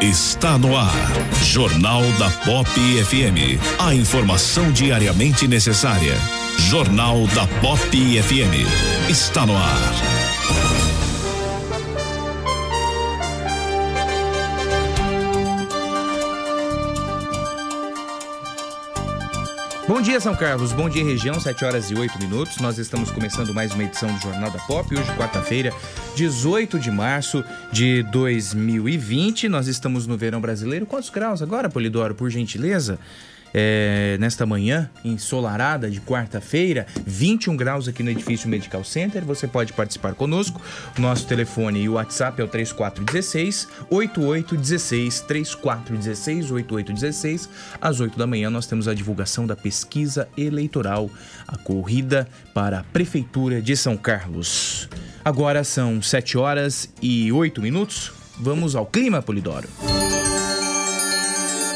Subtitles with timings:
[0.00, 0.94] Está no ar.
[1.44, 3.60] Jornal da Pop FM.
[3.78, 6.16] A informação diariamente necessária.
[6.70, 9.10] Jornal da Pop FM.
[9.10, 10.19] Está no ar.
[19.90, 20.72] Bom dia, São Carlos.
[20.72, 21.40] Bom dia, região.
[21.40, 22.58] 7 horas e 8 minutos.
[22.58, 24.86] Nós estamos começando mais uma edição do Jornal da Pop.
[24.94, 25.74] Hoje, quarta-feira,
[26.14, 27.42] 18 de março
[27.72, 29.48] de 2020.
[29.48, 30.86] Nós estamos no verão brasileiro.
[30.86, 33.00] Quantos graus agora, Polidoro, por gentileza?
[33.52, 39.24] É, nesta manhã ensolarada de quarta-feira, 21 graus aqui no edifício Medical Center.
[39.24, 40.60] Você pode participar conosco.
[40.98, 47.48] Nosso telefone e o WhatsApp é o 3416 8816 3416 8816.
[47.80, 51.10] Às 8 da manhã nós temos a divulgação da pesquisa eleitoral,
[51.46, 54.88] a corrida para a prefeitura de São Carlos.
[55.24, 58.12] Agora são 7 horas e 8 minutos.
[58.38, 59.68] Vamos ao clima, Polidoro.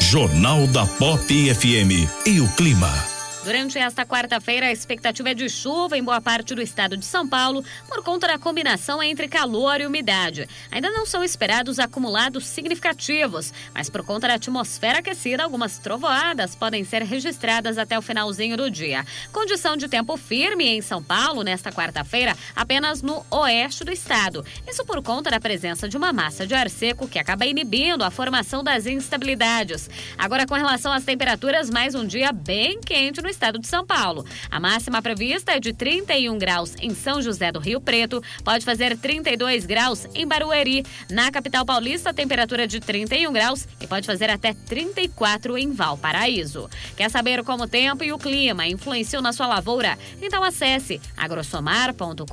[0.05, 3.14] Jornal da Pop FM e o clima.
[3.45, 7.27] Durante esta quarta-feira, a expectativa é de chuva em boa parte do estado de São
[7.27, 10.49] Paulo por conta da combinação entre calor e umidade.
[10.71, 16.83] Ainda não são esperados acumulados significativos, mas por conta da atmosfera aquecida, algumas trovoadas podem
[16.83, 19.05] ser registradas até o finalzinho do dia.
[19.31, 24.43] Condição de tempo firme em São Paulo nesta quarta-feira, apenas no oeste do estado.
[24.67, 28.09] Isso por conta da presença de uma massa de ar seco que acaba inibindo a
[28.09, 29.87] formação das instabilidades.
[30.17, 34.25] Agora, com relação às temperaturas, mais um dia bem quente no estado de São Paulo.
[34.49, 38.97] A máxima prevista é de 31 graus em São José do Rio Preto, pode fazer
[38.97, 40.83] 32 graus em Barueri.
[41.09, 46.69] Na capital paulista, temperatura de 31 graus e pode fazer até 34 em Valparaíso.
[46.95, 49.97] Quer saber como o tempo e o clima influenciam na sua lavoura?
[50.21, 52.25] Então acesse agrosomar.com.br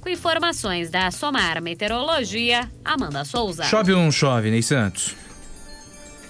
[0.00, 3.64] com informações da Somar Meteorologia, Amanda Souza.
[3.64, 5.14] Chove ou não chove, Ney Santos?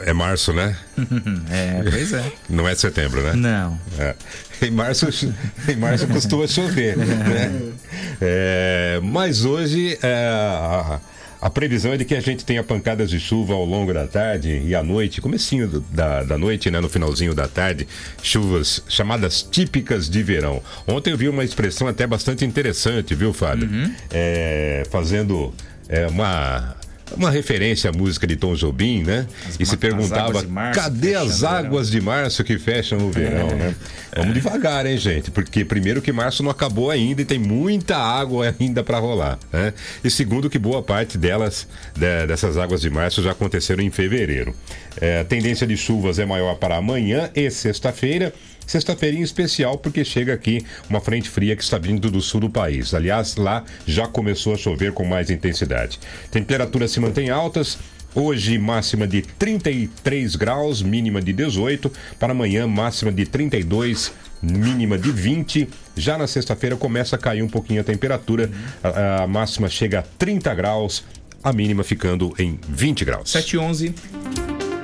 [0.00, 0.76] É março, né?
[1.50, 2.32] é, pois é.
[2.48, 3.32] Não é setembro, né?
[3.34, 3.78] Não.
[3.98, 4.14] É.
[4.62, 5.06] Em março,
[5.68, 7.72] em março costuma chover, né?
[8.20, 11.00] É, mas hoje é, a,
[11.40, 14.62] a, previsão é de que a gente tenha pancadas de chuva ao longo da tarde
[14.64, 16.80] e à noite, comecinho do, da, da noite, né?
[16.80, 17.86] No finalzinho da tarde,
[18.22, 20.62] chuvas chamadas típicas de verão.
[20.86, 23.68] Ontem eu vi uma expressão até bastante interessante, viu, Fábio?
[23.68, 23.94] Uhum.
[24.10, 25.54] É, fazendo
[25.88, 26.76] é, uma
[27.16, 29.26] uma referência à música de Tom Jobim, né?
[29.48, 33.54] As e se perguntava março cadê as águas de março que fecham o verão, É.
[33.54, 33.74] né?
[34.16, 35.30] Vamos devagar, hein, gente?
[35.30, 39.74] Porque primeiro que março não acabou ainda e tem muita água ainda para rolar, né?
[40.02, 44.54] E segundo que boa parte delas, de- dessas águas de março já aconteceram em fevereiro.
[45.00, 48.32] É, a tendência de chuvas é maior para amanhã e sexta-feira.
[48.66, 52.50] Sexta-feira em especial, porque chega aqui uma frente fria que está vindo do sul do
[52.50, 52.94] país.
[52.94, 55.98] Aliás, lá já começou a chover com mais intensidade.
[56.30, 57.78] Temperaturas se mantêm altas.
[58.14, 61.90] Hoje, máxima de 33 graus, mínima de 18.
[62.18, 65.68] Para amanhã, máxima de 32, mínima de 20.
[65.96, 68.50] Já na sexta-feira começa a cair um pouquinho a temperatura.
[68.82, 71.04] A, a máxima chega a 30 graus,
[71.42, 73.30] a mínima ficando em 20 graus.
[73.30, 73.94] 7 e 11.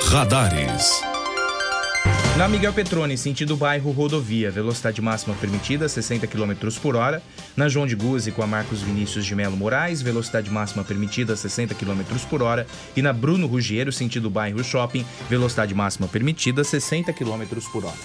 [0.09, 1.10] Radares.
[2.41, 7.23] Na Miguel Petrone, sentido bairro rodovia, velocidade máxima permitida 60 km por hora.
[7.55, 11.75] Na João de Guzzi com a Marcos Vinícius de Melo Moraes, velocidade máxima permitida 60
[11.75, 12.01] km
[12.31, 12.67] por hora.
[12.97, 17.99] E na Bruno Rugiero, sentido bairro shopping, velocidade máxima permitida 60 km por hora.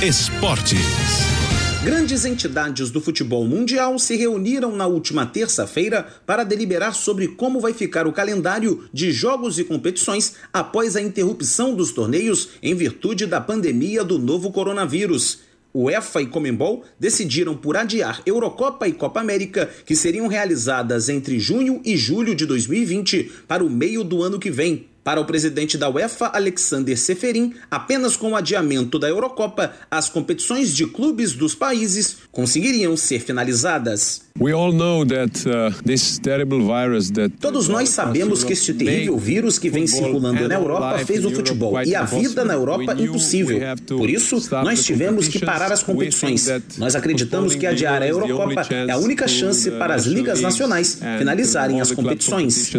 [0.00, 1.53] Esportes.
[1.84, 7.74] Grandes entidades do futebol mundial se reuniram na última terça-feira para deliberar sobre como vai
[7.74, 13.38] ficar o calendário de jogos e competições após a interrupção dos torneios em virtude da
[13.38, 15.40] pandemia do novo coronavírus.
[15.74, 21.82] UEFA e Comembol decidiram por adiar Eurocopa e Copa América, que seriam realizadas entre junho
[21.84, 24.86] e julho de 2020, para o meio do ano que vem.
[25.04, 30.74] Para o presidente da UEFA, Alexander Seferin, apenas com o adiamento da Eurocopa, as competições
[30.74, 34.24] de clubes dos países conseguiriam ser finalizadas.
[34.40, 39.16] We all know that uh, this terrible virus that Todos nós sabemos que este terrível
[39.16, 43.60] vírus que vem circulando na Europa fez o futebol e a vida na Europa impossível.
[43.86, 46.48] Por isso, nós tivemos que parar as competições.
[46.78, 51.80] Nós acreditamos que adiar a Eurocopa é a única chance para as ligas nacionais finalizarem
[51.80, 52.72] as competições.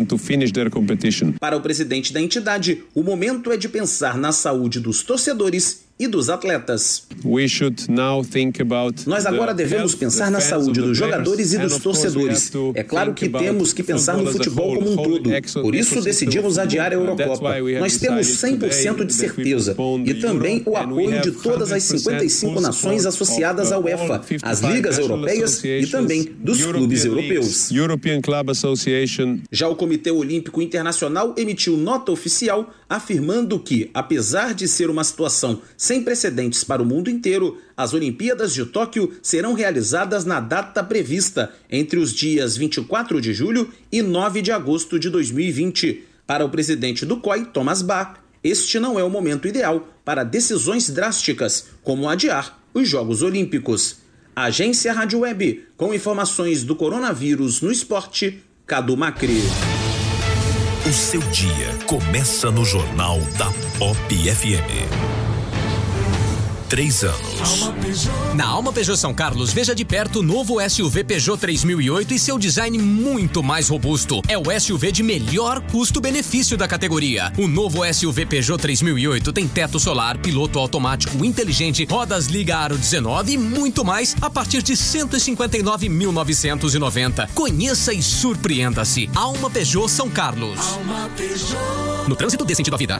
[1.39, 6.07] Para o presidente da entidade, o momento é de pensar na saúde dos torcedores e
[6.07, 7.07] dos atletas.
[9.05, 12.51] Nós agora devemos pensar na saúde dos jogadores e dos torcedores.
[12.73, 15.29] É claro que temos que pensar no futebol como um todo.
[15.61, 17.55] Por isso decidimos adiar a Eurocopa.
[17.79, 19.75] Nós temos decided 100% today de certeza
[20.05, 24.45] e também o apoio de todas as 100% 55 full nações associadas à UEFA, 55
[24.45, 27.71] as ligas europeias e também dos clubes europeus.
[27.71, 34.67] European Club Association Já o Comitê Olímpico Internacional emitiu nota oficial afirmando que, apesar de
[34.67, 40.25] ser uma situação sem precedentes para o mundo inteiro, as Olimpíadas de Tóquio serão realizadas
[40.25, 46.03] na data prevista, entre os dias 24 de julho e 9 de agosto de 2020.
[46.25, 50.89] Para o presidente do COI, Thomas Bach, este não é o momento ideal para decisões
[50.89, 53.97] drásticas, como adiar os Jogos Olímpicos.
[54.35, 59.41] Agência Rádio Web, com informações do coronavírus no esporte, Cadu Macri.
[60.87, 65.34] O seu dia começa no Jornal da Pop FM.
[66.75, 67.71] Três anos.
[68.33, 72.37] Na Alma Peugeot São Carlos, veja de perto o novo SUV Peugeot 3008 e seu
[72.37, 74.21] design muito mais robusto.
[74.27, 77.31] É o SUV de melhor custo-benefício da categoria.
[77.37, 83.31] O novo SUV Peugeot 3008 tem teto solar, piloto automático inteligente, rodas liga aro 19
[83.31, 87.29] e muito mais a partir de 159.990.
[87.33, 89.09] Conheça e surpreenda-se.
[89.15, 90.59] Alma Peugeot São Carlos.
[92.05, 92.99] No trânsito dê sentido à vida.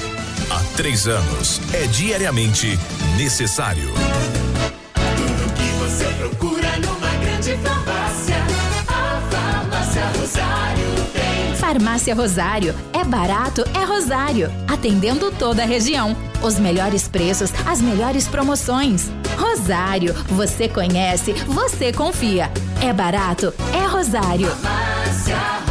[0.51, 2.77] Há três anos, é diariamente
[3.15, 3.89] necessário.
[4.93, 8.35] Tudo que você procura numa grande farmácia.
[8.85, 11.55] A Farmácia Rosário tem.
[11.55, 12.75] Farmácia Rosário.
[12.91, 14.51] É barato, é Rosário.
[14.67, 16.17] Atendendo toda a região.
[16.43, 19.09] Os melhores preços, as melhores promoções.
[19.37, 22.51] Rosário, você conhece, você confia.
[22.81, 24.49] É barato, é Rosário.
[24.49, 25.70] Farmácia Rosário.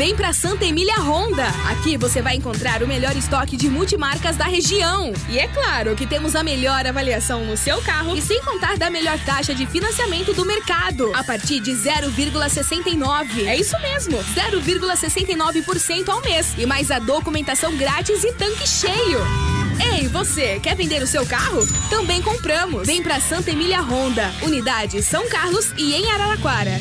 [0.00, 1.46] Vem pra Santa Emília Honda.
[1.70, 5.12] Aqui você vai encontrar o melhor estoque de multimarcas da região.
[5.28, 8.88] E é claro que temos a melhor avaliação no seu carro e sem contar da
[8.88, 13.46] melhor taxa de financiamento do mercado, a partir de 0,69.
[13.46, 19.20] É isso mesmo, 0,69% ao mês e mais a documentação grátis e tanque cheio.
[19.92, 21.60] Ei, você, quer vender o seu carro?
[21.90, 22.86] Também compramos.
[22.86, 26.80] Vem pra Santa Emília Honda, unidade São Carlos e em Araraquara.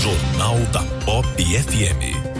[0.00, 2.35] Jornal da Pop FM.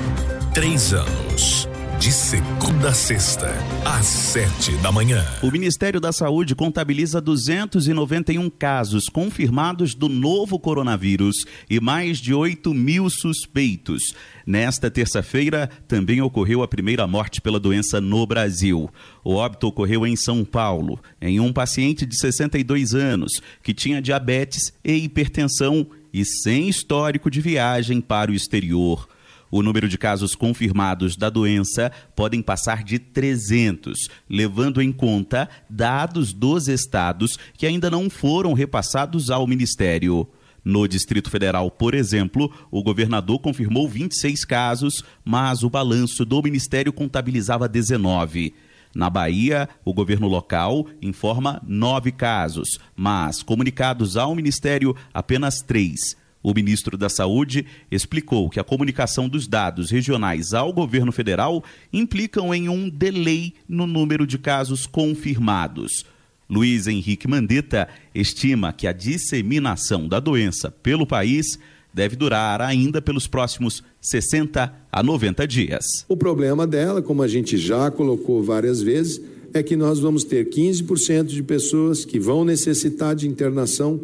[0.57, 1.69] Três anos.
[2.01, 3.53] De segunda a sexta,
[3.85, 5.23] às sete da manhã.
[5.43, 12.73] O Ministério da Saúde contabiliza 291 casos confirmados do novo coronavírus e mais de 8
[12.73, 14.15] mil suspeitos.
[14.47, 18.89] Nesta terça-feira, também ocorreu a primeira morte pela doença no Brasil.
[19.23, 24.73] O óbito ocorreu em São Paulo, em um paciente de 62 anos que tinha diabetes
[24.83, 29.07] e hipertensão e sem histórico de viagem para o exterior.
[29.51, 36.33] O número de casos confirmados da doença podem passar de 300, levando em conta dados
[36.33, 40.29] dos estados que ainda não foram repassados ao Ministério.
[40.65, 46.93] No Distrito Federal, por exemplo, o governador confirmou 26 casos, mas o balanço do Ministério
[46.93, 48.53] contabilizava 19.
[48.93, 56.17] Na Bahia, o governo local informa nove casos, mas comunicados ao Ministério, apenas três.
[56.47, 62.55] O ministro da Saúde explicou que a comunicação dos dados regionais ao governo federal implicam
[62.55, 66.07] em um delay no número de casos confirmados.
[66.49, 71.59] Luiz Henrique Mandetta estima que a disseminação da doença pelo país
[71.93, 75.85] deve durar ainda pelos próximos 60 a 90 dias.
[76.09, 79.21] O problema dela, como a gente já colocou várias vezes,
[79.53, 84.01] é que nós vamos ter 15% de pessoas que vão necessitar de internação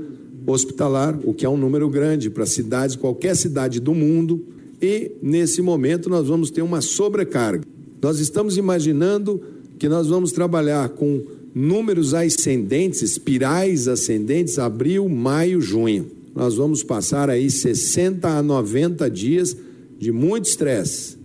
[0.47, 4.45] hospitalar, o que é um número grande para cidades, qualquer cidade do mundo,
[4.81, 7.65] e nesse momento nós vamos ter uma sobrecarga.
[8.01, 9.41] Nós estamos imaginando
[9.79, 11.23] que nós vamos trabalhar com
[11.55, 16.07] números ascendentes, espirais ascendentes, abril, maio, junho.
[16.35, 19.57] Nós vamos passar aí 60 a 90 dias
[19.99, 21.17] de muito estresse,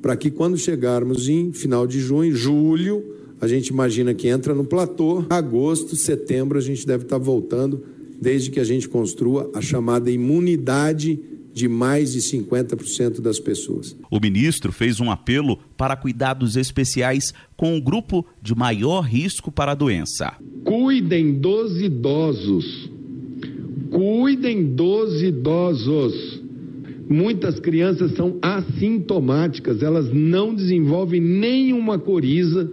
[0.00, 3.04] para que quando chegarmos em final de junho, julho,
[3.40, 7.82] a gente imagina que entra no platô, agosto, setembro a gente deve estar voltando
[8.24, 11.20] desde que a gente construa a chamada imunidade
[11.52, 13.94] de mais de 50% das pessoas.
[14.10, 19.72] O ministro fez um apelo para cuidados especiais com o grupo de maior risco para
[19.72, 20.32] a doença.
[20.64, 22.90] Cuidem dos idosos.
[23.90, 26.42] Cuidem dos idosos.
[27.08, 32.68] Muitas crianças são assintomáticas, elas não desenvolvem nenhuma coriza,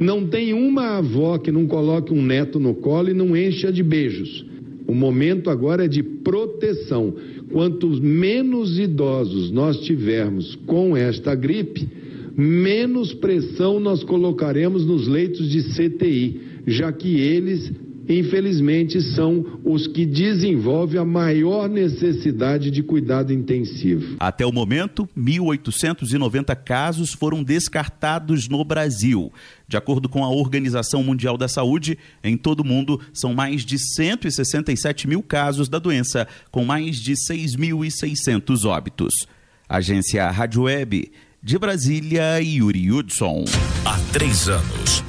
[0.00, 3.82] não tem uma avó que não coloque um neto no colo e não encha de
[3.82, 4.49] beijos.
[4.90, 7.14] O momento agora é de proteção.
[7.52, 11.88] Quanto menos idosos nós tivermos com esta gripe,
[12.36, 17.72] menos pressão nós colocaremos nos leitos de CTI, já que eles
[18.18, 24.16] infelizmente, são os que desenvolvem a maior necessidade de cuidado intensivo.
[24.18, 29.32] Até o momento, 1.890 casos foram descartados no Brasil.
[29.68, 33.78] De acordo com a Organização Mundial da Saúde, em todo o mundo são mais de
[33.78, 39.28] 167 mil casos da doença, com mais de 6.600 óbitos.
[39.68, 43.44] Agência Rádio Web, de Brasília, Yuri Hudson.
[43.84, 45.04] Há três anos.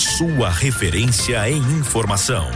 [0.00, 2.50] Sua referência em informação.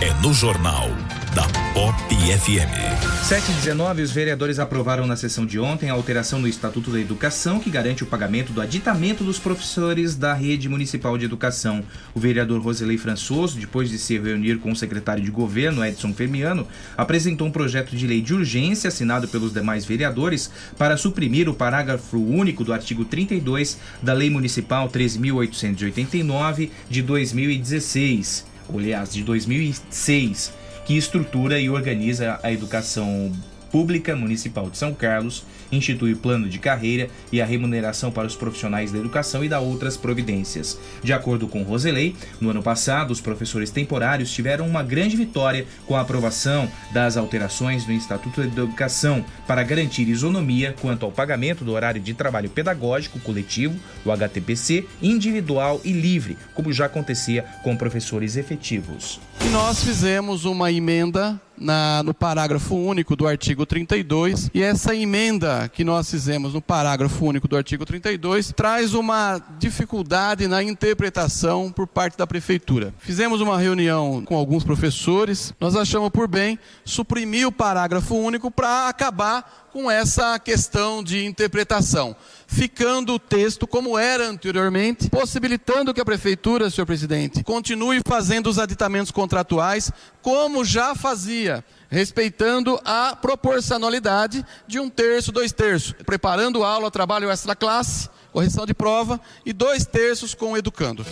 [0.00, 0.88] É no Jornal
[1.34, 3.24] da Pop FM.
[3.24, 7.70] 719, os vereadores aprovaram na sessão de ontem a alteração no Estatuto da Educação que
[7.70, 11.84] garante o pagamento do aditamento dos professores da rede municipal de educação.
[12.14, 16.66] O vereador Roselei Françoso, depois de se reunir com o secretário de governo, Edson Fermiano,
[16.96, 22.18] apresentou um projeto de lei de urgência assinado pelos demais vereadores para suprimir o parágrafo
[22.18, 31.58] único do artigo 32 da Lei Municipal 13.889 de 2016, aliás, de 2006 que estrutura
[31.60, 33.32] e organiza a educação
[33.70, 38.92] pública municipal de São Carlos, institui plano de carreira e a remuneração para os profissionais
[38.92, 40.78] da educação e dá outras providências.
[41.02, 45.96] De acordo com Roselei, no ano passado, os professores temporários tiveram uma grande vitória com
[45.96, 51.72] a aprovação das alterações no Estatuto da Educação para garantir isonomia quanto ao pagamento do
[51.72, 58.36] horário de trabalho pedagógico coletivo, o HTPC, individual e livre, como já acontecia com professores
[58.36, 59.20] efetivos.
[59.44, 65.68] E nós fizemos uma emenda na, no parágrafo único do artigo 32, e essa emenda
[65.68, 71.86] que nós fizemos no parágrafo único do artigo 32 traz uma dificuldade na interpretação por
[71.86, 72.94] parte da prefeitura.
[72.98, 78.88] Fizemos uma reunião com alguns professores, nós achamos por bem suprimir o parágrafo único para
[78.88, 82.16] acabar com essa questão de interpretação,
[82.50, 88.58] ficando o texto como era anteriormente, possibilitando que a prefeitura, senhor presidente, continue fazendo os
[88.58, 96.90] aditamentos contratuais como já fazia, respeitando a proporcionalidade de um terço, dois terços, preparando aula,
[96.90, 101.04] trabalho extra classe, correção de prova e dois terços com o educando.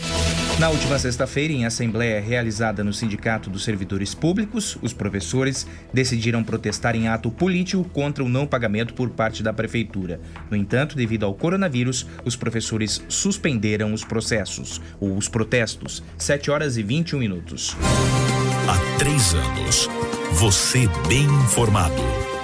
[0.59, 6.97] Na última sexta-feira, em assembleia realizada no Sindicato dos Servidores Públicos, os professores decidiram protestar
[6.97, 10.21] em ato político contra o não pagamento por parte da prefeitura.
[10.51, 16.77] No entanto, devido ao coronavírus, os professores suspenderam os processos, ou os protestos, 7 horas
[16.77, 17.77] e 21 minutos.
[18.69, 19.89] Há três anos,
[20.33, 22.38] você bem informado.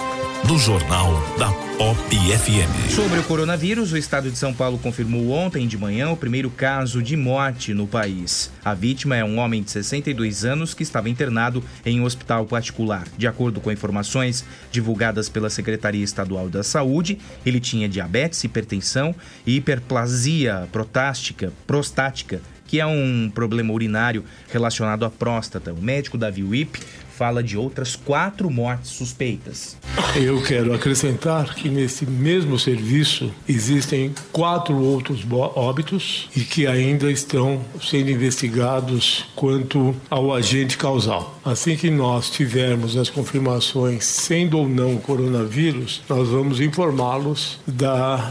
[0.46, 2.90] No Jornal da Pop FM.
[2.90, 7.02] Sobre o coronavírus, o estado de São Paulo confirmou ontem de manhã o primeiro caso
[7.02, 8.52] de morte no país.
[8.62, 13.08] A vítima é um homem de 62 anos que estava internado em um hospital particular.
[13.16, 19.14] De acordo com informações divulgadas pela Secretaria Estadual da Saúde, ele tinha diabetes, hipertensão
[19.46, 25.72] e hiperplasia protástica, prostática, que é um problema urinário relacionado à próstata.
[25.72, 26.80] O médico Davi Wip
[27.16, 29.76] fala de outras quatro mortes suspeitas.
[30.16, 37.60] Eu quero acrescentar que nesse mesmo serviço existem quatro outros óbitos e que ainda estão
[37.80, 41.38] sendo investigados quanto ao agente causal.
[41.44, 47.58] Assim que nós tivermos as confirmações, sendo ou não coronavírus, nós vamos informá-los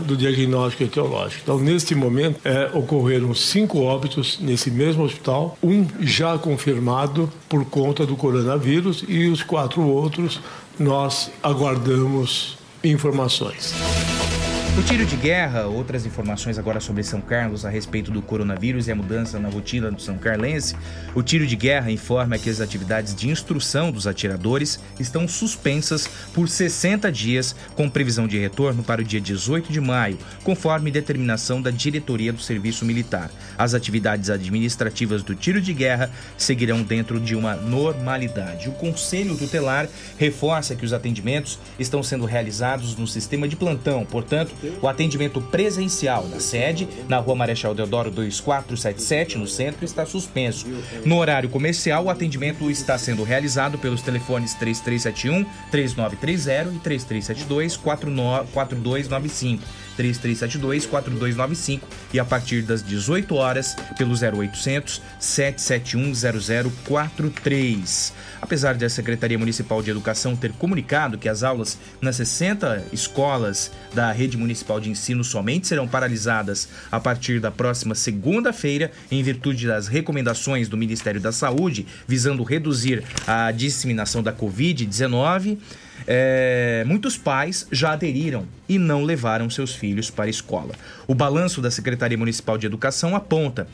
[0.06, 1.42] do diagnóstico etiológico.
[1.44, 8.06] Então, neste momento, é, ocorreram cinco óbitos nesse mesmo hospital, um já confirmado por conta
[8.06, 8.73] do coronavírus
[9.08, 10.40] e os quatro outros
[10.80, 13.74] nós aguardamos informações.
[14.76, 18.92] O tiro de guerra, outras informações agora sobre São Carlos a respeito do coronavírus e
[18.92, 20.76] a mudança na rotina do São Carlense.
[21.14, 26.50] O tiro de guerra informa que as atividades de instrução dos atiradores estão suspensas por
[26.50, 31.70] 60 dias, com previsão de retorno para o dia 18 de maio, conforme determinação da
[31.70, 33.30] diretoria do Serviço Militar.
[33.56, 38.70] As atividades administrativas do tiro de guerra seguirão dentro de uma normalidade.
[38.70, 44.63] O Conselho Tutelar reforça que os atendimentos estão sendo realizados no sistema de plantão, portanto,
[44.82, 50.68] o atendimento presencial na sede, na Rua Marechal Deodoro 2477, no centro, está suspenso.
[51.06, 59.83] No horário comercial, o atendimento está sendo realizado pelos telefones 3371 3930 e 3372 4295.
[59.98, 61.82] 3372-4295
[62.14, 66.14] e a partir das 18 horas pelo 0800 771
[66.84, 68.14] 0043.
[68.42, 74.12] Apesar da Secretaria Municipal de Educação ter comunicado que as aulas nas 60 escolas da
[74.12, 79.88] rede municipal de ensino somente serão paralisadas a partir da próxima segunda-feira, em virtude das
[79.88, 85.58] recomendações do Ministério da Saúde visando reduzir a disseminação da Covid-19,
[86.08, 90.74] é, muitos pais já aderiram e não levaram seus filhos para a escola.
[91.08, 93.68] O balanço da Secretaria Municipal de Educação aponta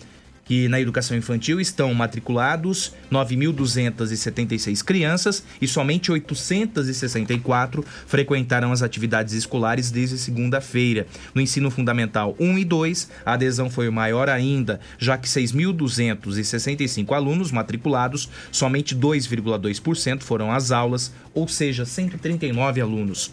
[0.49, 9.91] que na educação infantil estão matriculados 9.276 crianças e somente 864 frequentaram as atividades escolares
[9.91, 11.05] desde segunda-feira.
[11.35, 17.51] No ensino fundamental 1 e 2, a adesão foi maior ainda, já que 6.265 alunos
[17.51, 23.31] matriculados, somente 2,2% foram às aulas, ou seja, 139 alunos.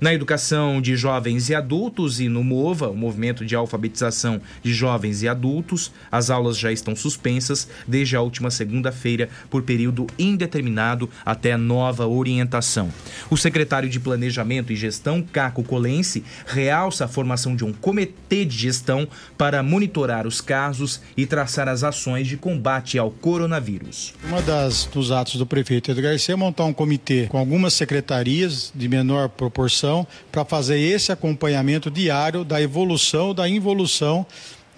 [0.00, 5.24] Na educação de jovens e adultos e no MOVA, o movimento de alfabetização de jovens
[5.24, 11.56] e adultos, as aulas já estão suspensas desde a última segunda-feira por período indeterminado até
[11.56, 12.92] nova orientação.
[13.28, 18.56] O secretário de Planejamento e Gestão, Caco Colense, realça a formação de um comitê de
[18.56, 24.14] gestão para monitorar os casos e traçar as ações de combate ao coronavírus.
[24.22, 28.72] Uma das dos atos do prefeito Edgar Garcia é montar um comitê com algumas secretarias
[28.72, 29.87] de menor proporção
[30.30, 34.26] para fazer esse acompanhamento diário da evolução, da involução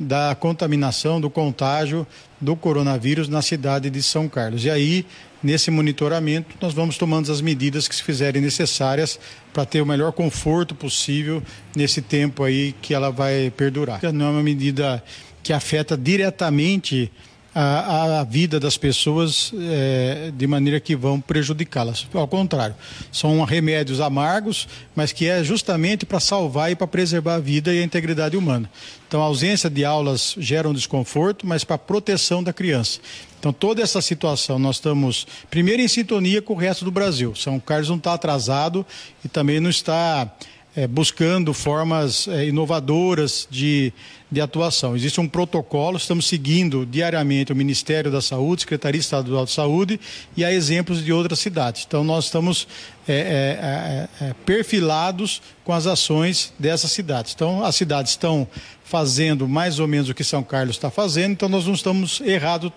[0.01, 2.07] da contaminação, do contágio
[2.41, 4.65] do coronavírus na cidade de São Carlos.
[4.65, 5.05] E aí,
[5.43, 9.21] nesse monitoramento, nós vamos tomando as medidas que se fizerem necessárias
[9.53, 11.43] para ter o melhor conforto possível
[11.77, 14.01] nesse tempo aí que ela vai perdurar.
[14.11, 15.05] Não é uma medida
[15.43, 17.13] que afeta diretamente
[17.55, 22.07] a, a, vida das pessoas é, de maneira que vão prejudicá-las.
[22.15, 22.77] Ao contrário,
[23.11, 27.81] são remédios amargos, mas que é justamente para salvar e para preservar a vida e
[27.81, 28.71] a integridade humana.
[29.09, 33.01] Então, a ausência de aulas gera um desconforto, mas para a proteção da criança.
[33.41, 37.35] Então, toda essa situação, nós estamos, primeiro, em sintonia com o resto do Brasil.
[37.35, 38.87] São Carlos não está atrasado
[39.25, 40.31] e também não está
[40.77, 43.93] é, buscando formas é, inovadoras de,
[44.31, 44.95] de atuação.
[44.95, 50.01] Existe um protocolo, estamos seguindo diariamente o Ministério da Saúde, Secretaria Estadual de Saúde
[50.37, 51.85] e há exemplos de outras cidades.
[51.87, 52.69] Então, nós estamos
[53.09, 57.33] é, é, é, é perfilados com as ações dessas cidades.
[57.35, 58.47] Então, as cidades estão
[58.85, 62.73] fazendo mais ou menos o que São Carlos está fazendo, então nós não estamos errados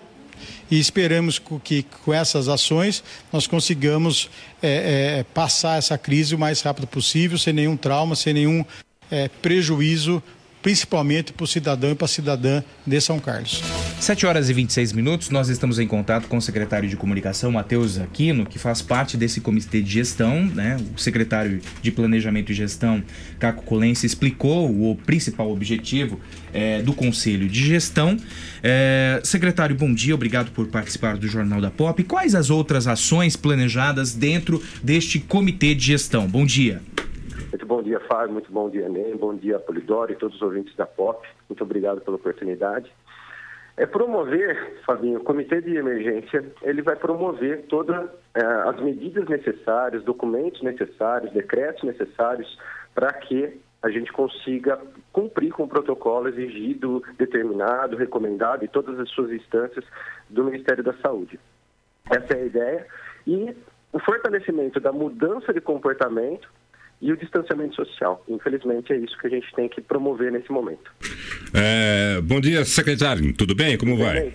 [0.70, 3.02] e esperamos que com essas ações
[3.32, 4.28] nós consigamos
[4.62, 8.64] é, é, passar essa crise o mais rápido possível, sem nenhum trauma, sem nenhum
[9.10, 10.22] é, prejuízo
[10.64, 13.62] principalmente para o cidadão e para a cidadã de São Carlos.
[14.00, 17.98] 7 horas e 26 minutos, nós estamos em contato com o secretário de comunicação, Matheus
[17.98, 20.78] Aquino, que faz parte desse comitê de gestão, né?
[20.96, 23.02] O secretário de planejamento e gestão,
[23.38, 26.18] Caco Colense, explicou o principal objetivo
[26.50, 28.16] é, do conselho de gestão.
[28.62, 32.02] É, secretário, bom dia, obrigado por participar do Jornal da Pop.
[32.04, 36.26] Quais as outras ações planejadas dentro deste comitê de gestão?
[36.26, 36.80] Bom dia.
[37.54, 38.32] Muito bom dia, Fábio.
[38.32, 39.14] Muito bom dia, Ney.
[39.14, 41.24] Bom dia, Polidoro e todos os ouvintes da POP.
[41.48, 42.92] Muito obrigado pela oportunidade.
[43.76, 50.02] É promover, Fabinho, o comitê de emergência, ele vai promover todas é, as medidas necessárias,
[50.02, 52.58] documentos necessários, decretos necessários
[52.92, 54.76] para que a gente consiga
[55.12, 59.84] cumprir com o protocolo exigido, determinado, recomendado e todas as suas instâncias
[60.28, 61.38] do Ministério da Saúde.
[62.10, 62.86] Essa é a ideia.
[63.24, 63.56] E
[63.92, 66.48] o fortalecimento da mudança de comportamento
[67.04, 68.24] e o distanciamento social.
[68.26, 70.90] Infelizmente, é isso que a gente tem que promover nesse momento.
[71.52, 73.30] É, bom dia, secretário.
[73.34, 73.76] Tudo bem?
[73.76, 74.20] Como Tudo vai?
[74.20, 74.32] Bem.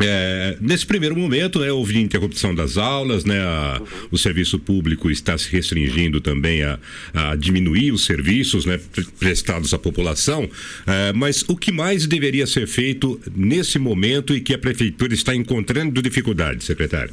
[0.00, 4.08] É, nesse primeiro momento, né, houve interrupção das aulas, né, a, uhum.
[4.12, 6.78] o serviço público está se restringindo também a,
[7.14, 8.78] a diminuir os serviços né,
[9.18, 10.48] prestados à população,
[10.86, 15.34] é, mas o que mais deveria ser feito nesse momento e que a prefeitura está
[15.34, 17.12] encontrando dificuldade, secretário?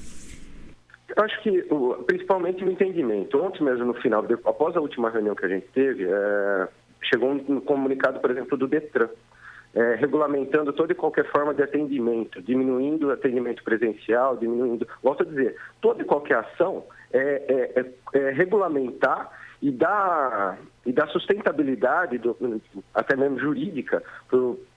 [1.16, 1.66] Eu acho que
[2.08, 3.42] principalmente o entendimento.
[3.42, 6.68] Ontem mesmo, no final, após a última reunião que a gente teve, é,
[7.04, 9.10] chegou um comunicado, por exemplo, do Detran,
[9.76, 14.88] é, regulamentando toda e qualquer forma de atendimento, diminuindo o atendimento presencial, diminuindo.
[15.02, 19.30] Volto a dizer, toda e qualquer ação é, é, é, é regulamentar
[19.64, 22.36] e dar, e dar sustentabilidade, do,
[22.94, 24.04] até mesmo jurídica,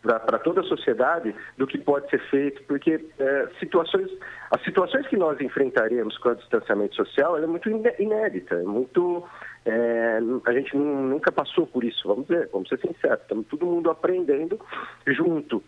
[0.00, 4.08] para toda a sociedade do que pode ser feito, porque é, situações,
[4.48, 9.24] as situações que nós enfrentaremos com o distanciamento social é muito inédita, é muito.
[9.64, 13.90] É, a gente nunca passou por isso, vamos dizer, vamos ser sinceros, estamos todo mundo
[13.90, 14.60] aprendendo
[15.04, 15.60] junto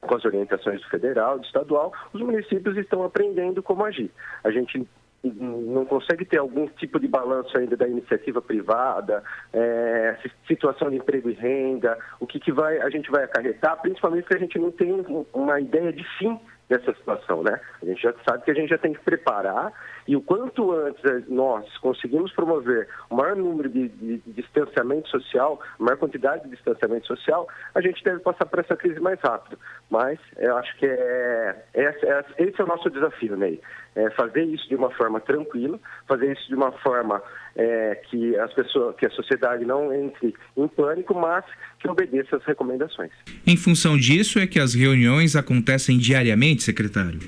[0.00, 4.10] com as orientações do federal, do estadual, os municípios estão aprendendo como agir.
[4.42, 4.84] A gente
[5.30, 11.30] não consegue ter algum tipo de balanço ainda da iniciativa privada, é, situação de emprego
[11.30, 14.70] e renda, o que, que vai, a gente vai acarretar, principalmente porque a gente não
[14.70, 17.60] tem uma ideia de fim dessa situação, né?
[17.80, 19.72] A gente já sabe que a gente já tem que preparar
[20.06, 25.08] e o quanto antes eh, nós conseguimos promover o maior número de, de, de distanciamento
[25.08, 29.20] social, a maior quantidade de distanciamento social, a gente deve passar por essa crise mais
[29.20, 29.58] rápido.
[29.90, 33.60] Mas eu acho que é, é, é esse é o nosso desafio, Ney.
[33.96, 37.20] É, fazer isso de uma forma tranquila, fazer isso de uma forma
[37.56, 41.44] é, que as pessoas, que a sociedade não entre em pânico, mas
[41.80, 43.10] que obedeça às recomendações.
[43.46, 47.20] Em função disso é que as reuniões acontecem diariamente, secretário?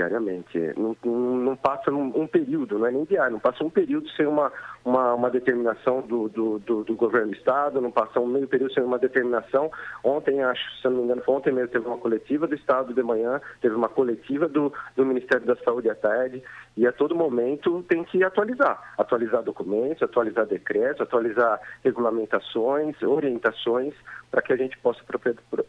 [0.00, 0.58] diariamente.
[0.76, 4.08] Não, não, não passa um, um, período, não é nem diário, não passa um período
[4.10, 4.50] sem uma,
[4.84, 8.72] uma, uma determinação do, do, do, do, governo do Estado, não passa um meio período
[8.72, 9.70] sem uma determinação.
[10.02, 13.02] Ontem, acho, se não me engano, foi ontem mesmo, teve uma coletiva do Estado de
[13.02, 16.42] manhã, teve uma coletiva do, do Ministério da Saúde à tarde,
[16.76, 18.94] e a todo momento tem que atualizar.
[18.96, 23.92] Atualizar documentos, atualizar decretos, atualizar regulamentações, orientações,
[24.30, 25.00] para que a gente possa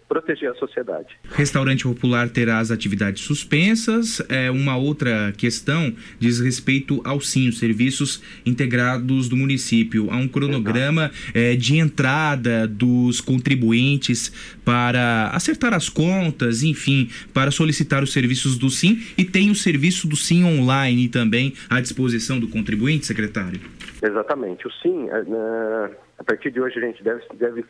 [0.08, 1.18] proteger a sociedade.
[1.32, 4.22] Restaurante Popular terá as atividades suspensas.
[4.30, 10.10] É, uma outra questão diz respeito ao SIM, os Serviços Integrados do Município.
[10.12, 14.30] Há um cronograma é, de entrada dos contribuintes
[14.64, 20.08] para acertar as contas, enfim, para solicitar os serviços do SIM e tem o serviço
[20.08, 23.60] do SIM online também à disposição do contribuinte, secretário?
[24.02, 24.68] Exatamente.
[24.68, 27.66] O SIM, é, a partir de hoje, a gente deve, deve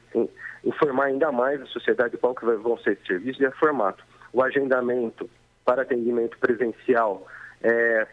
[0.64, 4.04] informar ainda mais a sociedade qual que vão ser esses serviços e a formato.
[4.32, 5.30] O agendamento
[5.66, 7.28] para atendimento presencial,
[7.62, 8.08] é,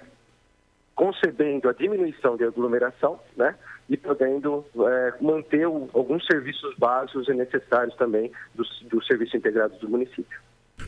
[0.98, 3.54] concebendo a diminuição de aglomeração, né?
[3.88, 9.78] E podendo é, manter o, alguns serviços básicos e necessários também dos do serviços integrados
[9.78, 10.38] do município.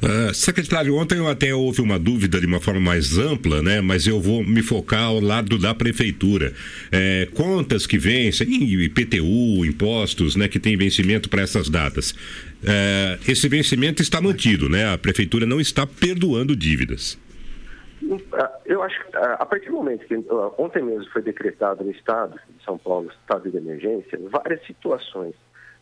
[0.03, 3.81] Uh, secretário, ontem até houve uma dúvida de uma forma mais ampla, né?
[3.81, 6.53] Mas eu vou me focar ao lado da prefeitura.
[6.91, 10.49] É, contas que vencem, IPTU, impostos, né?
[10.49, 12.15] Que tem vencimento para essas datas.
[12.65, 14.93] É, esse vencimento está mantido, né?
[14.93, 17.17] A prefeitura não está perdoando dívidas.
[18.65, 20.17] Eu acho que a partir do momento que
[20.59, 25.35] ontem mesmo foi decretado no estado de São Paulo estado de emergência, várias situações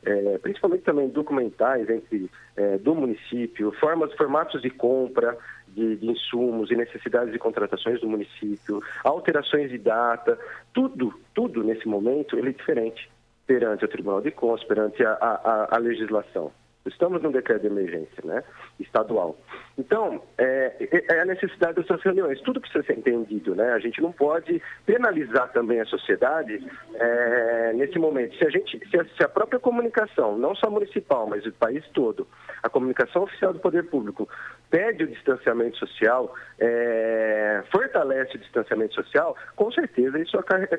[0.05, 5.37] é, principalmente também documentais entre é, do município, formas, formatos de compra
[5.69, 10.39] de, de, insumos e necessidades de contratações do município, alterações de data,
[10.73, 13.11] tudo, tudo nesse momento ele é diferente
[13.47, 16.53] perante o Tribunal de Contas, perante a, a, a legislação.
[16.87, 18.45] Estamos num decreto de emergência, né,
[18.79, 19.37] estadual.
[19.79, 22.41] Então, é, é, é, a necessidade dessas reuniões.
[22.41, 23.73] Tudo precisa ser entendido, né?
[23.73, 26.61] A gente não pode penalizar também a sociedade
[26.95, 28.37] é, nesse momento.
[28.37, 31.87] Se a gente, se a, se a, própria comunicação, não só municipal, mas o país
[31.95, 32.27] todo,
[32.61, 34.29] a comunicação oficial do poder público
[34.69, 40.37] pede o distanciamento social, é, fortalece o distanciamento social, com certeza isso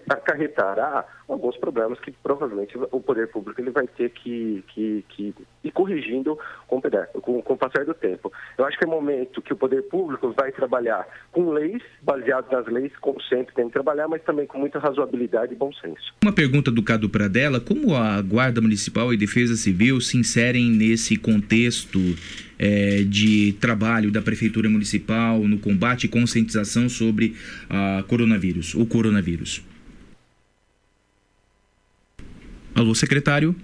[0.10, 5.34] acarretará alguns problemas que provavelmente o poder público ele vai ter que, que, que
[5.64, 6.82] ir corrigindo com,
[7.22, 8.32] com, com o passar do tempo.
[8.58, 12.68] Eu acho que é momento que o poder público vai trabalhar com leis, baseadas nas
[12.68, 16.14] leis, como sempre tem que trabalhar, mas também com muita razoabilidade e bom senso.
[16.22, 21.16] Uma pergunta do Cado Pradella, como a Guarda Municipal e Defesa Civil se inserem nesse
[21.16, 22.00] contexto
[22.58, 27.36] é, de trabalho da Prefeitura Municipal no combate e conscientização sobre
[27.70, 29.64] a coronavírus, o coronavírus?
[32.76, 33.56] Alô, secretário?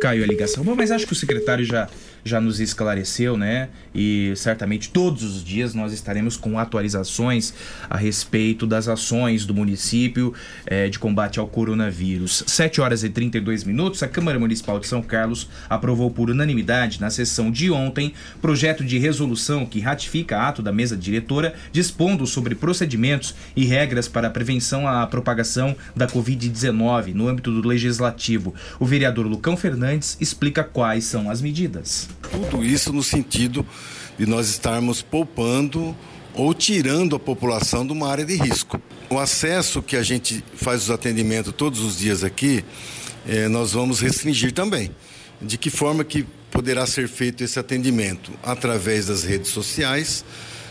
[0.00, 0.62] Caiu a ligação.
[0.62, 1.88] Bom, mas acho que o secretário já
[2.26, 3.68] já nos esclareceu, né?
[3.94, 7.54] E certamente todos os dias nós estaremos com atualizações
[7.88, 10.34] a respeito das ações do município
[10.66, 12.44] eh, de combate ao coronavírus.
[12.46, 17.10] 7 horas e 32 minutos, a Câmara Municipal de São Carlos aprovou por unanimidade na
[17.10, 23.34] sessão de ontem projeto de resolução que ratifica ato da mesa diretora dispondo sobre procedimentos
[23.54, 28.54] e regras para a prevenção à propagação da Covid-19 no âmbito do legislativo.
[28.78, 32.08] O vereador Lucão Fernandes explica quais são as medidas.
[32.30, 33.66] Tudo isso no sentido
[34.18, 35.96] de nós estarmos poupando
[36.34, 38.80] ou tirando a população de uma área de risco.
[39.08, 42.64] O acesso que a gente faz os atendimentos todos os dias aqui,
[43.26, 44.90] eh, nós vamos restringir também.
[45.40, 48.32] De que forma que poderá ser feito esse atendimento?
[48.42, 50.24] Através das redes sociais,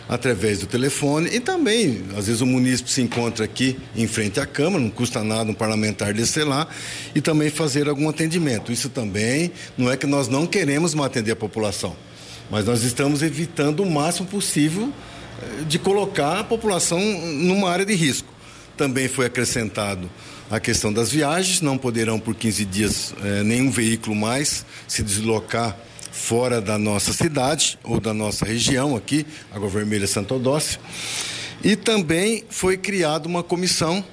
[0.08, 4.46] através do telefone e também, às vezes o munícipe se encontra aqui em frente à
[4.46, 6.68] Câmara, não custa nada um parlamentar descer lá
[7.14, 8.72] e também fazer algum atendimento.
[8.72, 11.96] Isso também não é que nós não queremos atender a população,
[12.50, 14.92] mas nós estamos evitando o máximo possível
[15.42, 18.34] eh, de colocar a população numa área de risco.
[18.78, 20.10] Também foi acrescentado
[20.50, 25.78] a questão das viagens, não poderão por 15 dias eh, nenhum veículo mais se deslocar
[26.16, 30.80] fora da nossa cidade ou da nossa região aqui, Água Vermelha Santo Odócio.
[31.62, 34.04] E também foi criada uma comissão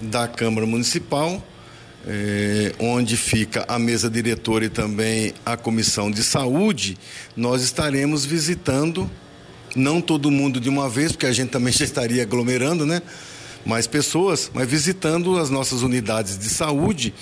[0.00, 1.44] da Câmara Municipal,
[2.06, 6.96] eh, onde fica a mesa diretora e também a comissão de saúde.
[7.36, 9.10] Nós estaremos visitando,
[9.74, 13.02] não todo mundo de uma vez, porque a gente também já estaria aglomerando, né?
[13.64, 17.14] mais pessoas, mas visitando as nossas unidades de saúde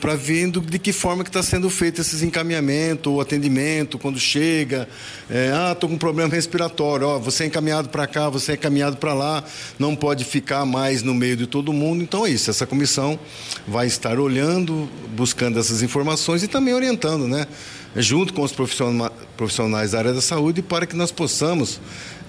[0.00, 4.88] para vendo de que forma que está sendo feito esses encaminhamento, o atendimento, quando chega,
[5.28, 8.54] é, ah, estou com um problema respiratório, ó, você é encaminhado para cá, você é
[8.54, 9.44] encaminhado para lá,
[9.78, 12.02] não pode ficar mais no meio de todo mundo.
[12.02, 13.18] Então é isso, essa comissão
[13.68, 17.46] vai estar olhando, buscando essas informações e também orientando, né?
[17.94, 21.80] Junto com os profissionais da área da saúde, para que nós possamos,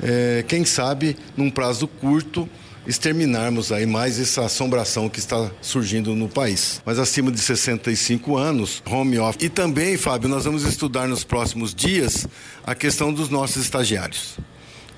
[0.02, 2.50] é, quem sabe, num prazo curto,
[2.86, 6.82] exterminarmos aí mais essa assombração que está surgindo no país.
[6.86, 9.44] Mas acima de 65 anos, home office.
[9.44, 12.28] E também, Fábio, nós vamos estudar nos próximos dias
[12.64, 14.38] a questão dos nossos estagiários.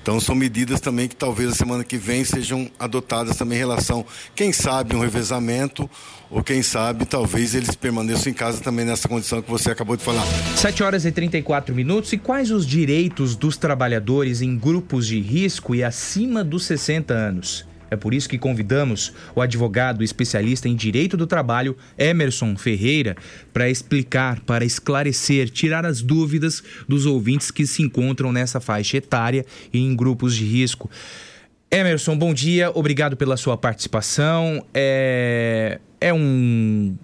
[0.04, 4.04] Então são medidas também que talvez a semana que vem sejam adotadas também em relação,
[4.34, 5.88] quem sabe, um revezamento,
[6.30, 10.04] ou quem sabe, talvez eles permaneçam em casa também nessa condição que você acabou de
[10.04, 10.26] falar.
[10.56, 12.12] 7 horas e 34 minutos.
[12.12, 17.64] E quais os direitos dos trabalhadores em grupos de risco e acima dos 60 anos?
[17.94, 23.16] É por isso que convidamos o advogado especialista em direito do trabalho, Emerson Ferreira,
[23.52, 29.46] para explicar, para esclarecer, tirar as dúvidas dos ouvintes que se encontram nessa faixa etária
[29.72, 30.90] e em grupos de risco.
[31.70, 34.64] Emerson, bom dia, obrigado pela sua participação.
[34.72, 36.96] É, é um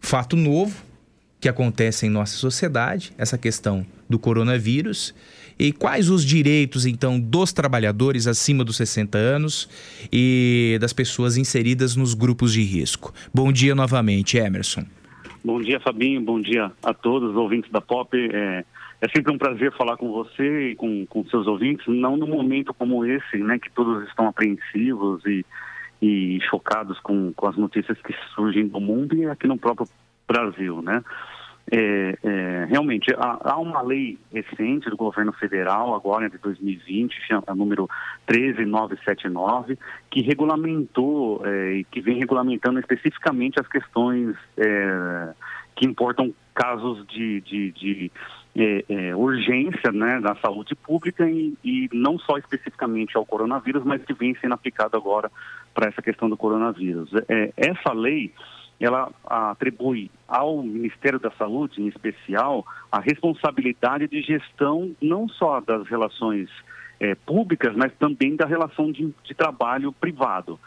[0.00, 0.74] fato novo
[1.40, 5.14] que acontece em nossa sociedade, essa questão do coronavírus.
[5.58, 9.68] E quais os direitos, então, dos trabalhadores acima dos 60 anos
[10.12, 13.12] e das pessoas inseridas nos grupos de risco?
[13.34, 14.84] Bom dia novamente, Emerson.
[15.44, 16.20] Bom dia, Fabinho.
[16.20, 18.16] Bom dia a todos os ouvintes da Pop.
[18.16, 18.64] É,
[19.00, 22.72] é sempre um prazer falar com você e com, com seus ouvintes, não num momento
[22.72, 25.44] como esse, né, que todos estão apreensivos e,
[26.00, 29.88] e chocados com, com as notícias que surgem do mundo e aqui no próprio
[30.28, 31.02] Brasil, né?
[31.70, 37.14] É, é, realmente, há, há, uma lei recente do governo federal, agora de 2020,
[37.46, 37.88] a número
[38.26, 39.78] 13979,
[40.10, 45.34] que regulamentou é, e que vem regulamentando especificamente as questões é,
[45.76, 48.12] que importam casos de, de, de
[48.56, 54.02] é, é, urgência né, da saúde pública e, e, não só especificamente ao coronavírus, mas
[54.02, 55.30] que vem sendo aplicado agora
[55.74, 57.10] para essa questão do coronavírus.
[57.56, 58.32] essa lei
[58.80, 65.86] ela atribui ao Ministério da Saúde, em especial, a responsabilidade de gestão não só das
[65.88, 66.48] relações
[67.00, 70.58] é, públicas, mas também da relação de, de trabalho privado.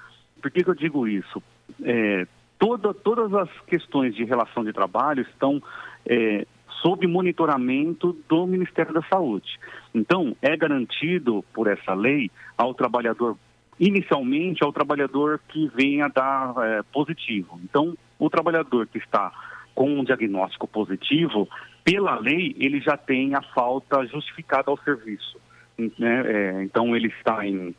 [0.42, 1.42] Por que, que eu digo isso?
[1.84, 2.28] É,
[2.60, 5.62] toda, todas as questões de relação de trabalho estão
[6.06, 6.46] é,
[6.82, 9.60] sob monitoramento do Ministério da Saúde.
[9.94, 13.38] Então, é garantido por essa lei ao trabalhador
[13.80, 17.60] inicialmente ao trabalhador que venha dar é, positivo.
[17.64, 19.32] Então, o trabalhador que está
[19.74, 21.48] com um diagnóstico positivo,
[21.84, 25.40] pela lei, ele já tem a falta justificada ao serviço.
[25.78, 26.24] Né?
[26.26, 27.74] É, então, ele está em,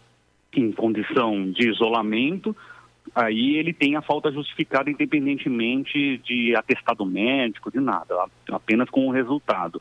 [0.52, 2.56] em condição de isolamento,
[3.14, 9.12] aí ele tem a falta justificada independentemente de atestado médico, de nada, apenas com o
[9.12, 9.80] resultado.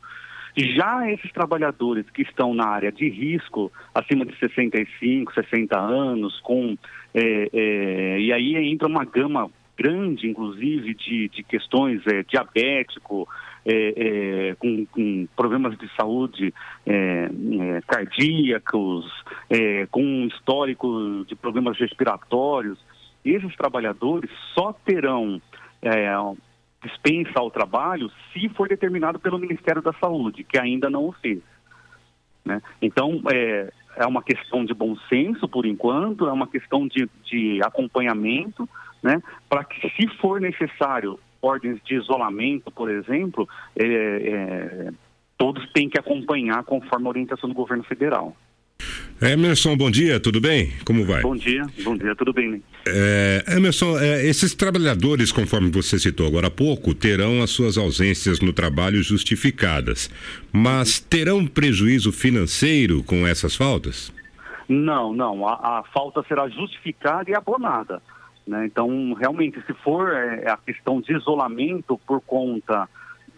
[0.58, 6.78] Já esses trabalhadores que estão na área de risco, acima de 65, 60 anos, com
[7.14, 13.28] é, é, e aí entra uma gama grande, inclusive, de, de questões é, diabético,
[13.66, 13.94] é,
[14.52, 16.54] é, com, com, problemas de saúde
[16.86, 19.06] é, é, cardíacos,
[19.50, 22.80] é, com histórico de problemas respiratórios,
[23.24, 25.42] esses trabalhadores só terão
[26.84, 31.42] dispensa ao trabalho se for determinado pelo Ministério da Saúde, que ainda não o fez.
[32.44, 32.62] Né?
[32.82, 37.60] Então, é, é uma questão de bom senso, por enquanto, é uma questão de, de
[37.64, 38.68] acompanhamento,
[39.02, 39.22] né?
[39.48, 44.92] para que, se for necessário, ordens de isolamento, por exemplo, é, é,
[45.38, 48.36] todos têm que acompanhar conforme a orientação do governo federal.
[49.22, 50.72] Emerson, bom dia, tudo bem?
[50.84, 51.22] Como vai?
[51.22, 52.50] Bom dia, bom dia, tudo bem.
[52.50, 52.62] Né?
[52.88, 58.40] É, Emerson, é, esses trabalhadores, conforme você citou agora há pouco, terão as suas ausências
[58.40, 60.10] no trabalho justificadas,
[60.52, 64.12] mas terão prejuízo financeiro com essas faltas?
[64.68, 68.02] Não, não, a, a falta será justificada e abonada.
[68.48, 68.66] Né?
[68.66, 72.90] Então, realmente, se for é, a questão de isolamento por conta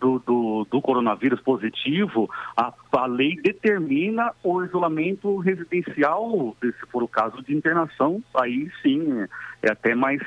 [0.04, 7.08] do, do, do coronavírus positivo, a, a, lei determina o isolamento residencial, se for o
[7.08, 9.02] caso de internação, aí sim
[9.62, 10.22] é até mais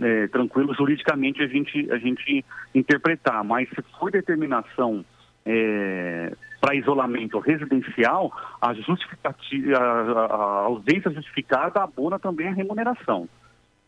[0.00, 3.44] é, tranquilo juridicamente a gente, a gente interpretar.
[3.44, 5.04] Mas se for determinação
[5.44, 13.28] é, para isolamento residencial, a, justificativa, a, a ausência justificada abona também a remuneração.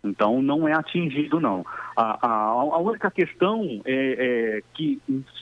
[0.02, 1.64] Então, não é atingido, não.
[1.96, 3.92] A, a, a única questão é,
[4.56, 5.00] é, que,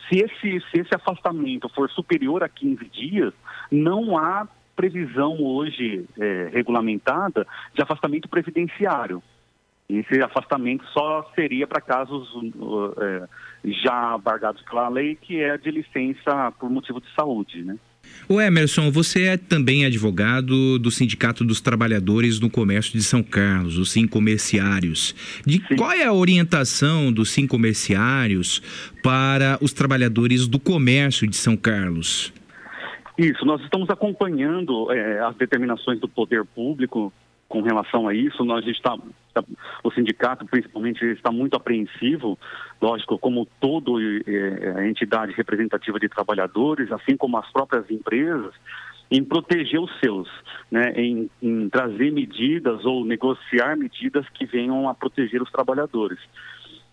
[0.08, 3.34] se esse, se esse afastamento for superior a 15 dias,
[3.70, 9.22] não há previsão hoje é, regulamentada de afastamento previdenciário.
[9.88, 13.28] Esse afastamento só seria para casos uh, é,
[13.64, 17.78] já abargados pela lei, que é de licença por motivo de saúde, né?
[18.28, 23.78] O Emerson, você é também advogado do Sindicato dos Trabalhadores do Comércio de São Carlos,
[23.78, 25.14] os Sincomerciários.
[25.46, 25.76] De Sim.
[25.76, 28.60] qual é a orientação dos Sincomerciários
[29.02, 32.32] para os trabalhadores do comércio de São Carlos?
[33.16, 37.12] Isso, nós estamos acompanhando é, as determinações do poder público
[37.48, 38.44] com relação a isso.
[38.44, 38.96] Nós está,
[39.32, 39.44] tá,
[39.82, 42.38] o sindicato, principalmente, está muito apreensivo,
[42.80, 43.90] lógico, como toda
[44.26, 48.54] é, a entidade representativa de trabalhadores, assim como as próprias empresas,
[49.10, 50.28] em proteger os seus,
[50.70, 56.18] né, em, em trazer medidas ou negociar medidas que venham a proteger os trabalhadores.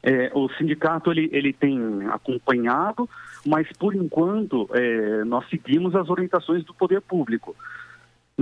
[0.04, 1.80] É, o sindicato ele, ele tem
[2.10, 3.10] acompanhado,
[3.46, 7.56] mas por enquanto é, nós seguimos as orientações do poder público.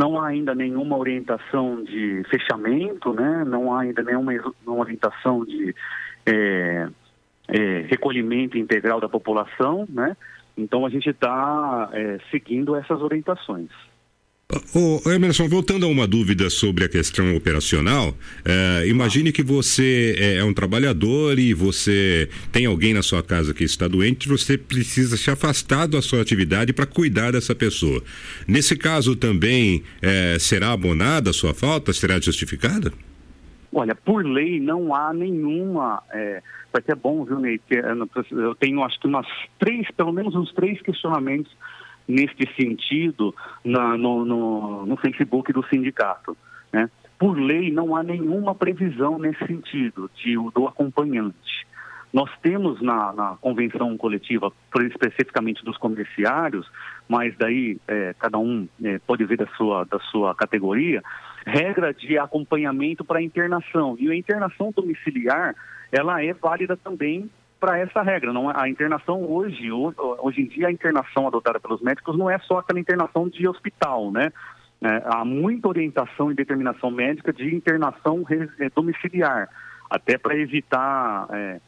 [0.02, 3.44] Não há ainda nenhuma orientação de fechamento, né?
[3.46, 5.76] não há ainda nenhuma, nenhuma orientação de
[6.26, 6.88] é,
[7.48, 10.18] é, recolhimento integral da população, né?
[10.58, 13.70] Então a gente está é, seguindo essas orientações.
[14.76, 20.36] Ô, Emerson, voltando a uma dúvida sobre a questão operacional, é, imagine que você é,
[20.38, 25.16] é um trabalhador e você tem alguém na sua casa que está doente, você precisa
[25.16, 28.04] se afastar da sua atividade para cuidar dessa pessoa.
[28.46, 31.94] Nesse caso também é, será abonada a sua falta?
[31.94, 32.92] Será justificada?
[33.74, 36.04] Olha, por lei não há nenhuma.
[36.12, 36.44] É,
[36.74, 37.62] vai ser bom, viu, Ney?
[38.32, 39.28] Eu tenho acho que umas
[39.58, 41.50] três, pelo menos uns três questionamentos
[42.12, 43.34] neste sentido
[43.64, 46.38] na, no, no, no, Facebook do sindicato.
[46.72, 46.90] Né?
[47.18, 51.66] Por lei, não há nenhuma previsão nesse sentido de, do acompanhante.
[52.14, 54.52] Nós temos na, na convenção coletiva,
[54.82, 56.70] especificamente dos comerciários,
[57.08, 61.02] mas daí é, cada um é, pode ver da sua, da sua categoria,
[61.46, 63.96] regra de acompanhamento para internação.
[63.98, 65.56] E a internação domiciliar,
[65.90, 67.30] ela é válida também
[67.62, 68.34] para essa regra.
[68.34, 72.40] Não, é, a internação hoje, hoje em dia, a internação adotada pelos médicos não é
[72.40, 74.34] só aquela internação de hospital, né?
[74.84, 78.26] É, há muita orientação e determinação médica de internação
[78.60, 79.48] é, domiciliar,
[79.88, 81.62] até para evitar é,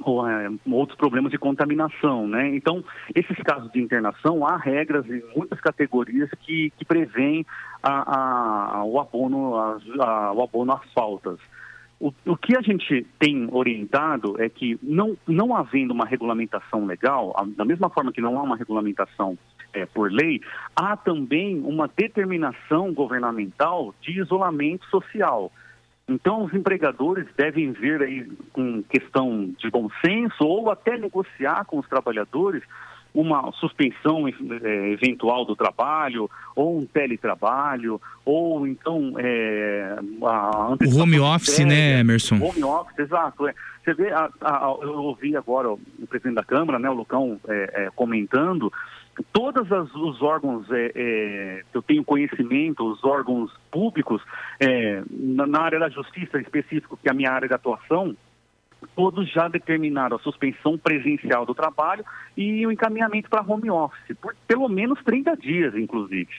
[0.00, 2.48] é, outros problemas de contaminação, né?
[2.48, 2.82] Então,
[3.14, 7.44] esses casos de internação, há regras em muitas categorias que, que prevêem
[7.82, 11.38] a, a, o, abono, a, o abono às faltas.
[12.02, 17.32] O, o, que a gente tem orientado é que, não, não havendo uma regulamentação legal,
[17.56, 19.38] da mesma forma que não há uma regulamentação
[19.72, 20.40] é, por lei,
[20.74, 25.52] há também uma determinação governamental de isolamento social.
[26.08, 31.78] Então, os empregadores devem ver aí com questão de bom senso ou até negociar com
[31.78, 32.64] os trabalhadores
[33.14, 41.58] uma suspensão é, eventual do trabalho, ou um teletrabalho, ou então é, O home office,
[41.60, 42.36] né, Emerson?
[42.36, 43.46] Home office, exato.
[43.48, 43.54] É.
[43.84, 47.90] Você vê, a, a, eu ouvi agora o presidente da Câmara, né, o Lucão, é,
[47.94, 48.72] comentando,
[49.32, 54.22] todos os órgãos é, é, que eu tenho conhecimento, os órgãos públicos,
[54.58, 58.16] é, na, na, área da justiça específico, que é a minha área de atuação,
[58.94, 62.04] todos já determinaram a suspensão presencial do trabalho
[62.36, 66.30] e o encaminhamento para home office, por pelo menos 30 dias, inclusive.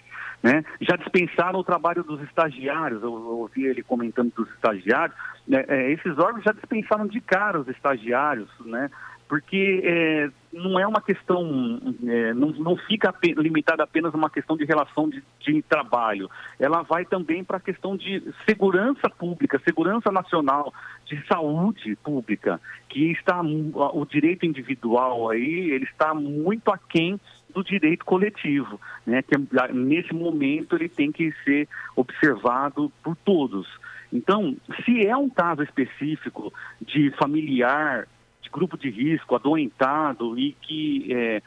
[0.42, 0.64] Né?
[0.82, 5.16] Já dispensaram o trabalho dos estagiários, eu, ouvi ele comentando dos estagiários,
[5.48, 5.64] né?
[5.68, 8.90] é, esses órgãos já dispensaram de cara os estagiários, né?
[9.34, 14.56] Porque é, não é uma questão, é, não, não fica limitada apenas a uma questão
[14.56, 16.30] de relação de, de trabalho,
[16.60, 20.72] ela vai também para a questão de segurança pública, segurança nacional,
[21.08, 27.20] de saúde pública, que está, o direito individual aí, ele está muito aquém
[27.56, 29.24] do direito coletivo, né?
[29.24, 29.36] que
[29.74, 33.68] nesse momento ele tem que ser observado por todos.
[34.12, 34.56] Então,
[34.86, 38.08] se é um caso específico de familiar
[38.54, 41.42] grupo de risco, adoentado e que é,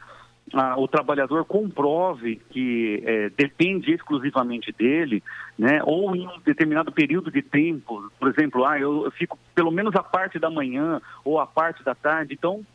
[0.53, 5.23] a, o trabalhador comprove que é, depende exclusivamente dele,
[5.57, 9.71] né, ou em um determinado período de tempo, por exemplo, ah, eu, eu fico pelo
[9.71, 12.65] menos a parte da manhã ou a parte da tarde, então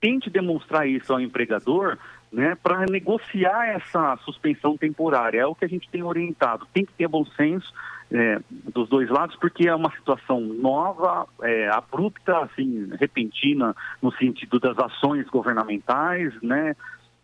[0.00, 1.98] tente demonstrar isso ao empregador
[2.32, 5.40] né, para negociar essa suspensão temporária.
[5.40, 6.66] É o que a gente tem orientado.
[6.72, 7.72] Tem que ter bom senso,
[8.10, 8.40] é,
[8.72, 14.78] dos dois lados, porque é uma situação nova, é, abrupta, assim, repentina, no sentido das
[14.78, 16.74] ações governamentais, né?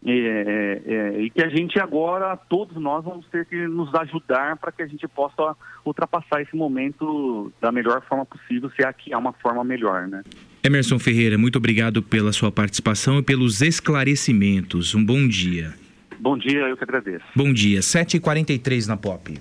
[0.07, 4.55] É, é, é, e que a gente agora, todos nós vamos ter que nos ajudar
[4.59, 9.19] para que a gente possa ultrapassar esse momento da melhor forma possível, se aqui há
[9.19, 10.23] uma forma melhor, né?
[10.63, 14.95] Emerson Ferreira, muito obrigado pela sua participação e pelos esclarecimentos.
[14.95, 15.73] Um bom dia.
[16.21, 17.25] Bom dia, eu que agradeço.
[17.35, 19.35] Bom dia, 7h43 na Pop.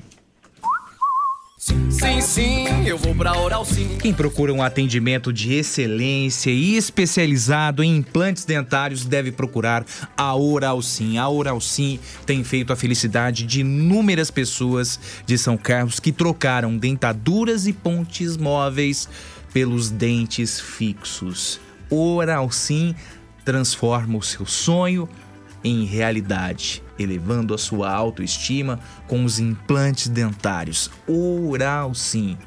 [1.63, 3.97] Sim, sim, eu vou pra Oral Sim.
[4.01, 9.85] Quem procura um atendimento de excelência e especializado em implantes dentários deve procurar
[10.17, 11.17] a Oral Sim.
[11.17, 16.77] A Oral Sim tem feito a felicidade de inúmeras pessoas de São Carlos que trocaram
[16.77, 19.07] dentaduras e pontes móveis
[19.53, 21.61] pelos dentes fixos.
[21.89, 22.93] Oral Sim
[23.45, 25.07] transforma o seu sonho
[25.63, 30.89] em realidade, elevando a sua autoestima com os implantes dentários.
[31.07, 32.37] Oral Sim.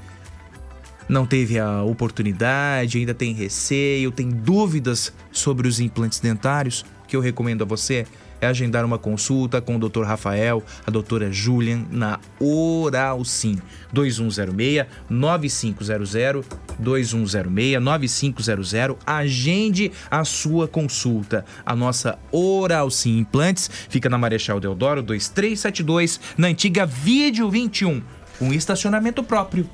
[1.09, 6.85] Não teve a oportunidade, ainda tem receio, tem dúvidas sobre os implantes dentários?
[7.07, 8.07] Que eu recomendo a você
[8.41, 10.05] é agendar uma consulta com o Dr.
[10.05, 13.59] Rafael, a doutora Julian na Oral Sim.
[13.95, 16.45] 2106-9500,
[16.83, 18.97] 2106-9500.
[19.07, 21.45] Agende a sua consulta.
[21.65, 28.03] A nossa Oral Sim Implantes fica na Marechal Deodoro 2372, na antiga Vídeo 21,
[28.39, 29.67] com estacionamento próprio.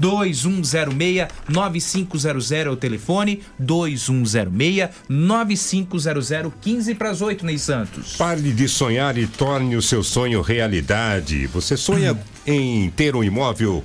[0.00, 8.16] 2106-9500 é o telefone, 2106-9500, 15 para as 8, Ney Santos.
[8.16, 11.46] Pare de sonhar e torne o seu sonho realidade.
[11.48, 13.82] Você sonha em ter um imóvel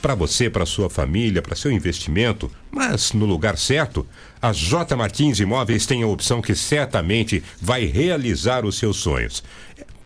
[0.00, 4.06] para você, para sua família, para seu investimento, mas no lugar certo?
[4.40, 9.44] A J Martins Imóveis tem a opção que certamente vai realizar os seus sonhos.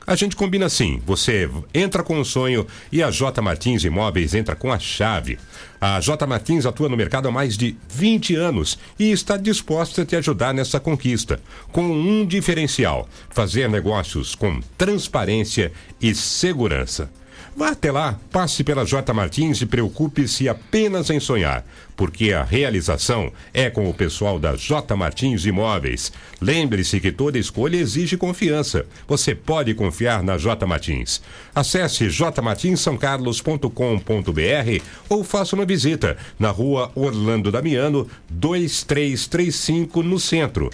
[0.06, 4.54] A gente combina assim: você entra com o sonho e a J Martins Imóveis entra
[4.54, 5.38] com a chave.
[5.80, 10.06] A J Martins atua no mercado há mais de 20 anos e está disposta a
[10.06, 11.40] te ajudar nessa conquista,
[11.72, 17.10] com um diferencial: fazer negócios com transparência e segurança.
[17.56, 21.64] Vá até lá, passe pela J Martins e preocupe-se apenas em sonhar,
[21.96, 26.12] porque a realização é com o pessoal da J Martins Imóveis.
[26.40, 28.84] Lembre-se que toda escolha exige confiança.
[29.06, 31.22] Você pode confiar na J Martins.
[31.54, 40.70] Acesse jmartinssaocarlos.com.br ou faça uma visita na rua Orlando Damiano, 2335, no centro.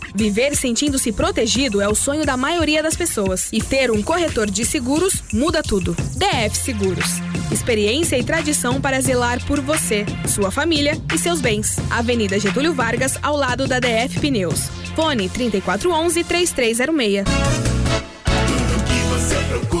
[0.13, 3.49] Viver sentindo-se protegido é o sonho da maioria das pessoas.
[3.51, 5.95] E ter um corretor de seguros muda tudo.
[6.15, 7.21] DF Seguros.
[7.51, 11.77] Experiência e tradição para zelar por você, sua família e seus bens.
[11.89, 14.69] Avenida Getúlio Vargas, ao lado da DF Pneus.
[14.95, 17.25] Fone 3411 3306.
[17.25, 19.80] Tudo que você procura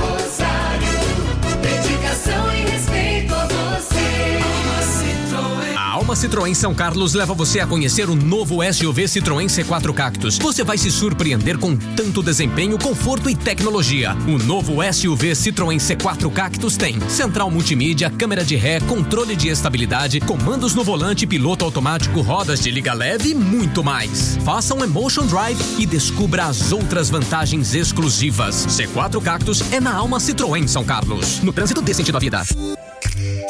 [6.11, 6.11] Citroën.
[6.11, 10.37] A Alma Citroën São Carlos leva você a conhecer o novo SUV Citroën C4 Cactus.
[10.39, 14.13] Você vai se surpreender com tanto desempenho, conforto e tecnologia.
[14.27, 20.19] O novo SUV Citroën C4 Cactus tem central multimídia, câmera de ré, controle de estabilidade,
[20.19, 24.37] comandos no volante, piloto automático, rodas de liga leve e muito mais.
[24.43, 28.67] Faça um Emotion Drive e descubra as outras vantagens exclusivas.
[28.67, 31.39] C4 Cactus é na Alma Citroën São Carlos.
[31.41, 32.41] No trânsito dê sentido à vida.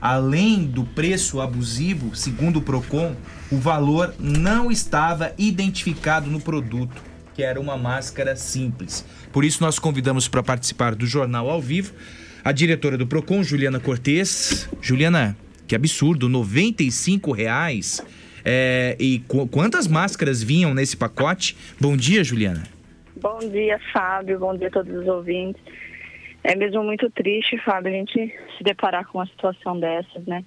[0.01, 3.15] Além do preço abusivo, segundo o Procon,
[3.51, 7.01] o valor não estava identificado no produto,
[7.37, 9.05] que era uma máscara simples.
[9.31, 11.93] Por isso nós convidamos para participar do jornal ao vivo
[12.43, 14.67] a diretora do Procon, Juliana Cortes.
[14.81, 15.37] Juliana,
[15.69, 18.03] que absurdo, 95 reais.
[18.43, 21.55] É, e qu- quantas máscaras vinham nesse pacote?
[21.79, 22.63] Bom dia, Juliana.
[23.21, 24.39] Bom dia, Fábio.
[24.39, 25.61] Bom dia a todos os ouvintes.
[26.43, 30.43] É mesmo muito triste, Fábio, a gente se deparar com uma situação dessas, né?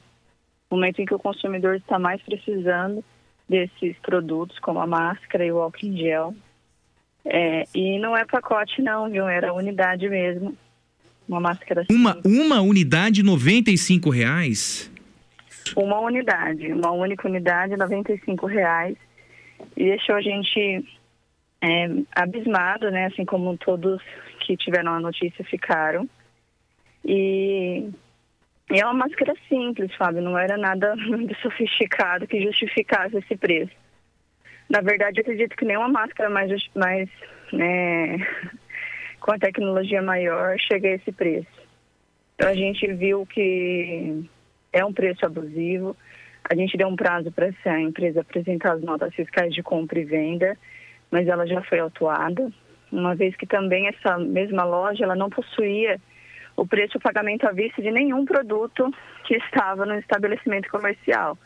[0.71, 3.03] Momento em que o consumidor está mais precisando
[3.47, 6.33] desses produtos, como a máscara e o álcool em gel.
[7.25, 9.27] É, e não é pacote, não, viu?
[9.27, 10.55] Era unidade mesmo.
[11.27, 14.91] Uma máscara Uma, uma unidade, 95 reais?
[15.75, 18.97] Uma unidade, uma única unidade, 95 reais.
[19.77, 20.83] E deixou a gente
[21.61, 23.05] é, abismado, né?
[23.05, 24.01] Assim como todos
[24.39, 26.09] que tiveram a notícia ficaram.
[27.05, 27.89] E,
[28.71, 33.71] e é uma máscara simples, Fábio, não era nada muito sofisticado que justificasse esse preço.
[34.69, 37.09] Na verdade, acredito que nenhuma máscara mais, mais
[37.51, 38.17] né,
[39.19, 41.47] com a tecnologia maior chega a esse preço.
[42.35, 44.23] Então a gente viu que
[44.71, 45.95] é um preço abusivo.
[46.49, 50.05] A gente deu um prazo para essa empresa apresentar as notas fiscais de compra e
[50.05, 50.57] venda,
[51.11, 52.49] mas ela já foi autuada,
[52.91, 55.99] uma vez que também essa mesma loja ela não possuía
[56.55, 58.91] o preço pagamento à vista de nenhum produto
[59.25, 61.37] que estava no estabelecimento comercial.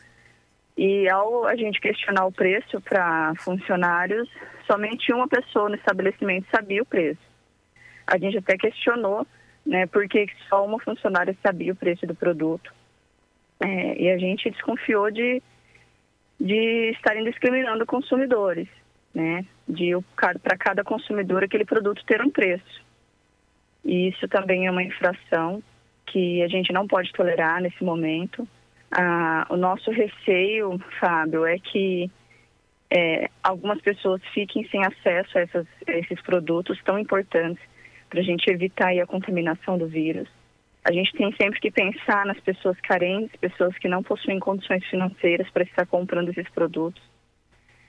[0.76, 4.28] E ao a gente questionar o preço para funcionários,
[4.66, 7.20] somente uma pessoa no estabelecimento sabia o preço.
[8.06, 9.26] A gente até questionou,
[9.64, 12.72] né, por que só uma funcionária sabia o preço do produto.
[13.60, 15.40] É, e a gente desconfiou de,
[16.40, 18.68] de estarem discriminando consumidores,
[19.14, 19.46] né?
[19.66, 22.84] De para cada consumidor aquele produto ter um preço.
[23.84, 25.62] E isso também é uma infração
[26.06, 28.46] que a gente não pode tolerar nesse momento.
[28.90, 32.10] Ah, o nosso receio, Fábio, é que
[32.90, 37.62] é, algumas pessoas fiquem sem acesso a, essas- a esses produtos tão importantes
[38.08, 40.28] para a gente evitar a contaminação do vírus.
[40.84, 45.50] A gente tem sempre que pensar nas pessoas carentes, pessoas que não possuem condições financeiras
[45.50, 47.02] para estar comprando esses produtos.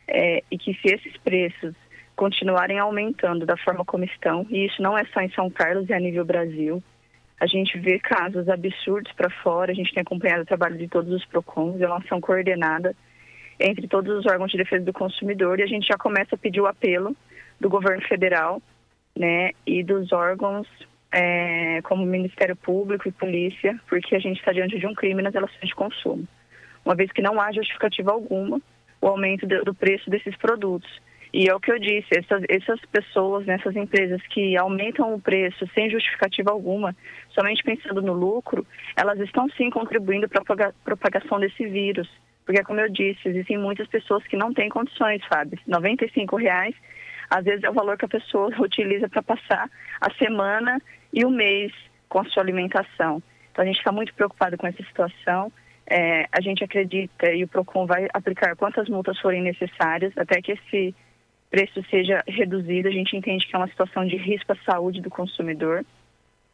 [0.08, 1.76] É, e que se esses preços
[2.16, 5.96] continuarem aumentando da forma como estão, e isso não é só em São Carlos, é
[5.96, 6.82] a nível Brasil,
[7.40, 11.12] a gente vê casos absurdos para fora, a gente tem acompanhado o trabalho de todos
[11.14, 12.96] os PROCONs, é uma ação coordenada
[13.60, 16.62] entre todos os órgãos de defesa do consumidor, e a gente já começa a pedir
[16.62, 17.16] o apelo
[17.60, 18.62] do governo federal
[19.18, 20.68] né, e dos órgãos
[21.12, 25.34] é, como Ministério Público e Polícia, porque a gente está diante de um crime nas
[25.34, 26.28] relações de consumo.
[26.84, 28.62] Uma vez que não há justificativa alguma
[29.02, 30.90] o aumento do, preço desses produtos.
[31.34, 35.22] E é o que eu disse, essas, essas pessoas, né, essas empresas que aumentam o
[35.22, 36.96] preço sem justificativa alguma,
[37.36, 38.66] somente pensando no lucro,
[38.96, 42.10] elas estão sim contribuindo para a propagação desse vírus.
[42.46, 45.60] Porque, como eu disse, existem muitas pessoas que não têm condições, Fábio.
[45.68, 46.76] 95 reais,
[47.30, 49.70] às vezes é o valor que a pessoa utiliza para passar
[50.00, 50.82] a semana
[51.12, 51.72] e o mês
[52.08, 53.22] com a sua alimentação.
[53.52, 55.52] Então, a gente está muito preocupado com essa situação.
[55.88, 60.54] É, a gente acredita e o PROCON vai aplicar quantas multas forem necessárias até que
[60.54, 60.96] esse
[61.50, 62.88] preço seja reduzido.
[62.88, 65.86] A gente entende que é uma situação de risco à saúde do consumidor.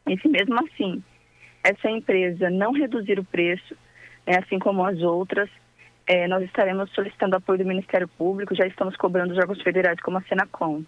[0.08, 1.02] E se mesmo assim
[1.62, 3.76] essa empresa não reduzir o preço,
[4.26, 5.48] né, assim como as outras,
[6.06, 10.18] é, nós estaremos solicitando apoio do Ministério Público, já estamos cobrando os órgãos federais como
[10.18, 10.82] a Senacom.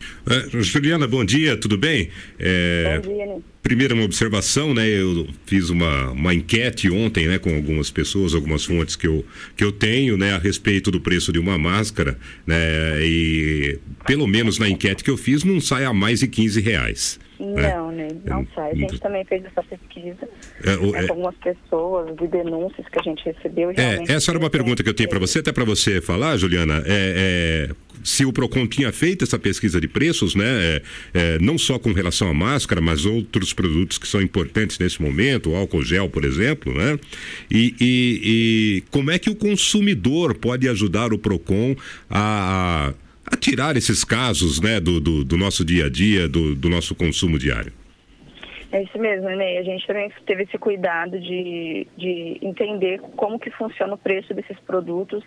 [0.00, 2.10] Uh, Juliana, bom dia, tudo bem?
[2.38, 3.40] É, bom dia, né?
[3.62, 4.86] Primeiro, uma observação, né?
[4.86, 9.24] Eu fiz uma, uma enquete ontem, né, com algumas pessoas, algumas fontes que eu,
[9.56, 12.16] que eu tenho, né, a respeito do preço de uma máscara,
[12.46, 12.56] né?
[13.02, 17.18] E pelo menos na enquete que eu fiz, não sai a mais de 15 reais.
[17.38, 17.74] Né?
[17.74, 18.08] Não, né?
[18.24, 18.72] Não sai.
[18.72, 20.28] A gente também fez essa pesquisa
[20.64, 23.70] é, é, com algumas pessoas de denúncias que a gente recebeu.
[23.70, 26.82] É, essa era uma pergunta que eu tenho para você, até para você falar, Juliana.
[26.84, 30.46] É, é, se o Procon tinha feito essa pesquisa de preços, né?
[30.46, 30.82] É,
[31.14, 35.50] é, não só com relação à máscara, mas outros produtos que são importantes nesse momento,
[35.50, 36.98] o álcool gel, por exemplo, né?
[37.50, 41.76] E, e, e como é que o consumidor pode ajudar o Procon
[42.10, 46.54] a, a a tirar esses casos né, do, do, do nosso dia a dia, do,
[46.54, 47.72] do, nosso consumo diário.
[48.72, 49.58] É isso mesmo, Ney.
[49.58, 54.58] A gente também teve esse cuidado de, de entender como que funciona o preço desses
[54.60, 55.22] produtos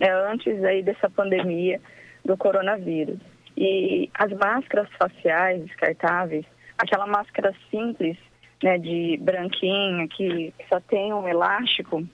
[0.00, 1.80] né, antes aí dessa pandemia
[2.24, 3.18] do coronavírus.
[3.56, 6.44] E as máscaras faciais descartáveis,
[6.76, 8.16] aquela máscara simples,
[8.62, 12.06] né, de branquinha, que só tem um elástico,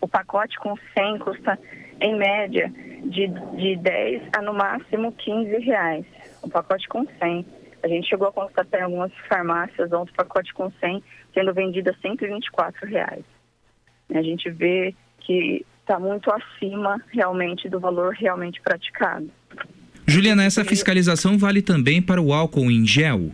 [0.00, 1.58] o pacote com 100 custa,
[2.04, 2.70] em média,
[3.04, 6.04] de, de 10 a no máximo 15 reais.
[6.44, 7.46] Um pacote com 100.
[7.82, 11.02] A gente chegou a constatar em algumas farmácias outro pacote com 100
[11.32, 13.24] sendo vendido a 124 reais.
[14.14, 19.30] A gente vê que está muito acima realmente do valor realmente praticado.
[20.06, 23.30] Juliana, essa fiscalização vale também para o álcool em gel?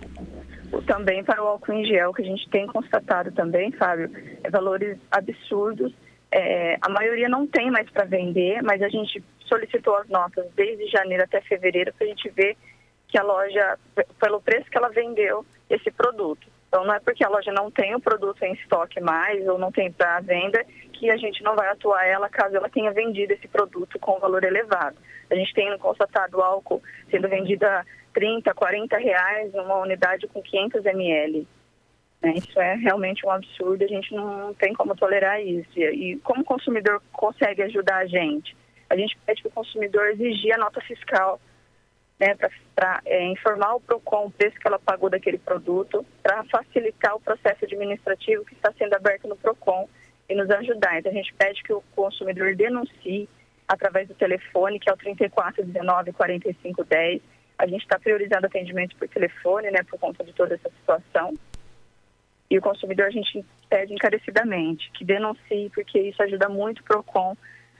[0.86, 4.10] Também para o álcool em gel, que a gente tem constatado também, Fábio,
[4.44, 5.92] é valores absurdos
[6.33, 10.87] é, a maioria não tem mais para vender, mas a gente solicitou as notas desde
[10.87, 12.57] janeiro até fevereiro para a gente ver
[13.09, 13.78] que a loja,
[14.20, 16.47] pelo preço que ela vendeu esse produto.
[16.68, 19.72] Então, não é porque a loja não tem o produto em estoque mais ou não
[19.72, 23.49] tem para venda que a gente não vai atuar ela caso ela tenha vendido esse
[23.49, 24.97] produto com valor elevado.
[25.28, 30.85] A gente tem constatado álcool sendo vendido a 30, 40 reais numa unidade com 500
[30.87, 31.49] ml.
[32.22, 32.34] Né?
[32.36, 35.70] Isso é realmente um absurdo, a gente não tem como tolerar isso.
[35.78, 38.56] E, como o consumidor consegue ajudar a gente?
[38.88, 41.40] A gente pede para o consumidor exigir a nota fiscal
[42.20, 42.36] né,
[42.74, 47.20] para é, informar o PROCON o preço que ela pagou daquele produto, para facilitar o
[47.20, 49.88] processo administrativo que está sendo aberto no PROCON
[50.28, 50.98] e nos ajudar.
[50.98, 53.26] Então, a gente pede que o consumidor denuncie
[53.66, 57.22] através do telefone, que é o 3419 4510.
[57.58, 61.34] A gente está priorizando atendimento por telefone, né, por conta de toda essa situação.
[62.51, 67.36] E o consumidor a gente pede encarecidamente que denuncie, porque isso ajuda muito o PROCON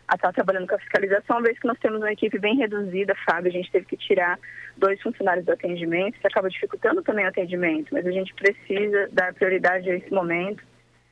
[0.07, 3.15] a estar trabalhando com a fiscalização, uma vez que nós temos uma equipe bem reduzida,
[3.25, 4.39] Fábio, a gente teve que tirar
[4.77, 9.33] dois funcionários do atendimento, que acaba dificultando também o atendimento, mas a gente precisa dar
[9.35, 10.65] prioridade a esse momento,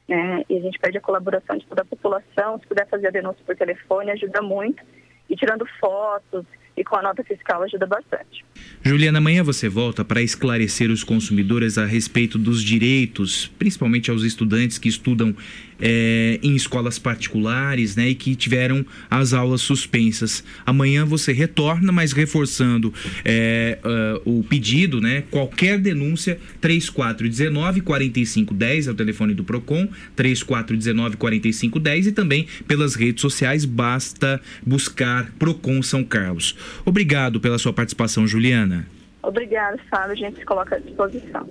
[0.09, 0.42] né?
[0.48, 3.44] E a gente pede a colaboração de toda a população, se puder fazer a denúncia
[3.46, 4.82] por telefone, ajuda muito.
[5.30, 6.44] E tirando fotos,
[6.78, 8.44] e com a nota fiscal ajuda bastante.
[8.82, 14.78] Juliana, amanhã você volta para esclarecer os consumidores a respeito dos direitos, principalmente aos estudantes
[14.78, 15.34] que estudam
[15.80, 20.44] é, em escolas particulares né, e que tiveram as aulas suspensas.
[20.66, 22.92] Amanhã você retorna, mas reforçando
[23.24, 23.78] é,
[24.24, 32.06] uh, o pedido, né, qualquer denúncia, 3419 4510 é o telefone do PROCON, 3419 4510
[32.06, 36.54] e também pelas redes sociais, basta buscar PROCON São Carlos.
[36.84, 38.97] Obrigado pela sua participação, Juliana.
[39.22, 40.12] Obrigada, Fábio.
[40.12, 41.48] A gente se coloca à disposição.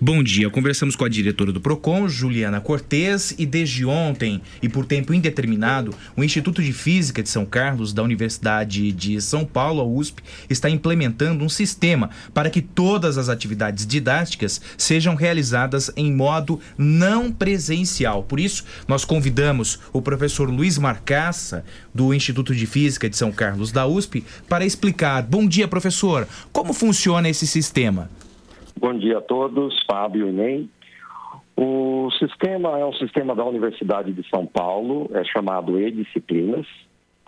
[0.00, 0.48] Bom dia.
[0.48, 5.94] Conversamos com a diretora do PROCON, Juliana Cortes, e desde ontem e por tempo indeterminado,
[6.16, 10.70] o Instituto de Física de São Carlos, da Universidade de São Paulo, a USP, está
[10.70, 18.22] implementando um sistema para que todas as atividades didáticas sejam realizadas em modo não presencial.
[18.22, 21.64] Por isso, nós convidamos o professor Luiz Marcaça,
[21.94, 25.22] do Instituto de Física de São Carlos, da USP, para explicar.
[25.22, 26.26] Bom dia, professor.
[26.52, 28.10] Como funciona esse sistema?
[28.78, 30.68] Bom dia a todos, Fábio e Ney.
[31.56, 36.66] O sistema é um sistema da Universidade de São Paulo, é chamado E-Disciplinas.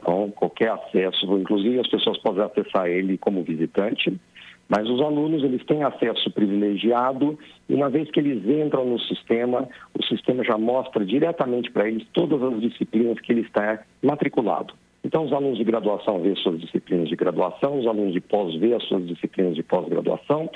[0.00, 4.18] Então, qualquer acesso, inclusive as pessoas podem acessar ele como visitante,
[4.68, 7.38] mas os alunos eles têm acesso privilegiado
[7.68, 12.06] e uma vez que eles entram no sistema, o sistema já mostra diretamente para eles
[12.12, 14.74] todas as disciplinas que ele está matriculado.
[15.04, 18.72] Então, os alunos de graduação vê suas disciplinas de graduação, os alunos de pós vê
[18.72, 20.48] as suas disciplinas de pós-graduação,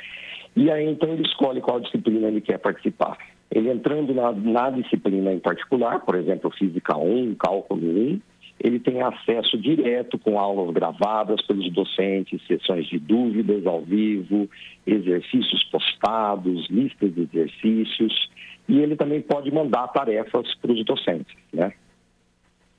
[0.54, 3.18] e aí então ele escolhe qual disciplina ele quer participar.
[3.50, 8.20] Ele entrando na, na disciplina em particular, por exemplo, Física 1, Cálculo 1,
[8.58, 14.48] ele tem acesso direto com aulas gravadas pelos docentes, sessões de dúvidas ao vivo,
[14.86, 18.30] exercícios postados, listas de exercícios,
[18.68, 21.72] e ele também pode mandar tarefas para os docentes, né?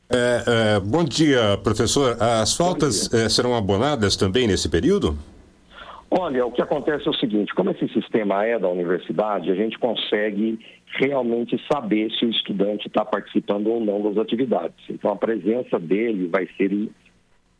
[0.09, 2.15] É, é, bom dia, professor.
[2.21, 5.17] As faltas é, serão abonadas também nesse período?
[6.09, 9.77] Olha, o que acontece é o seguinte: como esse sistema é da universidade, a gente
[9.77, 10.59] consegue
[10.99, 14.77] realmente saber se o estudante está participando ou não das atividades.
[14.89, 16.89] Então, a presença dele vai ser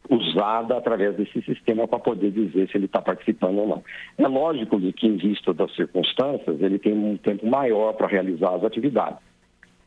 [0.10, 3.84] usada através desse sistema para poder dizer se ele está participando ou não.
[4.18, 8.64] É lógico que, em vista das circunstâncias, ele tem um tempo maior para realizar as
[8.64, 9.20] atividades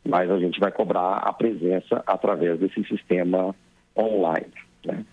[0.04, 3.54] mas a gente vai cobrar a presença através desse sistema
[3.96, 4.52] online.
[4.84, 5.04] Né?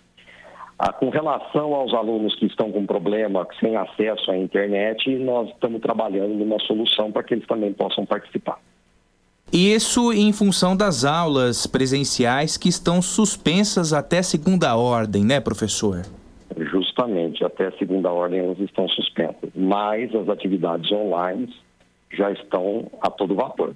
[0.78, 5.80] Ah, com relação aos alunos que estão com problema, sem acesso à internet, nós estamos
[5.80, 8.60] trabalhando numa solução para que eles também possam participar.
[9.52, 16.02] Isso em função das aulas presenciais que estão suspensas até segunda ordem, né, professor?
[16.56, 21.52] Justamente, até segunda ordem elas estão suspensas, mas as atividades online
[22.12, 23.74] já estão a todo vapor.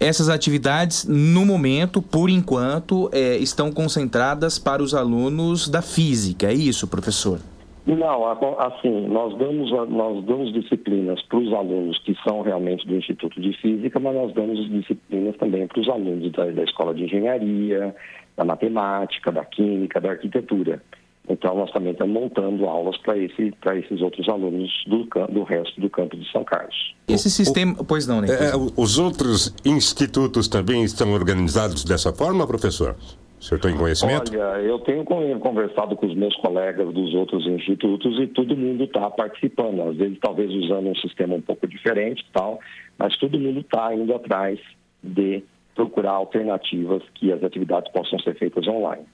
[0.00, 6.54] Essas atividades, no momento, por enquanto, é, estão concentradas para os alunos da física, é
[6.54, 7.38] isso, professor?
[7.86, 8.24] Não,
[8.60, 13.52] assim, nós damos, nós damos disciplinas para os alunos que são realmente do Instituto de
[13.60, 17.94] Física, mas nós damos disciplinas também para os alunos da, da Escola de Engenharia,
[18.36, 20.82] da Matemática, da Química, da Arquitetura.
[21.30, 25.88] Então, nós também estamos montando aulas para esse, esses outros alunos do, do resto do
[25.88, 26.92] campo de São Carlos.
[27.06, 27.76] Esse sistema.
[27.84, 28.26] Pois não, né?
[28.28, 32.96] É, os outros institutos também estão organizados dessa forma, professor?
[33.38, 34.32] O senhor tem conhecimento?
[34.32, 39.08] Olha, eu tenho conversado com os meus colegas dos outros institutos e todo mundo está
[39.08, 39.82] participando.
[39.82, 42.58] Às vezes, talvez usando um sistema um pouco diferente tal,
[42.98, 44.58] mas todo mundo está indo atrás
[45.02, 45.44] de
[45.76, 49.04] procurar alternativas que as atividades possam ser feitas online.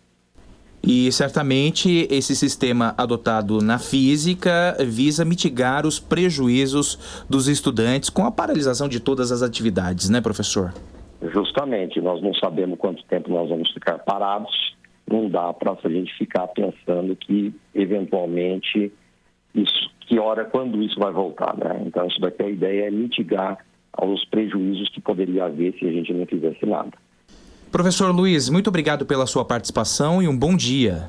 [0.87, 8.31] E certamente esse sistema adotado na física visa mitigar os prejuízos dos estudantes com a
[8.31, 10.73] paralisação de todas as atividades, né, professor?
[11.21, 14.77] Justamente, nós não sabemos quanto tempo nós vamos ficar parados,
[15.11, 18.93] não dá para a gente ficar pensando que eventualmente
[19.57, 21.83] isso, que hora, quando isso vai voltar, né?
[21.85, 23.59] Então, isso daqui a ideia é mitigar
[24.01, 26.93] os prejuízos que poderia haver se a gente não fizesse nada.
[27.71, 31.09] Professor Luiz, muito obrigado pela sua participação e um bom dia.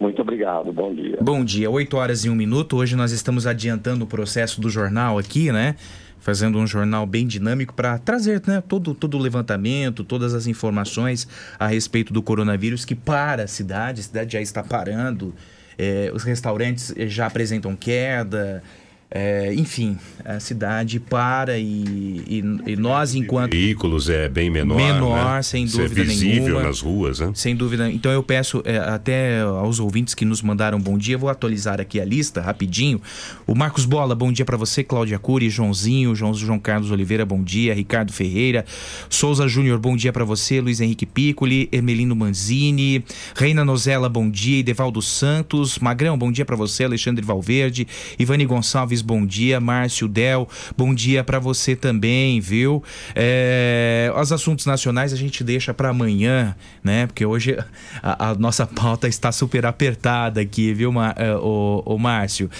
[0.00, 1.18] Muito obrigado, bom dia.
[1.20, 2.76] Bom dia, 8 horas e um minuto.
[2.76, 5.74] Hoje nós estamos adiantando o processo do jornal aqui, né?
[6.18, 11.28] Fazendo um jornal bem dinâmico para trazer né, todo, todo o levantamento, todas as informações
[11.58, 15.34] a respeito do coronavírus que para a cidade, a cidade já está parando,
[15.76, 18.62] é, os restaurantes já apresentam queda,
[19.10, 21.64] é, enfim, a cidade para e,
[22.26, 25.42] e, e, nós enquanto veículos é bem menor, menor né?
[25.42, 27.30] sem é dúvida é visível nenhuma, nas ruas, né?
[27.34, 27.90] Sem dúvida.
[27.90, 31.98] Então eu peço é, até aos ouvintes que nos mandaram bom dia, vou atualizar aqui
[31.98, 33.00] a lista rapidinho.
[33.46, 37.42] O Marcos Bola, bom dia para você, Cláudia Cury, Joãozinho, João, João Carlos Oliveira, bom
[37.42, 38.66] dia, Ricardo Ferreira,
[39.08, 43.02] Souza Júnior, bom dia para você, Luiz Henrique Piccoli, Ermelino Manzini,
[43.34, 47.88] Reina Nozella, bom dia, Devaldo Santos, Magrão, bom dia para você, Alexandre Valverde,
[48.18, 52.82] Ivani Gonçalves, bom dia, Márcio Del, bom dia para você também, viu?
[53.14, 57.06] É, os assuntos nacionais a gente deixa para amanhã, né?
[57.06, 57.56] Porque hoje
[58.02, 62.50] a, a, nossa pauta está super apertada aqui, viu, é, o, o Márcio?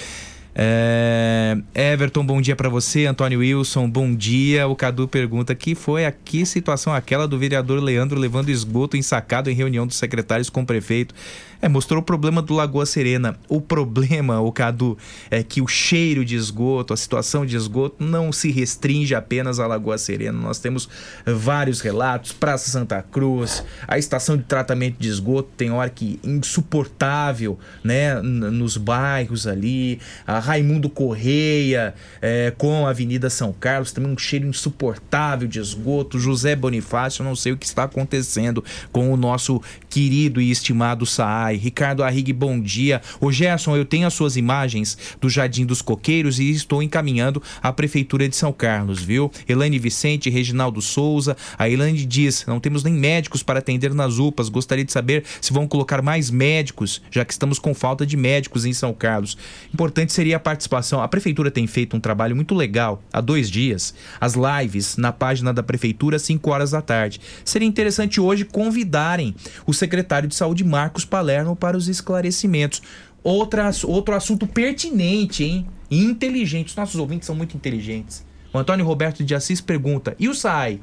[0.61, 3.07] É, Everton, bom dia para você.
[3.07, 4.66] Antônio Wilson, bom dia.
[4.66, 9.49] O Cadu pergunta: que foi a que situação aquela do vereador Leandro levando esgoto ensacado
[9.49, 11.14] em reunião dos secretários com o prefeito?
[11.61, 13.36] É, mostrou o problema do Lagoa Serena.
[13.48, 14.96] O problema, o Cadu,
[15.28, 19.66] é que o cheiro de esgoto, a situação de esgoto não se restringe apenas à
[19.66, 20.38] Lagoa Serena.
[20.38, 20.88] Nós temos
[21.26, 27.59] vários relatos, Praça Santa Cruz, a estação de tratamento de esgoto tem hora que insuportável,
[27.82, 34.18] né, nos bairros ali, a Raimundo Correia é, com a Avenida São Carlos, também um
[34.18, 39.61] cheiro insuportável de esgoto, José Bonifácio, não sei o que está acontecendo com o nosso
[39.88, 43.01] querido e estimado Saara Ricardo Arrigue, bom dia.
[43.20, 47.72] Ô Gerson, eu tenho as suas imagens do Jardim dos Coqueiros e estou encaminhando à
[47.72, 49.30] Prefeitura de São Carlos, viu?
[49.49, 51.36] Elaine Vicente, Reginaldo Souza.
[51.57, 54.49] A Elaine diz: não temos nem médicos para atender nas UPAs.
[54.49, 58.64] Gostaria de saber se vão colocar mais médicos, já que estamos com falta de médicos
[58.64, 59.36] em São Carlos.
[59.72, 61.01] Importante seria a participação.
[61.01, 63.94] A Prefeitura tem feito um trabalho muito legal há dois dias.
[64.20, 67.20] As lives na página da Prefeitura, às 5 horas da tarde.
[67.44, 69.34] Seria interessante hoje convidarem
[69.66, 72.82] o secretário de Saúde, Marcos Palermo, para os esclarecimentos.
[73.22, 75.66] Outra, outro assunto pertinente, hein?
[75.91, 76.68] E inteligente.
[76.68, 78.24] Os nossos ouvintes são muito inteligentes.
[78.53, 80.80] O Antônio Roberto de Assis pergunta: e o SAI?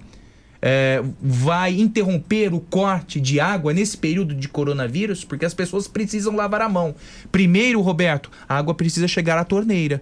[0.68, 5.24] é, vai interromper o corte de água nesse período de coronavírus?
[5.24, 6.96] Porque as pessoas precisam lavar a mão.
[7.32, 10.02] Primeiro, Roberto, a água precisa chegar à torneira,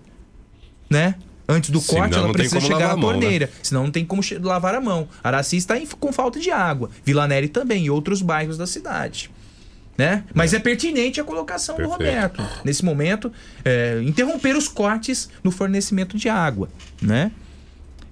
[0.90, 1.16] né?
[1.50, 3.02] Antes do Senão corte, ela precisa chegar à né?
[3.02, 3.50] torneira.
[3.62, 5.10] Senão não tem como lavar a mão.
[5.22, 6.90] Araci está em- com falta de água.
[7.04, 9.30] Vila Neri também, e outros bairros da cidade.
[9.98, 10.24] Né?
[10.34, 10.60] Mas é.
[10.60, 12.44] pertinente a colocação do Roberto.
[12.64, 13.32] Nesse momento,
[13.64, 16.70] é, interromper os cortes no fornecimento de água.
[17.02, 17.32] Né?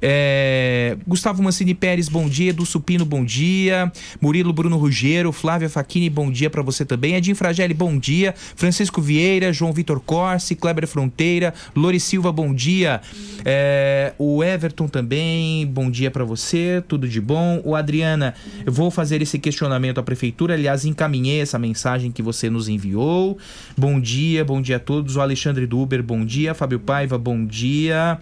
[0.01, 2.49] É, Gustavo Mancini Pérez, bom dia.
[2.49, 3.91] Edu Supino, bom dia.
[4.19, 7.15] Murilo Bruno Ruggiero, Flávia Facchini, bom dia pra você também.
[7.15, 8.33] Edinho Fragelli, bom dia.
[8.55, 13.01] Francisco Vieira, João Vitor Corsi, Kleber Fronteira, Lori Silva, bom dia.
[13.45, 17.61] É, o Everton também, bom dia pra você, tudo de bom.
[17.63, 18.33] O Adriana,
[18.65, 20.55] eu vou fazer esse questionamento à prefeitura.
[20.55, 23.37] Aliás, encaminhei essa mensagem que você nos enviou.
[23.77, 25.15] Bom dia, bom dia a todos.
[25.15, 26.53] O Alexandre Duber, bom dia.
[26.53, 28.19] Fábio Paiva, bom dia.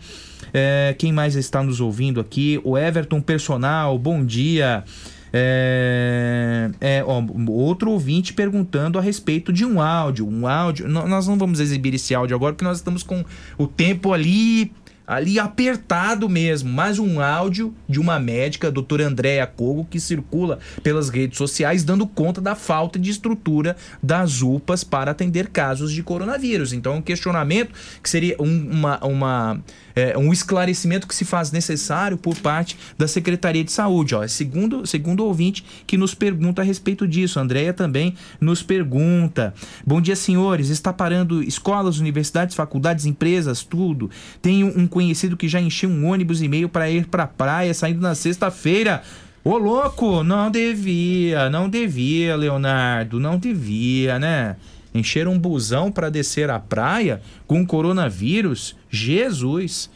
[0.53, 2.59] É, quem mais está nos ouvindo aqui?
[2.63, 4.83] O Everton Personal, bom dia.
[5.31, 10.27] É, é, ó, outro ouvinte perguntando a respeito de um áudio.
[10.27, 10.87] Um áudio.
[10.87, 13.23] nó- Nós não vamos exibir esse áudio agora porque nós estamos com
[13.57, 14.71] o tempo ali
[15.09, 20.59] ali apertado mesmo, mas um áudio de uma médica, a doutora Andréa Cogo, que circula
[20.83, 26.03] pelas redes sociais dando conta da falta de estrutura das UPAs para atender casos de
[26.03, 26.73] coronavírus.
[26.73, 29.63] Então, um questionamento que seria um, uma, uma,
[29.95, 34.13] é, um esclarecimento que se faz necessário por parte da Secretaria de Saúde.
[34.13, 37.39] Ó, segundo, segundo o ouvinte que nos pergunta a respeito disso.
[37.39, 39.55] A Andréia também nos pergunta.
[39.83, 40.69] Bom dia, senhores.
[40.69, 44.11] Está parando escolas, universidades, faculdades, empresas, tudo.
[44.39, 47.73] Tenho um conhecido que já encheu um ônibus e meio para ir para a praia
[47.73, 49.01] saindo na sexta-feira.
[49.45, 54.57] Ô louco, não devia, não devia, Leonardo, não devia, né?
[54.93, 58.75] Encher um busão para descer a praia com coronavírus?
[58.89, 59.89] Jesus.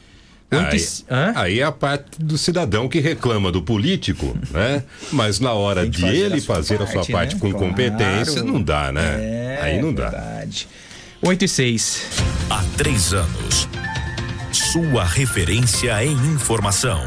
[0.49, 0.75] Oito
[1.09, 4.83] Aí, aí é a parte do cidadão que reclama do político, né?
[5.11, 7.41] Mas na hora de fazer ele a sua fazer a sua parte, parte né?
[7.41, 7.65] com Claro.
[7.67, 9.17] competência, não dá, né?
[9.19, 10.09] É, aí não dá.
[10.09, 10.67] verdade.
[11.21, 12.07] 8 e 6.
[12.49, 13.67] Há três anos.
[14.53, 17.03] Sua referência em informação.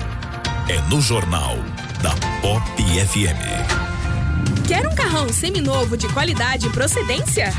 [0.68, 1.56] É no Jornal
[2.02, 4.66] da Pop FM.
[4.66, 7.52] Quer um carrão seminovo de qualidade e procedência?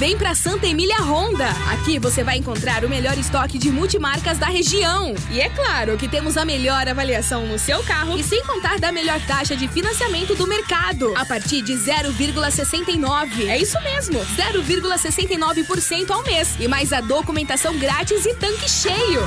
[0.00, 1.50] Vem pra Santa Emília Honda.
[1.70, 5.14] Aqui você vai encontrar o melhor estoque de multimarcas da região.
[5.30, 8.90] E é claro que temos a melhor avaliação no seu carro e sem contar da
[8.90, 11.14] melhor taxa de financiamento do mercado.
[11.18, 13.46] A partir de 0,69.
[13.46, 16.56] É isso mesmo, 0,69% ao mês.
[16.58, 19.20] E mais a documentação grátis e tanque cheio.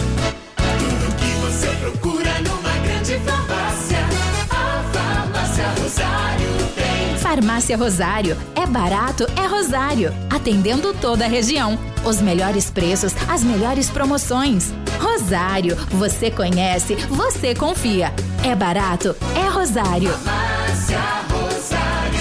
[7.31, 8.35] Farmácia Rosário.
[8.53, 10.13] É barato, é Rosário.
[10.29, 11.79] Atendendo toda a região.
[12.03, 14.73] Os melhores preços, as melhores promoções.
[14.99, 18.13] Rosário, você conhece, você confia.
[18.43, 20.11] É barato, é Rosário.
[20.11, 22.19] Farmácia Rosário,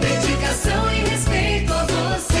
[0.00, 2.38] dedicação e respeito a você.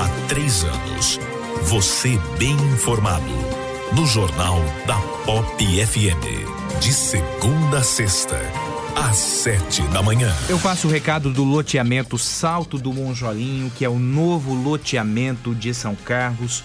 [0.00, 1.20] Há três anos,
[1.64, 3.34] você bem informado.
[3.94, 4.96] No Jornal da
[5.26, 6.54] Pop FM.
[6.80, 8.40] De segunda a sexta,
[8.96, 10.32] às sete da manhã.
[10.48, 15.74] Eu passo o recado do loteamento Salto do Monjolinho, que é o novo loteamento de
[15.74, 16.62] São Carlos,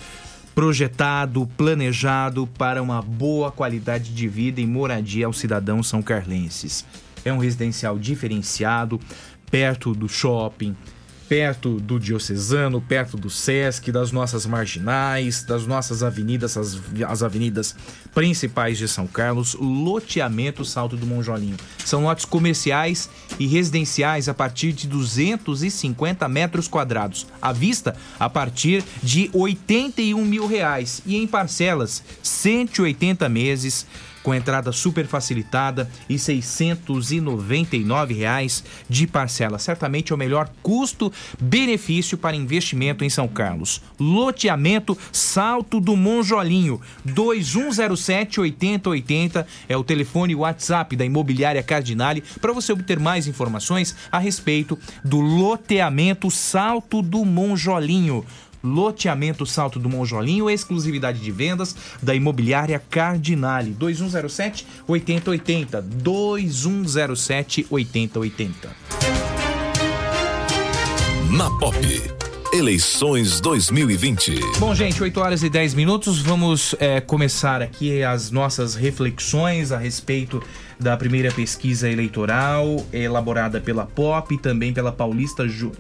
[0.54, 6.86] projetado, planejado para uma boa qualidade de vida e moradia aos cidadãos são carlenses.
[7.26, 9.00] É um residencial diferenciado,
[9.50, 10.76] perto do shopping,
[11.30, 17.76] perto do Diocesano, perto do Sesc, das nossas marginais, das nossas avenidas, as, as avenidas
[18.16, 21.56] principais de São Carlos, loteamento Salto do Monjolinho.
[21.86, 23.08] São lotes comerciais
[23.38, 30.48] e residenciais a partir de 250 metros quadrados, à vista a partir de 81 mil
[30.48, 33.86] reais e em parcelas 180 meses
[34.30, 39.58] com entrada super facilitada e 699 reais de parcela.
[39.58, 43.82] Certamente é o melhor custo-benefício para investimento em São Carlos.
[44.00, 52.72] Loteamento Salto do Monjolinho, 2107 8080 é o telefone WhatsApp da Imobiliária Cardinale para você
[52.72, 58.24] obter mais informações a respeito do loteamento Salto do Monjolinho.
[58.64, 63.72] Loteamento Salto do Monjolinho, exclusividade de vendas da imobiliária Cardinale.
[63.72, 65.82] 2107 8080.
[65.82, 68.70] 2107 8080.
[71.32, 71.78] Na Pop.
[72.52, 74.40] Eleições 2020.
[74.58, 76.20] Bom, gente, 8 horas e 10 minutos.
[76.20, 80.42] Vamos é, começar aqui as nossas reflexões a respeito
[80.80, 85.72] da primeira pesquisa eleitoral elaborada pela POP e também pela Paulista Ju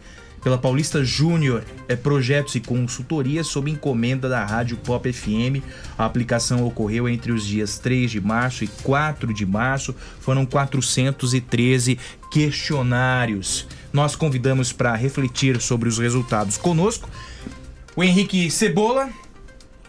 [0.41, 5.63] pela Paulista Júnior é, Projetos e Consultoria sob encomenda da Rádio Pop FM.
[5.97, 9.95] A aplicação ocorreu entre os dias 3 de março e 4 de março.
[10.19, 11.99] Foram 413
[12.31, 13.67] questionários.
[13.91, 17.09] Nós convidamos para refletir sobre os resultados conosco
[17.99, 19.09] o Henrique Cebola,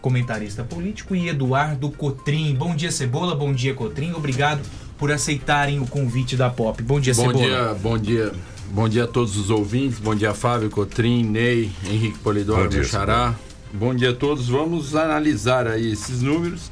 [0.01, 2.53] comentarista político, e Eduardo Cotrim.
[2.55, 3.35] Bom dia, Cebola.
[3.35, 4.11] Bom dia, Cotrim.
[4.11, 4.59] Obrigado
[4.97, 6.83] por aceitarem o convite da Pop.
[6.83, 7.45] Bom dia, bom Cebola.
[7.45, 8.33] Dia, bom dia,
[8.71, 9.99] bom dia a todos os ouvintes.
[9.99, 13.35] Bom dia, Fábio Cotrim, Ney, Henrique Polidoro, Bom dia, xará.
[13.73, 14.47] Bom dia a todos.
[14.49, 16.71] Vamos analisar aí esses números.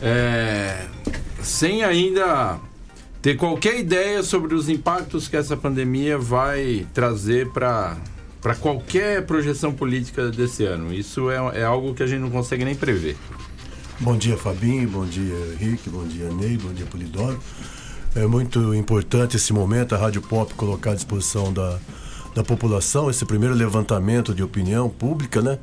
[0.00, 0.86] é,
[1.42, 2.58] sem ainda
[3.20, 7.96] ter qualquer ideia sobre os impactos que essa pandemia vai trazer para
[8.40, 10.92] para qualquer projeção política desse ano.
[10.92, 13.16] Isso é, é algo que a gente não consegue nem prever.
[14.00, 14.88] Bom dia, Fabinho.
[14.88, 15.88] Bom dia, Henrique.
[15.88, 16.58] Bom dia, Ney.
[16.58, 17.38] Bom dia, Polidoro.
[18.14, 21.78] É muito importante esse momento, a Rádio Pop colocar à disposição da,
[22.34, 25.58] da população esse primeiro levantamento de opinião pública, né?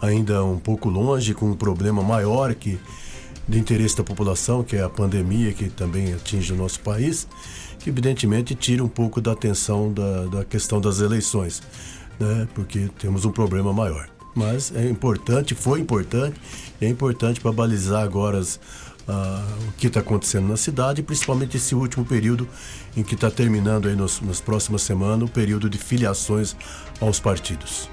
[0.00, 2.78] Ainda um pouco longe, com um problema maior que
[3.48, 7.26] de interesse da população, que é a pandemia que também atinge o nosso país,
[7.80, 11.60] que evidentemente tira um pouco da atenção da, da questão das eleições,
[12.20, 12.46] né?
[12.54, 14.08] Porque temos um problema maior.
[14.32, 16.40] Mas é importante, foi importante,
[16.80, 18.60] é importante para balizar agora as,
[19.10, 22.48] ah, o que está acontecendo na cidade, principalmente esse último período
[22.96, 26.56] em que está terminando aí nos, nas próximas semanas o período de filiações
[27.00, 27.88] aos partidos.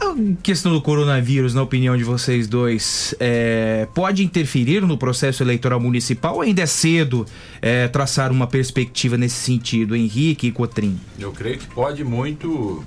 [0.00, 5.78] A questão do coronavírus, na opinião de vocês dois, é, pode interferir no processo eleitoral
[5.78, 7.24] municipal ou ainda é cedo
[7.60, 10.98] é, traçar uma perspectiva nesse sentido, Henrique e Cotrim?
[11.18, 12.84] Eu creio que pode muito.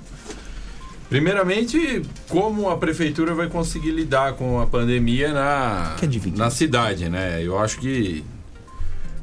[1.08, 5.94] Primeiramente, como a prefeitura vai conseguir lidar com a pandemia na,
[6.34, 7.40] na cidade, né?
[7.40, 8.24] Eu acho que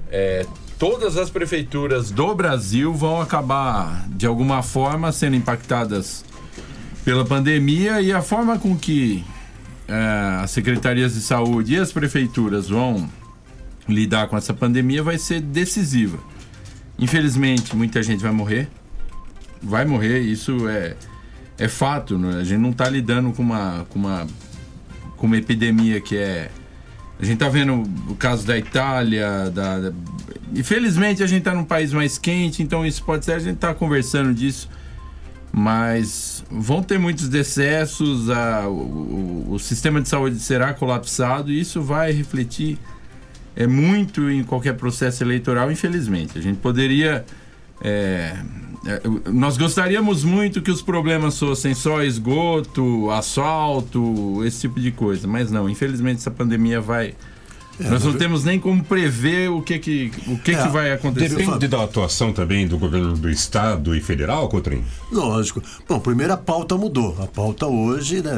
[0.09, 0.45] é,
[0.79, 6.23] todas as prefeituras do Brasil vão acabar, de alguma forma, sendo impactadas
[7.03, 9.25] pela pandemia e a forma com que
[9.87, 13.09] é, as secretarias de saúde e as prefeituras vão
[13.87, 16.17] lidar com essa pandemia vai ser decisiva.
[16.97, 18.69] Infelizmente, muita gente vai morrer.
[19.61, 20.95] Vai morrer, isso é,
[21.57, 22.17] é fato.
[22.17, 22.39] Né?
[22.39, 24.27] A gente não está lidando com uma, com, uma,
[25.17, 26.49] com uma epidemia que é.
[27.19, 29.93] A gente está vendo o caso da Itália, da, da...
[30.53, 33.73] infelizmente a gente está num país mais quente, então isso pode ser, a gente está
[33.73, 34.67] conversando disso,
[35.49, 41.81] mas vão ter muitos decessos, a, o, o, sistema de saúde será colapsado e isso
[41.81, 42.77] vai refletir
[43.55, 46.37] é muito em qualquer processo eleitoral, infelizmente.
[46.37, 47.25] A gente poderia.
[47.81, 48.35] é,
[49.31, 55.49] nós gostaríamos muito que os problemas fossem só esgoto, asfalto, esse tipo de coisa, mas
[55.51, 55.69] não.
[55.69, 57.13] Infelizmente, essa pandemia vai,
[57.79, 61.35] É, Nós não temos nem como prever o que, que, o que, que vai acontecer.
[61.37, 64.83] Depende da atuação também do governo do estado e federal, Cotrim?
[65.11, 65.59] Lógico.
[65.89, 67.17] Bom, primeiro a pauta mudou.
[67.19, 68.31] A pauta hoje, né,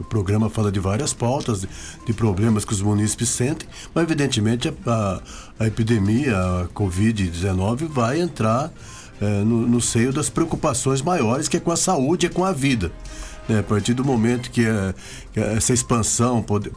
[0.00, 1.68] o programa fala de várias pautas, de,
[2.06, 5.20] de problemas que os munícipes sentem, mas evidentemente a, a-
[5.60, 8.72] a epidemia, a Covid-19, vai entrar
[9.20, 12.52] eh, no, no seio das preocupações maiores, que é com a saúde e com a
[12.52, 12.90] vida.
[13.48, 13.58] né?
[13.60, 14.94] A partir do momento que, eh,
[15.32, 16.70] que essa expansão pode,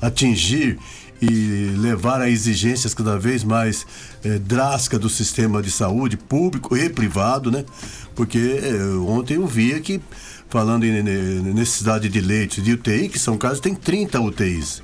[0.00, 0.78] atingir
[1.22, 3.86] e levar a exigências cada vez mais
[4.24, 7.64] eh, drásticas do sistema de saúde público e privado, né?
[8.14, 10.00] Porque eh, ontem eu via que,
[10.48, 14.82] falando em ne- necessidade de leitos de UTI, que são casos, tem 30 UTIs,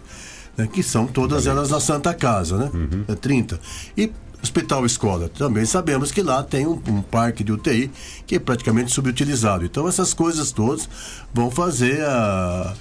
[0.58, 0.68] né?
[0.70, 2.70] que são todas elas na Santa Casa, né?
[3.08, 3.58] É 30.
[3.96, 7.90] E Hospital Escola, também sabemos que lá tem um, um parque de UTI
[8.26, 9.64] que é praticamente subutilizado.
[9.64, 10.88] Então essas coisas todas
[11.34, 12.74] vão fazer a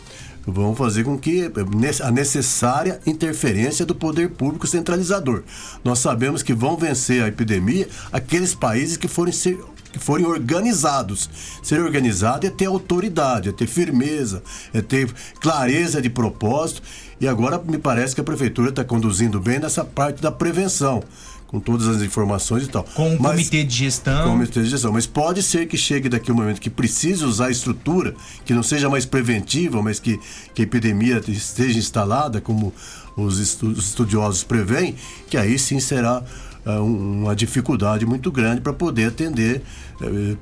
[0.48, 5.42] vão fazer com que ne- a necessária interferência do poder público centralizador.
[5.84, 9.60] Nós sabemos que vão vencer a epidemia aqueles países que forem ser
[9.92, 11.30] que forem organizados.
[11.64, 15.10] Ser organizado é ter autoridade, é ter firmeza, é ter
[15.40, 16.82] clareza de propósito.
[17.20, 21.02] E agora me parece que a prefeitura está conduzindo bem nessa parte da prevenção,
[21.48, 22.84] com todas as informações e tal.
[22.84, 24.24] Com um comitê de gestão.
[24.24, 24.92] Com um comitê de gestão.
[24.92, 28.14] Mas pode ser que chegue daqui um momento que precise usar a estrutura,
[28.44, 30.20] que não seja mais preventiva, mas que,
[30.54, 32.74] que a epidemia esteja instalada, como
[33.16, 34.96] os estu- os estudiosos preveem,
[35.30, 36.22] que aí sim será
[36.66, 39.62] um- uma dificuldade muito grande para poder atender,
[40.02, 40.36] eh,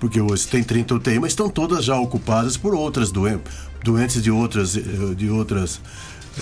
[0.00, 3.38] porque hoje tem 30 UTI, mas estão todas já ocupadas por outras doen
[3.84, 4.80] doentes de outras, eh,
[5.16, 5.80] de outras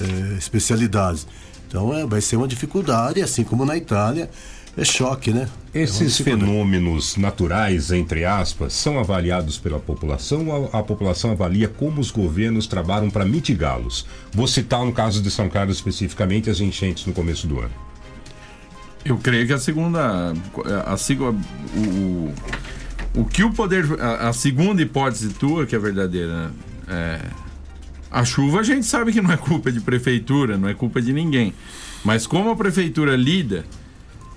[0.01, 1.27] eh, especialidades.
[1.69, 4.31] Então é, vai ser uma dificuldade, assim como na Itália,
[4.77, 5.49] é choque, né?
[5.73, 6.51] É Esses dificuldade.
[6.51, 12.11] fenômenos naturais, entre aspas, são avaliados pela população ou a, a população avalia como os
[12.11, 14.07] governos trabalham para mitigá-los?
[14.33, 17.73] Vou citar no caso de São Carlos especificamente as enchentes no começo do ano.
[19.05, 20.35] Eu creio que a segunda.
[20.35, 22.35] A, o, o,
[23.21, 23.87] o que o poder.
[24.01, 26.51] A, a segunda hipótese tua, que é verdadeira, né?
[26.89, 27.21] É,
[28.17, 31.13] a chuva a gente sabe que não é culpa de prefeitura, não é culpa de
[31.13, 31.53] ninguém.
[32.03, 33.67] Mas como a prefeitura lida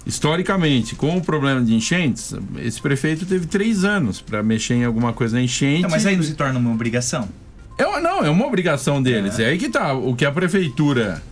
[0.06, 5.14] historicamente com o problema de enchentes, esse prefeito teve três anos para mexer em alguma
[5.14, 5.80] coisa na enchente.
[5.80, 7.30] Então, mas aí não se torna uma obrigação?
[7.78, 9.40] É, não, é uma obrigação deles.
[9.40, 9.46] É.
[9.46, 9.94] aí que tá.
[9.94, 11.24] O que a prefeitura.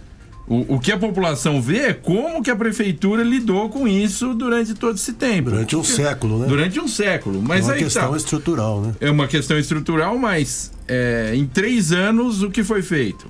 [0.47, 4.73] O, o que a população vê é como que a prefeitura lidou com isso durante
[4.73, 5.49] todo esse tempo.
[5.49, 6.47] Durante um século, né?
[6.47, 7.41] Durante um século.
[7.41, 8.15] Mas é uma aí questão tá.
[8.15, 8.95] estrutural, né?
[9.01, 13.27] É uma questão estrutural, mas é, em três anos o que foi feito?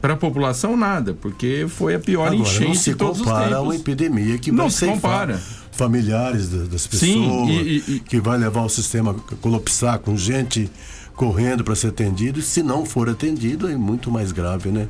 [0.00, 3.26] Para a população, nada, porque foi a pior Agora, enchente não se de todos os
[3.26, 3.64] compara a tempos.
[3.64, 5.42] uma epidemia que Não vai se compara.
[5.72, 7.50] familiares da- das pessoas, Sim,
[7.86, 10.70] e- que vai levar o sistema a colapsar com gente
[11.14, 14.88] correndo para ser atendido, e se não for atendido, é muito mais grave, né?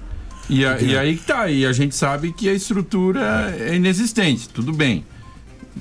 [0.49, 4.49] E, a- e aí que tá, e a gente sabe que a estrutura é, inexistente,
[4.49, 5.05] tudo bem.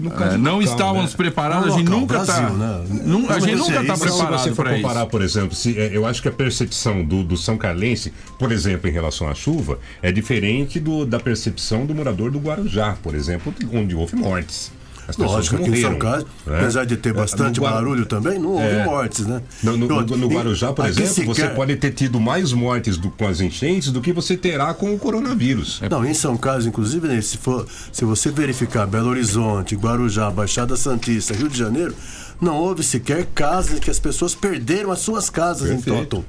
[0.10, 1.18] Caso É, não local, estávamos né?
[1.18, 2.50] preparados, a gente local, nunca está.
[2.50, 2.84] Né?
[3.06, 5.78] Nun- a gente nunca é, está Se preparado você for para comparar, por exemplo, se,
[5.80, 9.34] é, eu acho que a percepção do, do São Carlense, por exemplo, em relação à
[9.34, 14.72] chuva, é diferente do, da percepção do morador do Guarujá, por exemplo, onde houve mortes.
[15.10, 16.60] As Lógico, aqui em morreram, São Carlos, né?
[16.60, 18.86] apesar de ter É, bastante no Guar- barulho também, não houve É.
[18.86, 19.42] mortes, né?
[19.64, 23.10] No, no- no e Guarujá, por aqui exemplo, você pode ter tido mais mortes do-
[23.10, 25.82] com as enchentes do que você terá com o coronavírus.
[25.90, 30.76] Não, em São Carlos, inclusive, né, se, for, se você verificar Belo Horizonte, Guarujá, Baixada
[30.78, 31.96] Santista, Rio de Janeiro,
[32.40, 36.06] não houve sequer casas em que as pessoas perderam as suas casas em Perfeito.
[36.18, 36.24] Toton.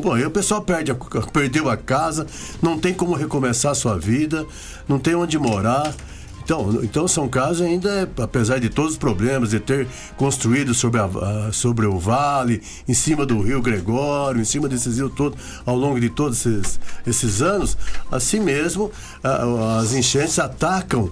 [0.00, 0.94] Pô, aí o pessoal perde a-
[1.32, 2.26] perdeu a casa,
[2.62, 4.46] não tem como recomeçar a sua vida,
[4.88, 5.92] não tem onde morar.
[6.44, 9.86] Então, então São Carlos ainda, apesar de todos os problemas, de ter
[10.16, 15.12] construído sobre, a- sobre o vale, em cima do rio Gregório, em cima desses rios
[15.14, 17.76] todos, ao longo de todos esses, esses anos,
[18.10, 18.90] assim mesmo,
[19.80, 21.10] as enchentes atacam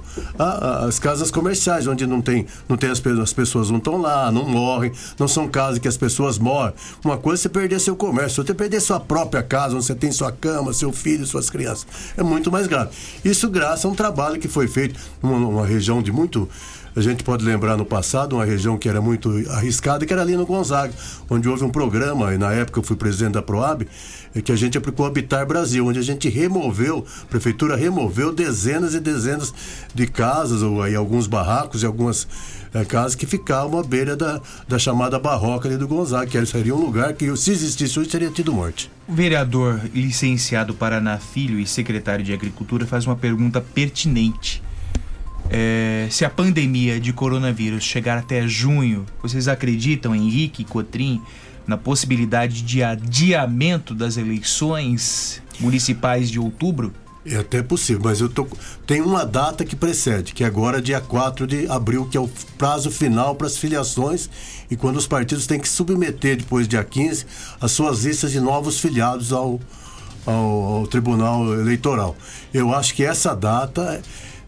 [0.86, 4.44] as casas comerciais, onde não tem, não tem as, as pessoas não estão lá, não
[4.48, 6.72] morrem, não são casas que as pessoas moram.
[7.04, 9.94] Uma coisa é você perder seu comércio, outra é perder sua própria casa, onde você
[9.94, 11.86] tem sua cama, seu filho, suas crianças.
[12.16, 12.90] É muito mais grave.
[13.24, 14.98] Isso graças a um trabalho que foi feito
[15.38, 16.48] numa região de muito.
[16.94, 20.36] A gente pode lembrar no passado, uma região que era muito arriscada, que era ali
[20.36, 20.92] no Gonzaga,
[21.28, 23.86] onde houve um programa, e na época eu fui presidente da Proab,
[24.34, 28.94] eh, que a gente aplicou Habitar Brasil, onde a gente removeu, a prefeitura removeu dezenas
[28.94, 29.54] e dezenas
[29.94, 32.26] de casas, ou aí alguns barracos e algumas
[32.74, 36.74] eh, casas que ficavam à beira da, da chamada barroca ali do Gonzaga, que seria
[36.74, 38.90] um lugar que, se existisse hoje, teria tido morte.
[39.06, 44.60] O vereador licenciado Paraná Filho e secretário de Agricultura faz uma pergunta pertinente.
[45.50, 51.20] É, se a pandemia de coronavírus chegar até junho, vocês acreditam, Henrique Cotrim,
[51.66, 56.92] na possibilidade de adiamento das eleições municipais de outubro?
[57.26, 58.46] É até possível, mas eu tô,
[58.86, 62.30] tem uma data que precede, que é agora dia 4 de abril, que é o
[62.56, 64.30] prazo final para as filiações
[64.70, 67.26] e quando os partidos têm que submeter, depois dia 15,
[67.60, 69.60] as suas listas de novos filiados ao,
[70.24, 72.16] ao, ao Tribunal Eleitoral.
[72.54, 74.00] Eu acho que essa data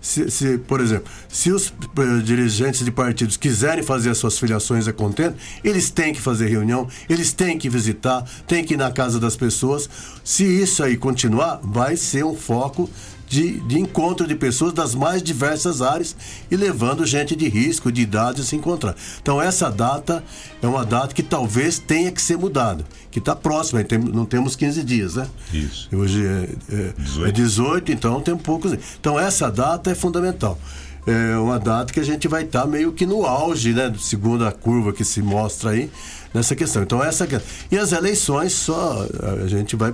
[0.02, 4.88] se, se, por exemplo, se os eh, dirigentes de partidos quiserem fazer as suas filiações
[4.88, 8.90] a contento, eles têm que fazer reunião, eles têm que visitar, têm que ir na
[8.90, 9.88] casa das pessoas.
[10.24, 12.90] Se isso aí continuar, vai ser um foco
[13.32, 16.14] de, de encontro de pessoas das mais diversas áreas
[16.50, 18.94] e levando gente de risco, de idade a se encontrar.
[19.22, 20.22] Então, essa data
[20.60, 23.82] é uma data que talvez tenha que ser mudada, que está próxima,
[24.12, 25.26] não temos 15 dias, né?
[25.50, 25.88] Isso.
[25.96, 27.26] Hoje é, é 18.
[27.26, 28.76] é 18, então tem poucos.
[29.00, 30.58] Então, essa data é fundamental
[31.06, 33.92] é uma data que a gente vai estar tá meio que no auge, né?
[33.98, 35.90] Segundo a curva que se mostra aí,
[36.32, 36.82] nessa questão.
[36.82, 37.26] Então, essa
[37.70, 39.06] E as eleições só
[39.42, 39.92] a gente vai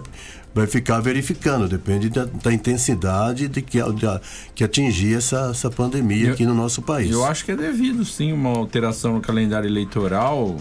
[0.54, 4.06] vai ficar verificando, depende da, da intensidade de que, de,
[4.54, 7.10] que atingir essa, essa pandemia eu, aqui no nosso país.
[7.10, 10.56] Eu acho que é devido sim uma alteração no calendário eleitoral.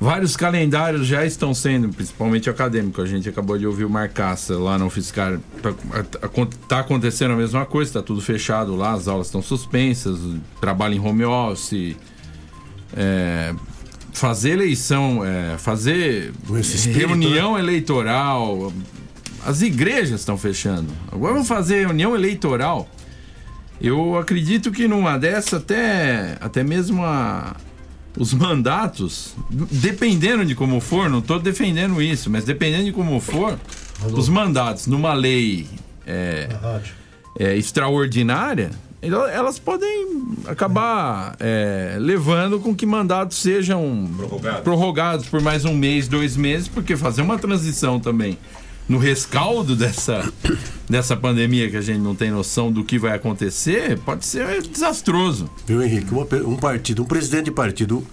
[0.00, 3.02] Vários calendários já estão sendo, principalmente acadêmico.
[3.02, 5.40] A gente acabou de ouvir o Marcaça lá no Fiscar.
[6.62, 10.18] Está acontecendo a mesma coisa, está tudo fechado lá, as aulas estão suspensas,
[10.60, 11.96] trabalho em home office.
[12.96, 13.52] É,
[14.18, 17.60] fazer eleição, é, fazer espírito, reunião né?
[17.60, 18.72] eleitoral.
[19.44, 20.88] As igrejas estão fechando.
[21.10, 22.88] Agora vamos fazer reunião eleitoral.
[23.80, 27.54] Eu acredito que numa dessa até, até mesmo a,
[28.16, 29.36] os mandatos,
[29.70, 33.58] dependendo de como for, não estou defendendo isso, mas dependendo de como for,
[34.02, 34.18] Alô.
[34.18, 35.68] os mandatos numa lei
[36.04, 36.48] é,
[37.38, 38.70] é, extraordinária,
[39.02, 44.60] então, elas podem acabar é, levando com que mandatos sejam prorrogados.
[44.62, 48.36] prorrogados por mais um mês, dois meses, porque fazer uma transição também
[48.88, 50.32] no rescaldo dessa,
[50.88, 55.48] dessa pandemia que a gente não tem noção do que vai acontecer, pode ser desastroso.
[55.66, 56.12] Viu, Henrique?
[56.14, 58.04] um partido, um presidente de partido.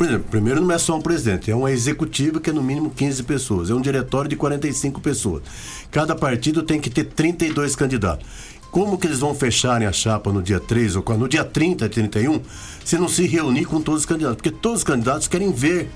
[0.00, 3.22] Exemplo, primeiro não é só um presidente, é uma executiva que é no mínimo 15
[3.24, 5.42] pessoas, é um diretório de 45 pessoas.
[5.90, 8.26] Cada partido tem que ter 32 candidatos.
[8.74, 11.88] Como que eles vão fecharem a chapa no dia 3 ou 4, no dia 30,
[11.88, 12.40] 31,
[12.84, 14.38] se não se reunir com todos os candidatos?
[14.38, 15.88] Porque todos os candidatos querem ver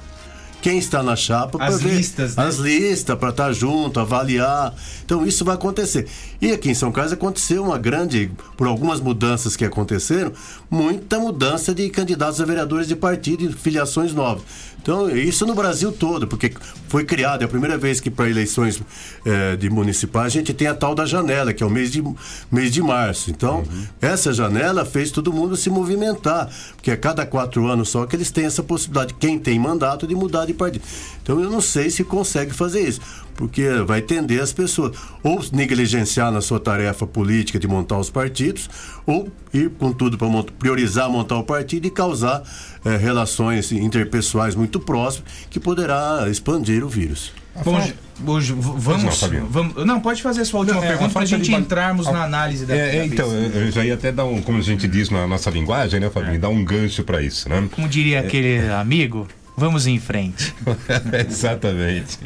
[0.63, 2.45] quem está na chapa para ver listas, né?
[2.45, 4.73] as listas para estar tá junto, avaliar.
[5.05, 6.07] Então isso vai acontecer.
[6.41, 10.33] E aqui em São Carlos aconteceu uma grande, por algumas mudanças que aconteceram,
[10.71, 14.45] muita mudança de candidatos a vereadores de partido e filiações novas.
[14.81, 16.53] Então, isso no Brasil todo, porque
[16.89, 18.81] foi criado, é a primeira vez que para eleições
[19.25, 22.03] é, de municipais a gente tem a tal da janela, que é o mês de,
[22.51, 23.31] mês de março.
[23.31, 23.87] Então, uhum.
[24.01, 28.31] essa janela fez todo mundo se movimentar, porque a cada quatro anos só que eles
[28.31, 30.85] têm essa possibilidade, quem tem mandato, de mudar de partido.
[31.23, 33.01] Então, eu não sei se consegue fazer isso
[33.39, 38.69] porque vai tender as pessoas ou negligenciar na sua tarefa política de montar os partidos,
[39.07, 40.29] ou ir com tudo para
[40.59, 42.43] priorizar montar o partido e causar
[42.85, 47.33] é, relações interpessoais muito próximas que poderá expandir o vírus.
[47.65, 47.81] Bom,
[48.27, 49.87] hoje, vamos, não, vamos.
[49.87, 52.67] Não, pode fazer a sua última não, é, pergunta para a gente entrarmos na análise
[52.67, 52.77] da.
[52.77, 55.49] É, é então, eu já ia até dar um, como a gente diz na nossa
[55.49, 56.35] linguagem, né, Fabinho?
[56.35, 56.39] É.
[56.39, 57.69] Dar um gancho para isso, né?
[57.73, 59.27] Como diria aquele amigo,
[59.59, 60.55] Vamos em frente.
[61.29, 62.17] Exatamente.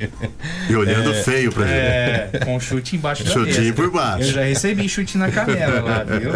[0.69, 2.45] E olhando é, feio pra é, ele.
[2.45, 4.29] Com chute embaixo da Chutinho por baixo.
[4.29, 6.31] Eu já recebi chute na canela lá, viu?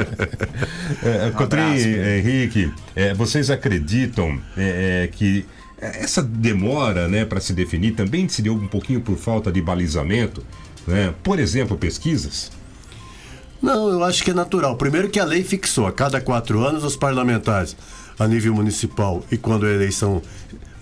[1.04, 5.44] É, um Cotrim, Henrique, é, vocês acreditam é, é que
[5.78, 10.42] essa demora né, para se definir também se deu um pouquinho por falta de balizamento?
[10.86, 11.12] Né?
[11.22, 12.50] Por exemplo, pesquisas?
[13.60, 14.76] Não, eu acho que é natural.
[14.76, 17.76] Primeiro que a lei fixou, a cada quatro anos os parlamentares
[18.18, 20.22] a nível municipal e quando a eleição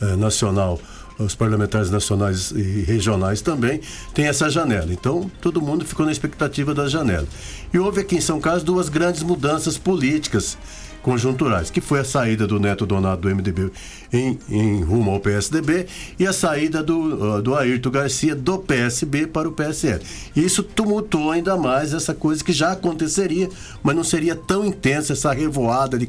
[0.01, 0.81] eh, nacional,
[1.19, 3.81] os parlamentares nacionais e regionais também,
[4.13, 4.93] tem essa janela.
[4.93, 7.27] Então, todo mundo ficou na expectativa da janela.
[7.73, 10.59] E houve aqui em São Carlos duas grandes mudanças políticas
[11.05, 13.71] conjunturais, que foi a saída do Neto Donato do MDB
[14.11, 15.87] em, em rumo ao PSDB
[16.19, 20.03] e a saída do, do Ayrton Garcia do PSB para o PSL.
[20.35, 23.51] Isso tumultuou ainda mais essa coisa que já aconteceria,
[23.83, 26.09] mas não seria tão intensa essa revoada de,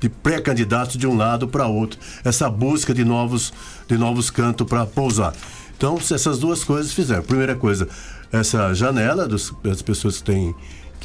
[0.00, 3.52] de pré-candidatos de um lado para outro, essa busca de novos,
[3.86, 5.32] de novos cantos para pousar.
[5.76, 7.22] Então, essas duas coisas fizeram.
[7.22, 7.88] Primeira coisa,
[8.32, 10.54] essa janela dos, das pessoas que têm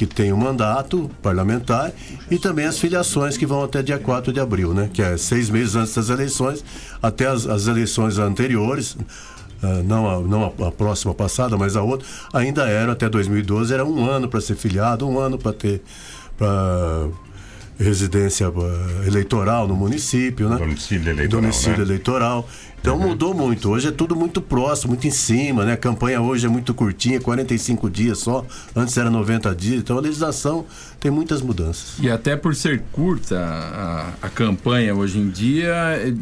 [0.00, 1.92] que tem o um mandato parlamentar
[2.30, 4.88] e também as filiações que vão até dia 4 de abril, né?
[4.90, 6.64] Que é seis meses antes das eleições,
[7.02, 11.82] até as, as eleições anteriores, uh, não, a, não a, a, próxima passada, mas a
[11.82, 15.82] outra, ainda era até 2012, era um ano para ser filiado, um ano para ter.
[16.38, 17.08] Pra,
[17.78, 20.58] residência eh, eleitoral no município, né?
[20.58, 21.40] Domicílio eleitoral.
[21.40, 21.84] Domicílio né?
[21.84, 22.48] eleitoral.
[22.80, 23.68] Então mudou muito.
[23.68, 25.74] Hoje é tudo muito próximo, muito em cima, né?
[25.74, 28.44] A campanha hoje é muito curtinha, 45 dias só.
[28.74, 29.80] Antes era 90 dias.
[29.80, 30.64] Então a legislação
[30.98, 31.98] tem muitas mudanças.
[32.00, 35.74] E até por ser curta a, a campanha hoje em dia,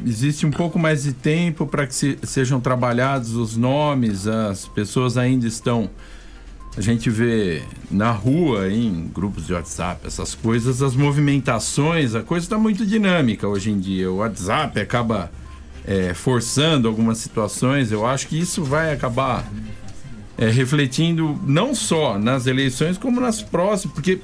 [0.05, 5.16] existe um pouco mais de tempo para que se- sejam trabalhados os nomes, as pessoas
[5.16, 5.89] ainda estão.
[6.76, 12.47] A gente vê na rua, em grupos de WhatsApp, essas coisas, as movimentações, a coisa
[12.47, 14.10] está muito dinâmica hoje em dia.
[14.10, 15.30] O WhatsApp acaba
[15.89, 17.90] é, forçando algumas situações.
[17.90, 19.51] Eu acho que isso vai acabar
[20.36, 24.20] é, refletindo não só nas eleições, como nas próximas, porque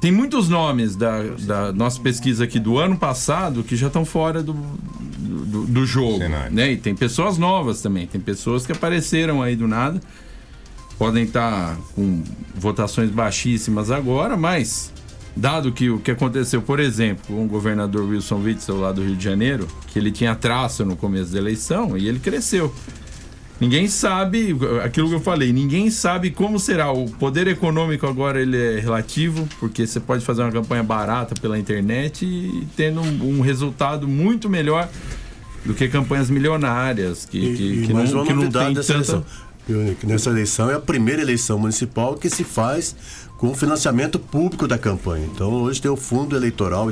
[0.00, 4.44] tem muitos nomes da, da nossa pesquisa aqui do ano passado que já estão fora
[4.44, 6.20] do, do, do jogo.
[6.52, 6.72] Né?
[6.72, 10.00] E tem pessoas novas também, tem pessoas que apareceram aí do nada.
[10.98, 12.22] Podem estar com
[12.54, 14.92] votações baixíssimas agora, mas
[15.36, 19.16] dado que o que aconteceu, por exemplo, com o governador Wilson Witzel lá do Rio
[19.16, 22.72] de Janeiro, que ele tinha traço no começo da eleição e ele cresceu.
[23.60, 26.90] Ninguém sabe, aquilo que eu falei, ninguém sabe como será.
[26.90, 31.56] O poder econômico agora ele é relativo, porque você pode fazer uma campanha barata pela
[31.56, 34.88] internet e tendo um, um resultado muito melhor
[35.64, 38.92] do que campanhas milionárias, que, que, E que mais não, que não tem tanta...
[38.92, 39.24] eleição.
[39.64, 42.96] Que Nessa eleição é a primeira eleição municipal que se faz
[43.42, 45.26] com financiamento público da campanha.
[45.34, 46.88] Então hoje tem o fundo eleitoral,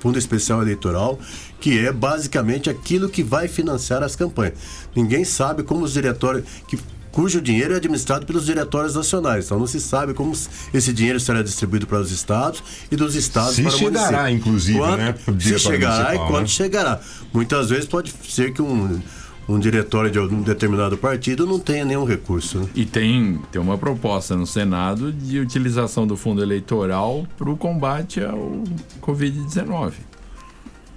[0.00, 1.16] fundo especial eleitoral,
[1.60, 4.54] que é basicamente aquilo que vai financiar as campanhas.
[4.92, 6.76] Ninguém sabe como os diretórios que
[7.12, 9.44] cujo dinheiro é administrado pelos diretórios nacionais.
[9.44, 10.32] Então não se sabe como
[10.74, 12.60] esse dinheiro será distribuído para os estados
[12.90, 14.36] e dos estados Se para o chegará, município.
[14.36, 16.46] inclusive, Quanto- né, Se chegará e quanto né?
[16.48, 17.00] chegará.
[17.32, 19.00] Muitas vezes pode ser que um,
[19.48, 22.60] um diretório de um determinado partido não tenha nenhum recurso.
[22.60, 22.68] né?
[22.74, 28.22] E tem, tem uma proposta no Senado de utilização do fundo eleitoral para o combate
[28.24, 28.62] ao
[29.02, 29.92] Covid-19.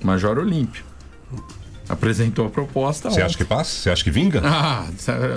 [0.04, 0.86] Major Olímpio.
[1.90, 3.10] Apresentou a proposta.
[3.10, 3.72] Você acha que passa?
[3.72, 4.42] Você acha que vinga?
[4.44, 4.86] Ah,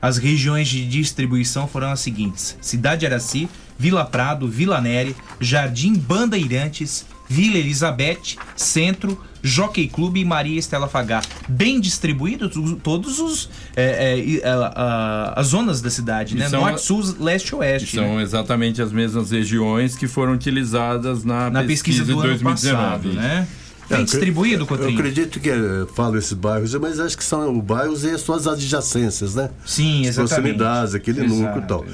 [0.00, 3.46] As regiões de distribuição foram as seguintes: Cidade Araci,
[3.78, 11.22] Vila Prado, Vila Nere, Jardim Bandeirantes, Vila Elizabeth, Centro, Jockey Clube e Maria Estela Fagá.
[11.48, 12.52] Bem distribuídos
[12.82, 16.48] todos os é, é, a- a- as zonas da cidade, E né?
[16.48, 17.94] são- Norte, Sul, Leste e Oeste.
[17.96, 18.22] São né?
[18.22, 22.74] exatamente as mesmas regiões que foram utilizadas na, Na pesquisa do de ano 2019.
[22.80, 23.46] passado, né?
[23.90, 27.58] É, eu distribuído, acre- Eu acredito que eh, falo esses bairros, mas acho que são
[27.60, 29.50] bairros e as suas adjacências, né?
[29.64, 30.28] Sim, As exatamente.
[30.56, 31.84] proximidades, aquele Exato, núcleo e tal.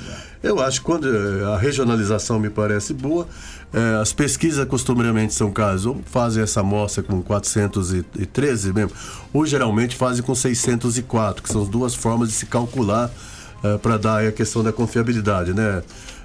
[0.42, 3.26] Eu acho que quando eh, a regionalização me parece boa,
[3.72, 8.90] eh, as pesquisas costumeiramente são casos, ou fazem essa amostra com 413 mesmo,
[9.32, 13.10] ou geralmente fazem com 604, que são as duas formas de se calcular
[13.82, 15.82] para dar aí a questão da confiabilidade, né?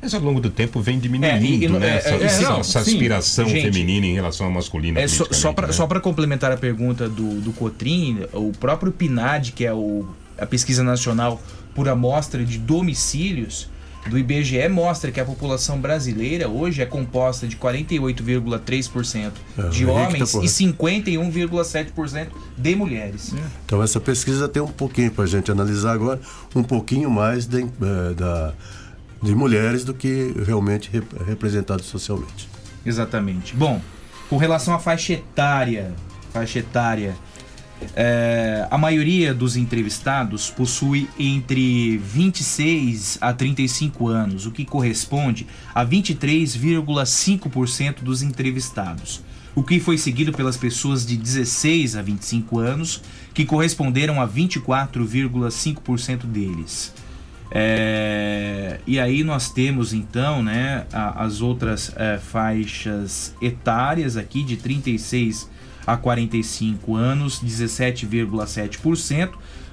[0.00, 1.88] Mas ao longo do tempo vem É, diminuindo, e- e- né?
[1.88, 5.00] é, Essa, é, essa- não, essa sim, aspiração gente, feminina em relação à masculina.
[5.00, 6.00] É só, para né?
[6.00, 10.06] complementar a pergunta do, do Cotrim, o próprio PNAD, que é o,
[10.38, 11.40] a pesquisa nacional
[11.74, 13.68] por amostra de domicílios
[14.08, 19.92] do IBGE, mostra que a população brasileira hoje é composta de 48,3% É, de tá
[19.92, 20.52] homens e correto.
[20.52, 23.34] 51,7% de mulheres.
[23.66, 26.20] Então essa pesquisa tem um pouquinho para a gente analisar agora,
[26.54, 28.54] um pouquinho mais de, eh, da,
[29.22, 32.48] de mulheres do que realmente rep- representado socialmente.
[32.86, 33.56] Exatamente.
[33.56, 33.80] Bom,
[34.30, 35.92] com relação à faixa etária,
[36.32, 37.16] faixa etária,
[37.94, 45.84] é, a maioria dos entrevistados possui entre 26 a 35 anos, o que corresponde a
[45.84, 49.20] 23,5% dos entrevistados.
[49.54, 53.00] O que foi seguido pelas pessoas de 16 a 25 anos,
[53.34, 56.92] que corresponderam a 24,5% deles.
[57.50, 64.56] É, e aí nós temos então né, a- as outras é, faixas etárias aqui de
[64.56, 65.48] 36
[65.86, 69.30] a 45 anos, 17,7%,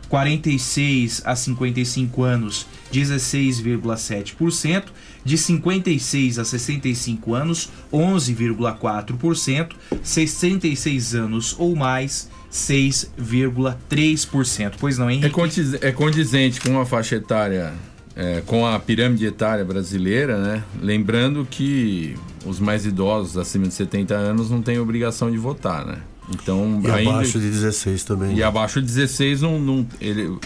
[0.07, 4.83] 46 a 55 anos, 16,7%,
[5.25, 9.71] de 56 a 65 anos, 11,4%,
[10.03, 14.73] 66 anos ou mais, 6,3%.
[14.79, 15.27] Pois não, Henrique?
[15.27, 17.73] É, condiz- é condizente com a faixa etária,
[18.15, 20.63] é, com a pirâmide etária brasileira, né?
[20.81, 22.15] Lembrando que
[22.45, 25.97] os mais idosos, acima de 70 anos, não têm obrigação de votar, né?
[26.33, 28.35] Então, E ainda- abaixo de 16 também.
[28.35, 30.37] E abaixo de 16 não, não ele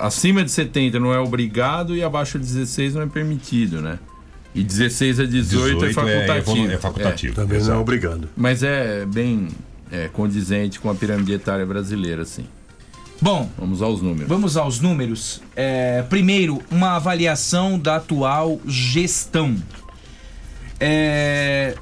[0.00, 3.98] acima de 70 não é obrigado e abaixo de 16 não é permitido, né?
[4.54, 6.70] E 16 a 18, é 18 é facultativo.
[6.72, 8.28] é facultativo, Também não é obrigado.
[8.36, 9.48] Mas é bem
[9.90, 12.46] é, condizente com a pirâmide etária brasileira, assim.
[13.20, 14.28] Bom, vamos aos números.
[14.28, 15.40] Vamos aos números.
[15.54, 19.56] É, primeiro, uma avaliação da atual gestão.
[20.78, 21.76] É,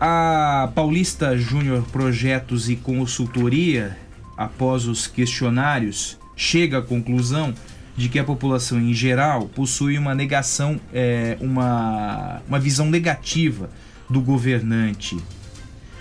[0.00, 3.96] a Paulista Júnior Projetos e Consultoria,
[4.36, 7.54] após os questionários, chega à conclusão
[7.96, 13.70] de que a população em geral possui uma negação, é, uma, uma visão negativa
[14.08, 15.16] do governante.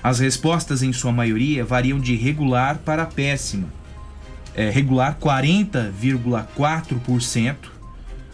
[0.04, 3.68] As respostas, em sua maioria, variam de regular para péssima.
[4.56, 7.56] É, regular 40,4%.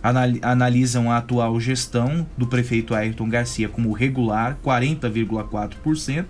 [0.02, 6.26] Anal- analisam a atual gestão do prefeito Ayrton Garcia como regular 40,4%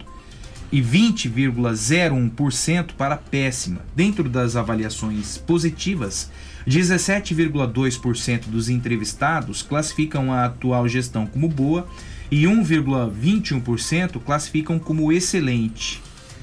[0.71, 3.81] e 20,01% para péssima.
[3.95, 6.31] Dentro das avaliações positivas,
[6.67, 11.87] 17,2% dos entrevistados classificam a atual gestão como boa
[12.33, 16.01] e 1,21% classificam como excelente.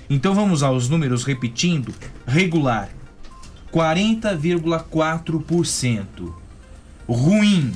[0.09, 1.93] Então vamos aos números repetindo:
[2.25, 2.89] regular
[3.73, 6.33] 40,4%,
[7.09, 7.73] ruim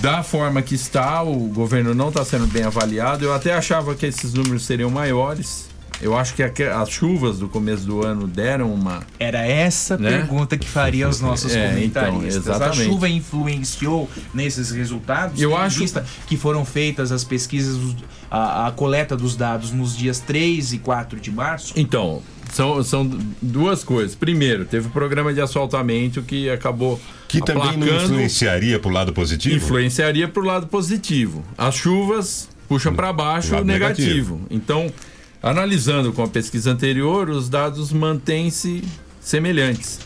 [0.00, 3.24] da forma que está, o governo não está sendo bem avaliado.
[3.24, 5.68] Eu até achava que esses números seriam maiores.
[6.00, 9.02] Eu acho que as chuvas do começo do ano deram uma.
[9.18, 10.10] Era essa Né?
[10.10, 12.36] pergunta que faria aos nossos É, comentaristas.
[12.36, 12.82] então, exatamente.
[12.82, 15.40] A chuva influenciou nesses resultados?
[15.40, 17.78] Eu acho- vista que foram feitas as pesquisas,
[18.30, 21.72] a, a coleta dos dados nos dias 3 e 4 de março?
[21.76, 23.10] Então, São, são
[23.42, 24.14] duas coisas.
[24.14, 26.98] Primeiro, teve o programa de asfaltamento que acabou.
[27.26, 29.56] Que também não influenciaria para o lado positivo?
[29.56, 31.42] Influenciaria para o lado positivo.
[31.58, 34.36] As chuvas puxam para baixo o negativo.
[34.36, 34.40] negativo.
[34.48, 34.90] Então,
[35.46, 38.82] analisando com a pesquisa anterior, os dados mantêm-se
[39.20, 40.00] semelhantes.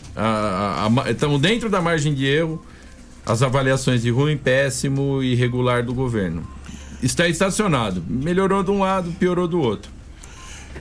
[1.09, 2.63] Estamos dentro da margem de erro,
[3.25, 6.47] as avaliações de ruim, péssimo e irregular do governo.
[7.01, 8.03] Está estacionado.
[8.07, 9.91] Melhorou de um lado, piorou do outro.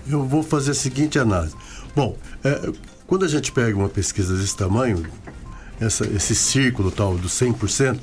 [0.07, 1.57] Eu vou fazer a seguinte análise.
[1.97, 2.71] Bom, é,
[3.07, 5.07] quando a gente pega uma pesquisa desse tamanho,
[5.81, 7.99] essa, esse círculo tal do 100%,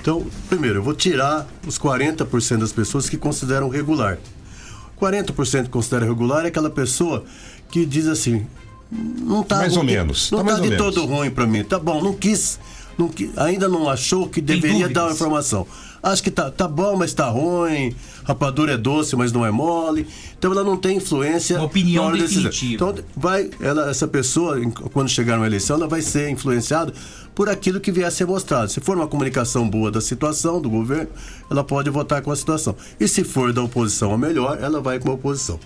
[0.00, 4.18] então, primeiro, eu vou tirar os 40% das pessoas que consideram regular.
[5.02, 7.24] 40% que considera regular é aquela pessoa
[7.70, 8.46] que diz assim:
[8.90, 10.30] não tá mais ou menos.
[10.30, 11.64] Não tá, tá de todo ruim para mim.
[11.64, 12.60] Tá bom, não quis,
[12.96, 15.66] não, ainda não achou que deveria dar uma informação.
[16.02, 17.94] Acho que tá, tá bom, mas tá ruim.
[18.24, 20.06] Rapadura é doce, mas não é mole.
[20.36, 21.56] Então ela não tem influência.
[21.56, 22.74] Uma opinião definitiva.
[22.74, 24.58] Então vai, ela, essa pessoa,
[24.92, 26.92] quando chegar numa eleição, ela vai ser influenciada
[27.34, 28.70] por aquilo que vier a ser mostrado.
[28.70, 31.08] Se for uma comunicação boa da situação, do governo,
[31.48, 32.74] ela pode votar com a situação.
[32.98, 35.58] E se for da oposição a melhor, ela vai com a oposição.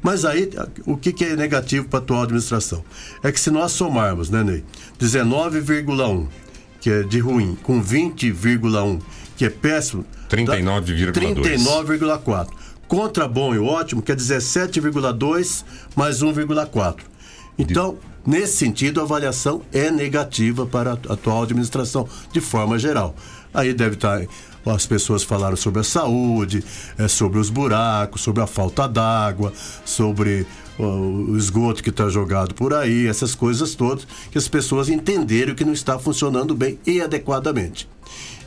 [0.00, 0.50] Mas aí,
[0.84, 2.84] o que, que é negativo para a atual administração?
[3.22, 4.64] É que se nós somarmos, né, Ney?
[5.00, 6.26] 19,1,
[6.80, 9.00] que é de ruim, com 20,1,
[9.42, 10.04] que é péssimo.
[10.30, 11.10] 39,2.
[11.10, 12.48] 39,4.
[12.86, 15.64] Contra bom e ótimo, que é 17,2
[15.96, 17.00] mais 1,4.
[17.58, 23.16] Então, nesse sentido, a avaliação é negativa para a atual administração, de forma geral.
[23.52, 24.22] Aí deve estar
[24.64, 26.64] as pessoas falaram sobre a saúde,
[26.96, 29.52] é, sobre os buracos, sobre a falta d'água,
[29.84, 30.46] sobre
[30.78, 35.64] o esgoto que está jogado por aí, essas coisas todas, que as pessoas entenderam que
[35.64, 37.88] não está funcionando bem e adequadamente.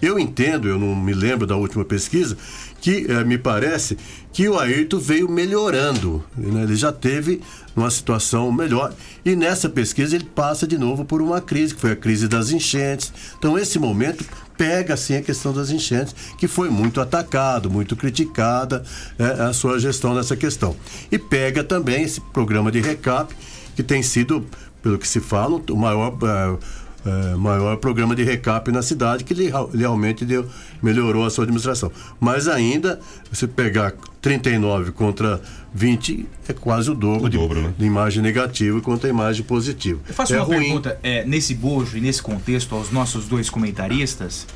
[0.02, 2.38] Eu entendo, eu não me lembro da última pesquisa,
[2.82, 3.98] que eh, me parece
[4.32, 6.24] que o Ayrton veio melhorando.
[6.38, 6.64] Né?
[6.64, 7.42] Ele já teve
[7.76, 8.94] uma situação melhor.
[9.24, 12.52] E nessa pesquisa ele passa de novo por uma crise, que foi a crise das
[12.52, 13.12] enchentes.
[13.38, 14.26] Então, esse momento
[14.58, 18.84] pega assim a questão das enchentes, que foi muito atacado, muito criticada
[19.20, 20.76] é, a sua gestão nessa questão.
[21.12, 23.36] E pega também esse programa de recap,
[23.76, 24.46] que tem sido,
[24.82, 26.18] pelo que se fala, o maior.
[26.24, 30.50] É, é, maior programa de recap na cidade que ele, realmente deu,
[30.82, 31.92] melhorou a sua administração.
[32.20, 33.00] Mas ainda,
[33.32, 33.94] você pegar
[34.24, 35.40] 39 contra
[35.76, 37.74] 20, é quase o dobro, o de, dobro né?
[37.78, 40.00] de, imagem negativa contra a imagem positiva.
[40.08, 40.60] Eu faço é uma ruim.
[40.60, 44.48] pergunta é, nesse bojo e nesse contexto aos nossos dois comentaristas.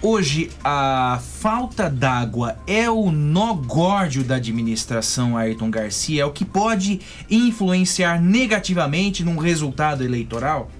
[0.00, 6.22] Hoje, a falta d'água é o nó górdio da administração Ayrton Garcia?
[6.22, 7.00] É o que pode
[7.30, 10.70] influenciar negativamente num resultado eleitoral?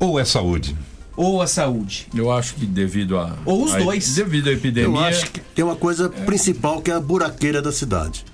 [0.00, 0.74] Ou é saúde?
[1.14, 2.08] Ou a saúde?
[2.14, 3.36] Eu acho que devido a.
[3.44, 4.14] Ou os a, dois.
[4.14, 4.98] Devido à epidemia.
[4.98, 6.24] Eu acho que tem uma coisa é.
[6.24, 8.24] principal que é a buraqueira da cidade.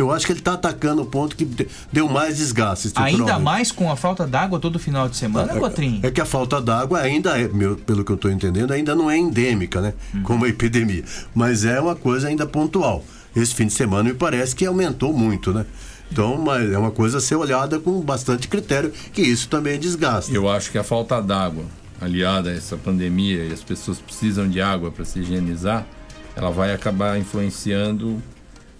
[0.00, 1.46] Eu acho que ele está atacando o ponto que
[1.92, 2.90] deu mais desgaste.
[2.96, 5.58] Ainda mais com a falta d'água todo final de semana, é,
[6.02, 9.10] É que a falta d'água ainda é, meu, pelo que eu estou entendendo, ainda não
[9.10, 9.94] é endêmica, né?
[10.14, 10.22] Uhum.
[10.22, 11.04] Como a epidemia.
[11.34, 13.04] Mas é uma coisa ainda pontual.
[13.36, 15.66] Esse fim de semana me parece que aumentou muito, né?
[16.10, 20.32] Então, mas é uma coisa a ser olhada com bastante critério, que isso também desgasta.
[20.32, 21.64] Eu acho que a falta d'água,
[22.00, 25.86] aliada a essa pandemia, e as pessoas precisam de água para se higienizar,
[26.34, 28.20] ela vai acabar influenciando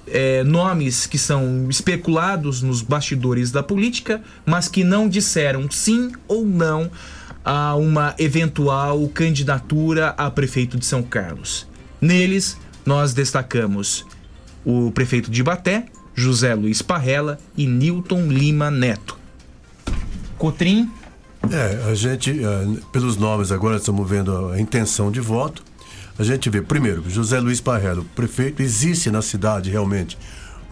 [0.06, 6.46] é, nomes que são especulados nos bastidores da política, mas que não disseram sim ou
[6.46, 6.90] não
[7.44, 11.66] a uma eventual candidatura a prefeito de São Carlos.
[12.00, 14.06] Neles, nós destacamos
[14.64, 19.17] o prefeito de Ibaté, José Luiz Parrella e Newton Lima Neto.
[20.38, 20.90] Cotrim?
[21.50, 25.62] É, a gente, eh, pelos nomes agora, estamos vendo a intenção de voto.
[26.18, 30.18] A gente vê, primeiro, José Luiz Parrella, o prefeito, existe na cidade realmente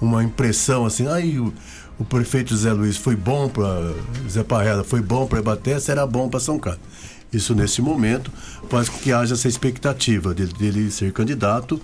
[0.01, 1.53] uma impressão assim, aí o,
[1.99, 3.95] o prefeito José Luiz foi bom para
[4.29, 6.83] Zé Parrella, foi bom para Ibaté, será bom para São Carlos.
[7.33, 8.31] Isso nesse momento
[8.69, 11.81] faz com que haja essa expectativa dele, dele ser candidato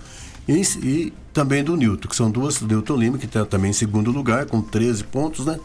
[0.47, 4.11] e, e, também do Newton, que são duas, Newton Lima, que está também em segundo
[4.11, 5.59] lugar, com 13 pontos, né?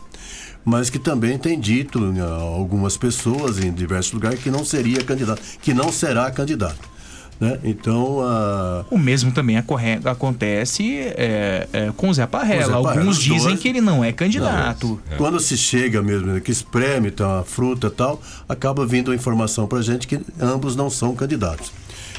[0.65, 5.41] Mas que também tem dito né, algumas pessoas em diversos lugares que não seria candidato,
[5.61, 6.99] que não será candidato.
[7.41, 7.59] Né?
[7.63, 8.19] Então.
[8.19, 8.85] Uh...
[8.91, 10.01] O mesmo também acorre...
[10.05, 12.75] acontece é, é, com o Zé Parrella.
[12.75, 13.61] Alguns dizem dois...
[13.61, 14.87] que ele não é candidato.
[15.09, 15.17] Não, é.
[15.17, 19.15] Quando se chega mesmo, né, que espreme tá, a fruta e tal, acaba vindo a
[19.15, 21.73] informação pra gente que ambos não são candidatos.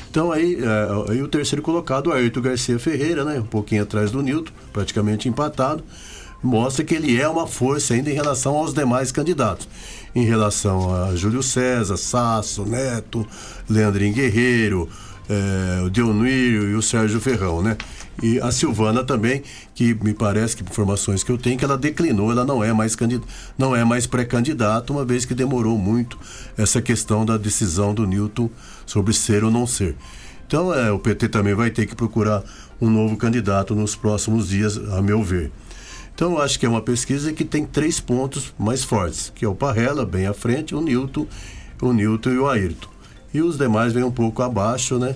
[0.10, 3.40] Então aí, é, aí o terceiro colocado, Ayrton Garcia Ferreira, né?
[3.40, 5.84] Um pouquinho atrás do Nilton, praticamente empatado
[6.41, 9.68] mostra que ele é uma força ainda em relação aos demais candidatos.
[10.15, 13.27] Em relação a Júlio César, Sasso, Neto,
[13.69, 14.90] Leandrinho Guerreiro,
[15.30, 17.77] é, o Dionírio e o Sérgio Ferrão, né?
[18.22, 19.41] E a Silvana também,
[19.74, 22.98] que me parece que informações que eu tenho que ela declinou, ela não é mais
[23.58, 26.18] não é mais pré-candidata, uma vez que demorou muito
[26.58, 28.50] essa questão da decisão do Newton
[28.86, 29.96] sobre ser ou não ser.
[30.46, 32.44] Então, é, o PT também vai ter que procurar
[32.82, 35.52] um novo candidato nos próximos dias, a meu ver.
[36.14, 39.48] Então, eu acho que é uma pesquisa que tem três pontos mais fortes, que é
[39.48, 41.26] o Parrella, bem à frente, o Newton,
[41.82, 42.90] o Newton e o Ayrton.
[43.34, 45.16] E os demais vêm um pouco abaixo, né?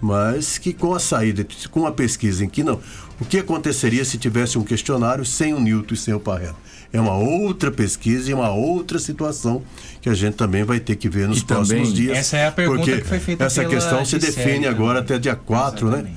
[0.00, 2.80] Mas que com a saída, com a pesquisa em que não.
[3.20, 6.56] O que aconteceria se tivesse um questionário sem o Newton e sem o Parrella?
[6.92, 9.62] É uma outra pesquisa e uma outra situação
[10.00, 12.18] que a gente também vai ter que ver nos e próximos também, dias.
[12.18, 15.36] Essa é a pergunta porque que foi feita Essa questão se define agora até dia
[15.36, 16.10] 4, né?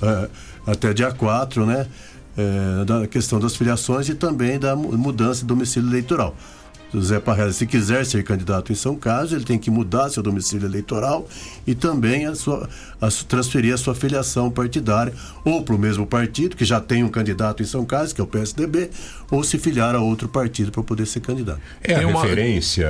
[0.00, 0.28] É,
[0.66, 1.86] até dia 4, né?
[2.36, 6.36] é, da questão das filiações e também da mudança de domicílio eleitoral.
[6.92, 10.66] José Parrella, se quiser ser candidato em São Carlos, ele tem que mudar seu domicílio
[10.66, 11.26] eleitoral
[11.66, 12.68] e também a sua,
[13.00, 15.12] a, transferir a sua filiação partidária
[15.44, 18.24] ou para o mesmo partido, que já tem um candidato em São Carlos, que é
[18.24, 18.90] o PSDB,
[19.30, 21.60] ou se filiar a outro partido para poder ser candidato.
[21.82, 22.22] É a uma...
[22.22, 22.88] referência,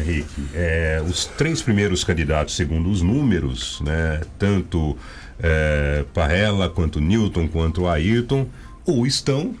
[0.00, 4.96] Henrique, é, os três primeiros candidatos, segundo os números, né, tanto
[5.42, 8.46] é, Parrella, quanto Newton, quanto Ayrton,
[8.86, 9.54] ou estão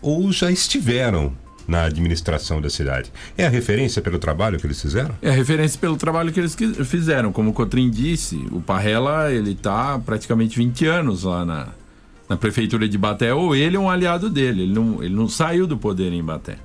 [0.00, 1.32] ou já estiveram
[1.66, 3.12] na administração da cidade.
[3.36, 5.14] É a referência pelo trabalho que eles fizeram?
[5.20, 7.32] É a referência pelo trabalho que eles fizeram.
[7.32, 11.68] Como o Cotrim disse, o Parrella, ele está praticamente 20 anos lá na,
[12.28, 15.66] na prefeitura de Baté, ou ele é um aliado dele, ele não, ele não saiu
[15.66, 16.58] do poder em Baté.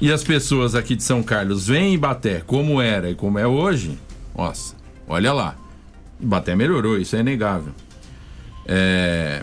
[0.00, 3.98] E as pessoas aqui de São Carlos veem Baté como era e como é hoje,
[4.36, 4.74] nossa,
[5.06, 5.56] olha lá.
[6.18, 7.72] Baté melhorou, isso é inegável.
[8.66, 9.42] É,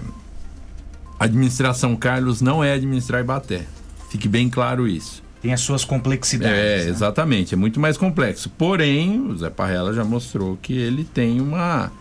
[1.19, 3.65] administração Carlos não é administrar Ibaté.
[4.09, 5.23] Fique bem claro isso.
[5.41, 6.57] Tem as suas complexidades.
[6.57, 6.89] É, né?
[6.89, 8.49] exatamente, é muito mais complexo.
[8.49, 11.91] Porém, o Zé Parrella já mostrou que ele tem uma,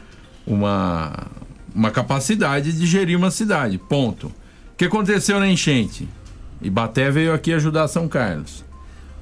[0.46, 1.26] uma,
[1.74, 3.78] uma capacidade de gerir uma cidade.
[3.78, 4.28] Ponto.
[4.28, 4.32] O
[4.76, 6.08] que aconteceu na enchente?
[6.60, 8.64] Ibaté veio aqui ajudar São Carlos.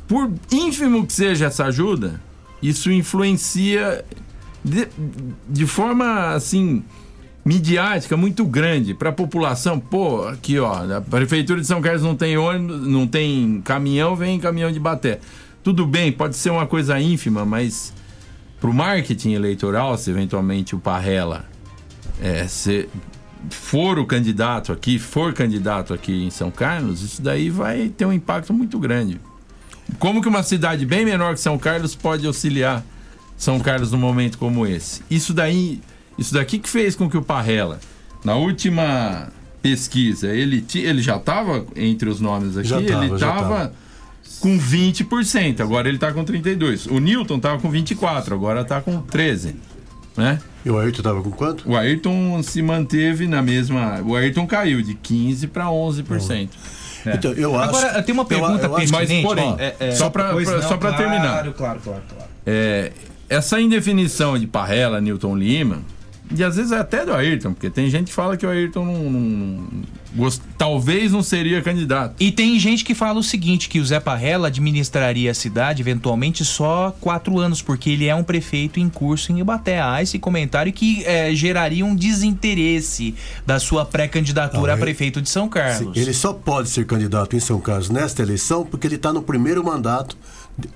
[0.07, 2.21] por ínfimo que seja essa ajuda,
[2.63, 4.05] isso influencia
[4.65, 4.89] de,
[5.49, 6.85] de forma assim
[7.45, 9.79] midiática muito grande para a população.
[9.79, 14.41] Pô, aqui ó, a prefeitura de São Carlos não tem ônibus, não tem caminhão, vem
[14.41, 15.21] caminhão de baté.
[15.63, 17.93] Tudo bem, pode ser uma coisa ínfima, mas
[18.61, 21.45] para o marketing eleitoral, se eventualmente o Parrela
[22.21, 22.89] é, se
[23.51, 28.13] for o candidato aqui, for candidato aqui em São Carlos, isso daí vai ter um
[28.13, 29.21] impacto muito grande.
[29.99, 32.83] Como que uma cidade bem menor que São Carlos pode auxiliar
[33.37, 35.03] São Carlos num momento como esse?
[35.11, 35.81] Isso daí,
[36.19, 37.79] isso daqui que fez com que o Parrela,
[38.25, 39.29] na última
[39.63, 43.73] pesquisa, ele, ti- ele já estava entre os nomes aqui, Já tava, ele estava tava.
[44.41, 46.87] com 20%, agora ele está com 32.
[46.87, 49.57] O Newton estava com 24, agora está com 13,
[50.17, 50.39] né?
[50.65, 51.69] E o Ayrton estava com quanto?
[51.69, 56.49] O Ayrton se manteve na mesma, o Ayrton caiu de 15 para 11%.
[57.07, 57.15] É.
[57.17, 57.69] Então, eu acho.
[57.77, 60.79] Agora, tem uma pergunta Mas, pertinente, porém, ó, é- é- só para Pois não, só
[60.79, 61.29] para claro, terminar.
[61.53, 62.31] Claro, claro, claro.
[62.47, 62.93] É,
[63.29, 65.83] essa indefinição de Parrela, Newton Lima,
[66.35, 69.11] e às vezes até do Ayrton, porque tem gente que fala que o Ayrton não,
[69.11, 69.69] não- não
[70.17, 72.15] gost- talvez não seria candidato.
[72.21, 76.45] E tem gente que fala o seguinte, que o Zé Parrella administraria a cidade eventualmente
[76.45, 79.81] só quatro anos, porque ele é um prefeito em curso em Ibaté.
[79.83, 83.15] Há esse comentário que é, geraria um desinteresse
[83.47, 85.97] da sua pré-candidatura a prefeito de São Carlos.
[85.97, 89.65] Ele só pode ser candidato em São Carlos nesta eleição porque ele está no primeiro
[89.65, 90.17] mandato.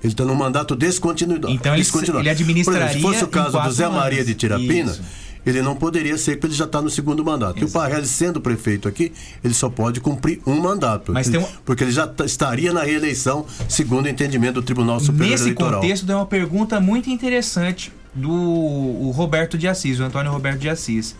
[0.03, 1.49] Ele está no mandato descontinuado.
[1.49, 2.21] Então ele- descontinuado.
[2.23, 4.27] ele administraria Por exemplo, se fosse o caso do Zé Maria anos.
[4.27, 5.01] de Tirapina, Isso.
[5.45, 7.59] Ele não poderia ser porque ele já está no segundo mandato.
[7.59, 9.11] E o Parrelli, sendo prefeito aqui,
[9.43, 11.11] ele só pode cumprir um mandato.
[11.13, 14.99] Mas Ele- um- Porque ele já tá- estaria na reeleição, segundo o entendimento do Tribunal
[14.99, 15.81] Superior Nesse Eleitoral.
[15.81, 21.15] contexto, tem uma pergunta muito interessante do Roberto de Assis, o Antônio Roberto de Assis.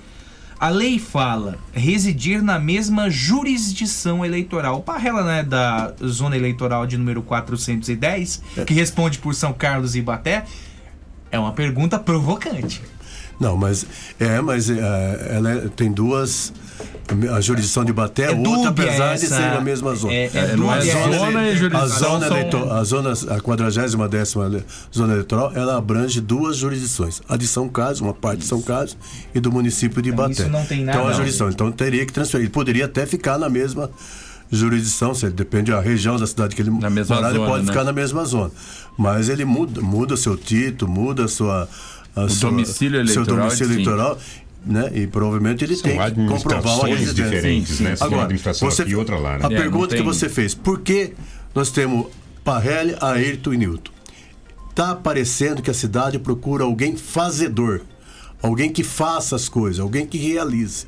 [0.60, 4.80] A lei fala residir na mesma jurisdição eleitoral.
[4.80, 10.00] O Parrela, né, da zona eleitoral de número 410, que responde por São Carlos e
[10.00, 10.44] Ibaté,
[11.32, 12.82] é uma pergunta provocante.
[13.40, 13.86] Não, mas
[14.20, 14.78] é, mas é,
[15.38, 16.52] ela é- tem duas.
[17.36, 20.14] A jurisdição de Baté é, É outra, apesar de essa- ser na mesma zona.
[20.14, 23.41] é- é a dúbia zona, essa- Zona e a jurisdição zona, são- a zona, a
[23.41, 24.49] 40 décima
[24.94, 27.20] zona eleitoral, ela abrange duas jurisdições.
[27.28, 28.95] A de São Carlos, uma parte de São Carlos,
[29.34, 30.44] e do município de Então, Baté.
[30.44, 31.49] isso não tem nada Então a jurisdição.
[31.49, 32.45] Então teria que transferir.
[32.45, 33.90] Ele poderia até ficar na mesma
[34.52, 37.66] jurisdição, se depende da região da cidade que ele Na mesma morar, ele zona, pode
[37.66, 37.72] né?
[37.72, 38.52] ficar na mesma zona.
[38.98, 41.68] Mas ele muda, muda seu título, muda a sua.
[42.15, 44.19] A O sua- domicílio seu eleitoral é domicílio eleitoral,
[44.65, 44.91] né?
[44.94, 47.31] E provavelmente ele São tem que comprovar administrações residência.
[47.36, 47.95] diferentes, né?
[47.95, 49.45] Uma Agora, administração você, aqui e outra lá, né?
[49.45, 51.14] A É, pergunta não que tem- você fez, por que
[51.56, 52.07] nós temos
[52.44, 53.91] Parrelli, Ayrton e Newton?
[54.76, 57.81] Tá parecendo que a cidade procura alguém fazedor,
[58.41, 60.88] alguém que faça as coisas, alguém que realize.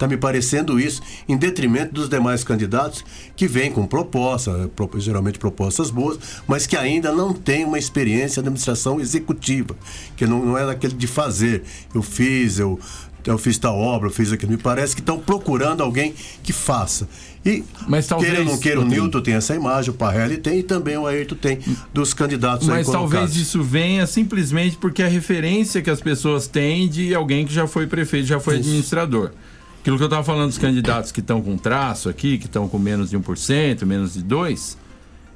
[0.00, 3.04] Está me parecendo isso, em detrimento dos demais candidatos
[3.36, 6.18] que vêm com propostas, pro- geralmente propostas boas,
[6.48, 9.76] mas que ainda não têm uma experiência de administração executiva,
[10.16, 11.64] que não, não é daquele de fazer.
[11.94, 12.80] Eu fiz, eu,
[13.26, 14.52] eu fiz tal obra, eu fiz aquilo.
[14.52, 17.06] Me parece que estão procurando alguém que faça.
[17.44, 18.84] E Mas talvez- queira ou não queira, o.
[18.86, 21.58] Newton tem essa imagem, o Parrelli tem e também o Ayrton tem
[21.92, 27.14] dos candidatos Mas talvez isso venha simplesmente porque a referência que as pessoas têm de
[27.14, 29.32] alguém que já foi prefeito, já foi administrador.
[29.80, 32.78] Aquilo que eu estava falando dos candidatos que estão com traço aqui, que estão com
[32.78, 34.76] menos de 1%, menos de 2%,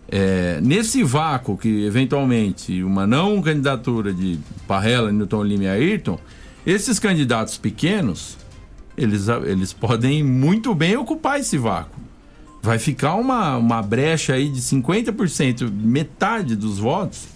[0.06, 4.38] é, nesse vácuo que eventualmente uma não candidatura de
[4.68, 6.18] Parrela, Newton Lima e Ayrton,
[6.66, 8.36] esses candidatos pequenos,
[8.96, 12.00] eles, eles podem muito bem ocupar esse vácuo.
[12.62, 17.26] Vai ficar uma, uma brecha aí de 50%, metade dos votos,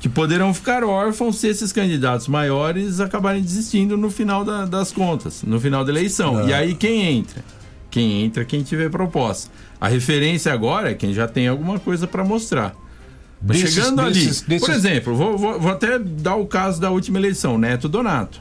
[0.00, 5.42] que poderão ficar órfãos se esses candidatos maiores acabarem desistindo no final da- das contas,
[5.42, 6.34] no final da eleição.
[6.34, 6.48] Não.
[6.48, 7.44] E aí quem entra?
[7.90, 9.50] Quem entra, quem tiver proposta.
[9.80, 12.74] A referência agora é quem já tem alguma coisa para mostrar.
[13.42, 16.80] Mas Desses- chegando desses- ali, desses- por exemplo, vou, vou- vou até dar o caso
[16.80, 18.40] da última eleição, Neto Donato.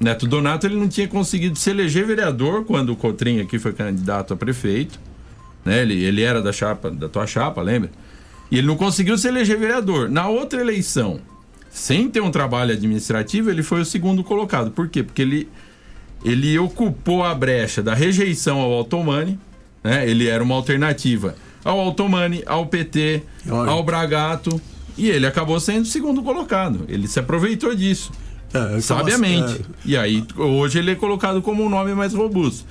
[0.00, 4.34] Neto Donato ele não tinha conseguido se eleger vereador quando o Cotrim aqui foi candidato
[4.34, 4.98] a prefeito.
[5.64, 5.80] Né?
[5.82, 7.90] Ele, ele era da chapa, da tua chapa, lembra?
[8.50, 10.08] E ele não conseguiu se eleger vereador.
[10.08, 11.20] Na outra eleição,
[11.70, 14.70] sem ter um trabalho administrativo, ele foi o segundo colocado.
[14.70, 15.02] Por quê?
[15.02, 15.48] Porque ele,
[16.24, 19.38] ele ocupou a brecha da rejeição ao Altomani,
[19.82, 20.08] né?
[20.08, 21.34] Ele era uma alternativa
[21.64, 23.70] ao Altomani, ao PT, Olha.
[23.70, 24.60] ao Bragato,
[24.96, 26.84] e ele acabou sendo o segundo colocado.
[26.88, 28.12] Ele se aproveitou disso.
[28.52, 29.54] É, sabiamente.
[29.54, 29.64] é.
[29.84, 32.64] E aí, hoje ele é colocado como um nome mais robusto.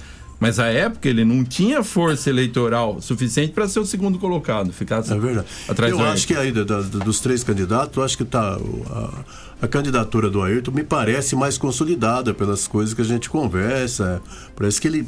[0.43, 4.97] Mas à época ele não tinha força eleitoral suficiente para ser o segundo colocado, ficar
[4.99, 5.47] É verdade.
[5.69, 8.57] atrás eu acho que aí da- da- dos três candidatos, eu acho que tá
[8.89, 9.09] a,
[9.61, 14.21] a candidatura do Ayrton me parece mais consolidada pelas coisas que a gente conversa.
[14.53, 15.07] Parece que ele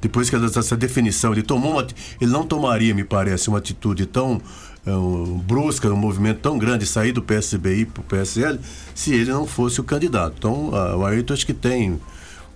[0.00, 1.86] depois que essa definição, ele tomou uma,
[2.18, 4.40] ele não tomaria, me parece, uma atitude tão
[4.86, 8.58] é, um, brusca, um movimento tão grande, sair do PSB ir para o PSL,
[8.94, 10.34] se ele não fosse o candidato.
[10.38, 11.98] Então, a, o Ayrton acho que tem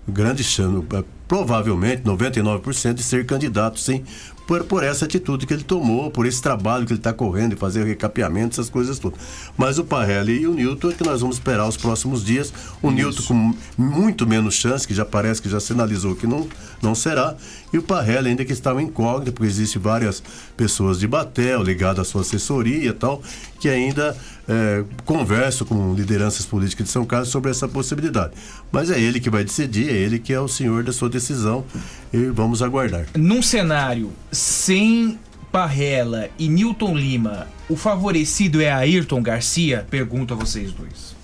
[0.08, 4.02] grande chance, é, provavelmente 99% de ser candidato, sim,
[4.50, 7.56] por, por essa atitude que ele tomou, por esse trabalho que ele está correndo e
[7.56, 9.20] fazer recapeamento, essas coisas todas.
[9.56, 12.52] Mas o Parrelli e o Newton é que nós vamos esperar os próximos dias.
[12.82, 12.96] O Isso.
[12.96, 16.48] Newton com muito menos chance, que já parece que já sinalizou que não,
[16.82, 17.36] não será.
[17.72, 20.20] E o Parrelli ainda que está incógnito, porque existem várias
[20.56, 23.22] pessoas de Batel ligadas à sua assessoria e tal,
[23.60, 24.16] que ainda
[24.50, 28.32] é, conversam com lideranças políticas de São Carlos sobre essa possibilidade.
[28.72, 31.64] Mas é ele que vai decidir, é ele que é o senhor da sua decisão
[32.12, 33.06] e vamos aguardar.
[33.16, 35.16] Num cenário sem
[35.52, 39.86] Parrela e Newton Lima, o favorecido é Ayrton Garcia?
[39.88, 41.14] Pergunto a vocês dois.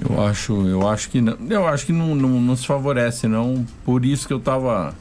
[0.00, 3.66] Eu acho, eu acho que não, eu acho que não, não, não se favorece não,
[3.84, 4.94] por isso que eu estava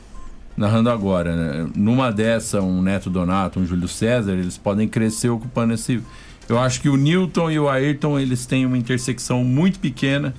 [0.57, 1.69] narrando agora, né?
[1.75, 6.01] Numa dessa, um Neto Donato, um Júlio César, eles podem crescer ocupando esse
[6.47, 10.33] eu acho que o Newton e o Ayrton, eles têm uma intersecção muito pequena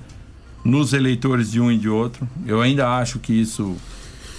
[0.63, 2.27] nos eleitores de um e de outro.
[2.45, 3.75] Eu ainda acho que isso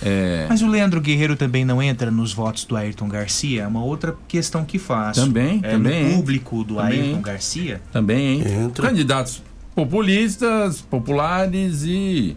[0.02, 0.46] é...
[0.48, 3.62] Mas o Leandro Guerreiro também não entra nos votos do Ayrton Garcia?
[3.62, 5.20] É uma outra questão que faço.
[5.20, 6.08] Também, é, também.
[6.08, 7.82] No público do também, Ayrton Garcia?
[7.92, 8.88] Também, entra.
[8.88, 9.42] Candidatos
[9.74, 12.36] populistas, populares e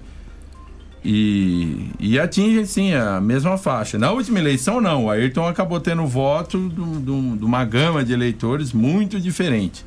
[1.04, 3.98] e, e atinge, sim, a mesma faixa.
[3.98, 5.06] Na última eleição, não.
[5.06, 9.86] O Ayrton acabou tendo voto de uma gama de eleitores muito diferente.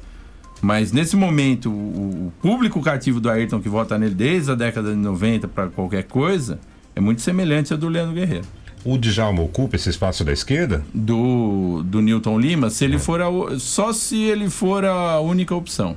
[0.60, 4.96] Mas nesse momento, o, público cativo do Ayrton que vota nele desde a década de
[4.96, 6.58] 90 para qualquer coisa
[6.94, 8.46] é muito semelhante ao do Leandro Guerreiro.
[8.84, 10.84] O Djalma ocupa esse espaço da esquerda?
[10.94, 12.98] Do, do Newton Lima, se ele é.
[12.98, 15.96] for a, só se ele for a única opção.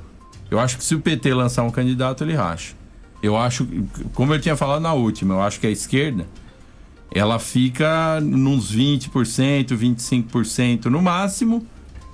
[0.49, 2.73] Eu acho que se o PT lançar um candidato, ele racha.
[3.21, 3.67] Eu acho,
[4.13, 6.25] como eu tinha falado na última, eu acho que a esquerda
[7.13, 11.65] ela fica nos 20%, 25% no máximo.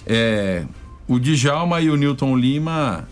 [0.06, 0.64] É,
[1.08, 3.08] o Djalma e o Newton Lima,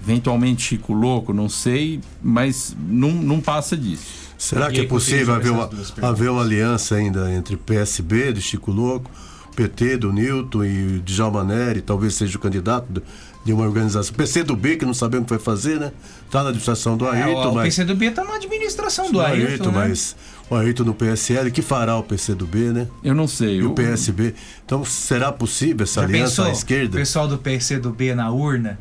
[0.00, 4.28] eventualmente Chico Louco, não sei, mas não, não passa disso.
[4.38, 5.68] Será que é possível haver uma,
[6.00, 9.10] haver uma aliança ainda entre PSB do Chico Louco,
[9.56, 13.02] PT do Newton e Djalma Neri, talvez seja o candidato
[13.48, 14.14] de uma organização.
[14.14, 15.90] PCdoB, que não sabemos o que vai fazer, né?
[16.26, 17.42] Está na administração do é, Ayrton.
[17.42, 17.74] É, o mas...
[17.74, 19.48] PCdoB está na administração do Ayrton.
[19.48, 19.88] Ayrton né?
[19.88, 20.16] Mas
[20.50, 22.86] o Ayrton no PSL, que fará o PCdoB, né?
[23.02, 23.56] Eu não sei.
[23.56, 24.34] E o PSB.
[24.66, 26.96] Então, será possível essa Já aliança pensou, à esquerda?
[26.96, 28.78] O pessoal do PCdoB na urna,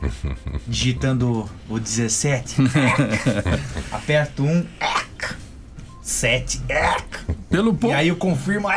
[0.68, 2.56] digitando o 17.
[3.90, 4.66] Aperta um.
[6.08, 6.62] 7.
[7.50, 7.94] Pelo pouco.
[7.94, 8.70] E aí eu confirmo.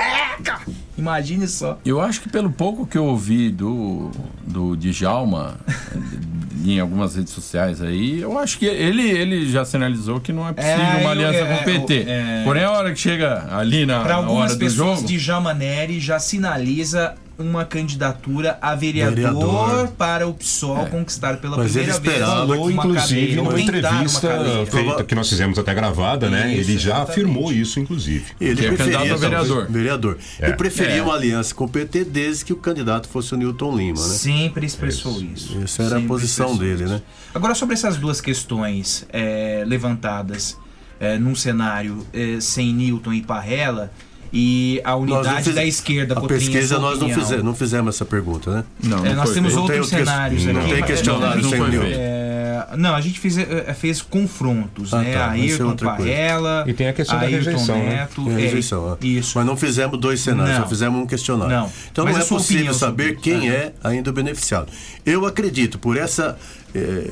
[0.98, 1.78] Imagine só.
[1.86, 4.10] Eu acho que pelo pouco que eu ouvi do,
[4.44, 5.60] do Djalma
[6.66, 10.52] em algumas redes sociais aí, eu acho que ele, ele já sinalizou que não é
[10.52, 12.04] possível é, uma aliança é, com o PT.
[12.08, 14.28] É, Porém, a hora que chega ali na, na hora do jogo...
[14.28, 19.88] algumas pessoas, Djalma Neri já sinaliza uma candidatura a vereador, vereador.
[19.96, 20.90] para o PSOL é.
[20.90, 22.74] conquistar pela Mas primeira ele esperava, vez.
[22.74, 24.28] inclusive, numa entrevista
[24.70, 26.52] feita, que nós fizemos até gravada, né?
[26.52, 27.10] Isso, ele já exatamente.
[27.10, 28.24] afirmou isso, inclusive.
[28.40, 29.66] Ele que preferia, é vereador.
[29.70, 30.18] vereador.
[30.38, 30.46] É.
[30.48, 31.02] Ele preferia é.
[31.02, 34.14] uma aliança com o PT desde que o candidato fosse o Newton Lima, né?
[34.14, 35.52] Sempre expressou isso.
[35.52, 35.60] isso.
[35.62, 36.92] Essa era Sempre a posição dele, isso.
[36.92, 37.02] né?
[37.34, 40.56] Agora, sobre essas duas questões é, levantadas
[40.98, 43.90] é, num cenário é, sem Newton e Parrela,
[44.32, 45.54] e a unidade fiz...
[45.54, 46.18] da esquerda.
[46.18, 48.64] A pesquisa nós não fizemos, não fizemos essa pergunta, né?
[48.82, 50.52] Não, é, nós temos outros cenários que...
[50.52, 51.82] Não tem questionário sem união.
[51.84, 55.14] É, não, a gente fez, é, fez confrontos, ah, né?
[55.14, 57.90] Tá, Ayrton, Parrela, E tem a questão Ayrton da rejeição, né?
[57.90, 58.40] Neto, né?
[58.40, 59.32] Rejeição, é, isso.
[59.36, 60.62] Mas não fizemos dois cenários, não.
[60.62, 61.56] só fizemos um questionário.
[61.56, 61.72] Não.
[61.90, 63.54] Então Mas não é possível saber quem é.
[63.54, 64.70] é ainda o beneficiado.
[65.04, 66.38] Eu acredito, por essa,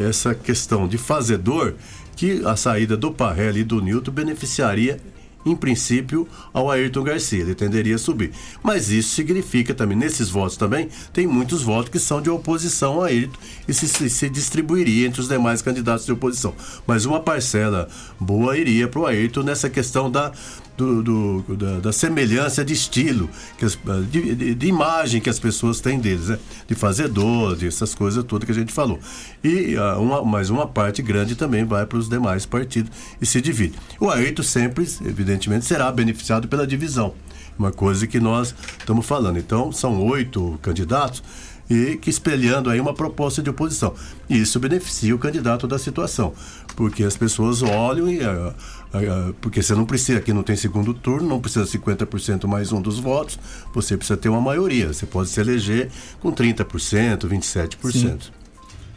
[0.09, 1.75] essa questão de fazedor,
[2.15, 4.99] que a saída do Parrela e do Newton beneficiaria
[5.45, 7.41] em princípio, ao Ayrton Garcia.
[7.41, 8.33] Ele tenderia a subir.
[8.63, 13.05] Mas isso significa também, nesses votos também, tem muitos votos que são de oposição ao
[13.05, 16.55] Ayrton e se, se, se distribuiria entre os demais candidatos de oposição.
[16.87, 17.89] Mas uma parcela
[18.19, 20.33] boa iria para o Ayrton nessa questão da
[20.79, 21.03] do,
[21.43, 23.29] do da, da, semelhança de estilo,
[23.61, 23.77] as,
[24.09, 26.39] de, de, de, imagem que as pessoas têm deles, né?
[26.69, 29.01] De fazedor, dessas coisas todas que a gente falou.
[29.43, 33.41] E uh, uma, mas uma parte grande também vai para os demais partidos e se
[33.41, 33.75] divide.
[33.99, 37.13] O Ayrton sempre, evidentemente, será beneficiado pela divisão.
[37.59, 39.37] Uma coisa que nós estamos falando.
[39.37, 41.23] Então, são oito candidatos
[41.69, 43.95] e que espelhando aí uma proposta de oposição.
[44.29, 46.33] E isso beneficia o candidato da situação,
[46.77, 48.19] porque as pessoas olham e.
[48.21, 48.55] Uh,
[49.41, 52.99] porque você não precisa, aqui não tem segundo turno, não precisa 50% mais um dos
[52.99, 53.39] votos,
[53.75, 54.93] você precisa ter uma maioria.
[54.93, 55.91] Você pode se eleger
[56.21, 57.93] com 30%, 27%.
[57.93, 58.19] Sim.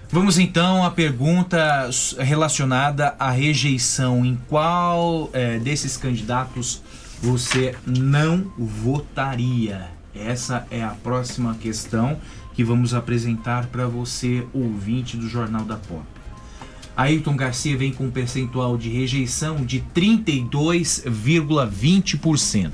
[0.10, 1.90] Vamos então à pergunta
[2.20, 4.26] relacionada à rejeição.
[4.26, 6.82] Em qual é, desses candidatos
[7.22, 9.90] você não votaria?
[10.14, 12.20] Essa é a próxima questão
[12.54, 16.04] que vamos apresentar para você, ouvinte do Jornal da Pop.
[17.02, 22.72] Ayrton Garcia vem com um percentual de rejeição de 32,20%.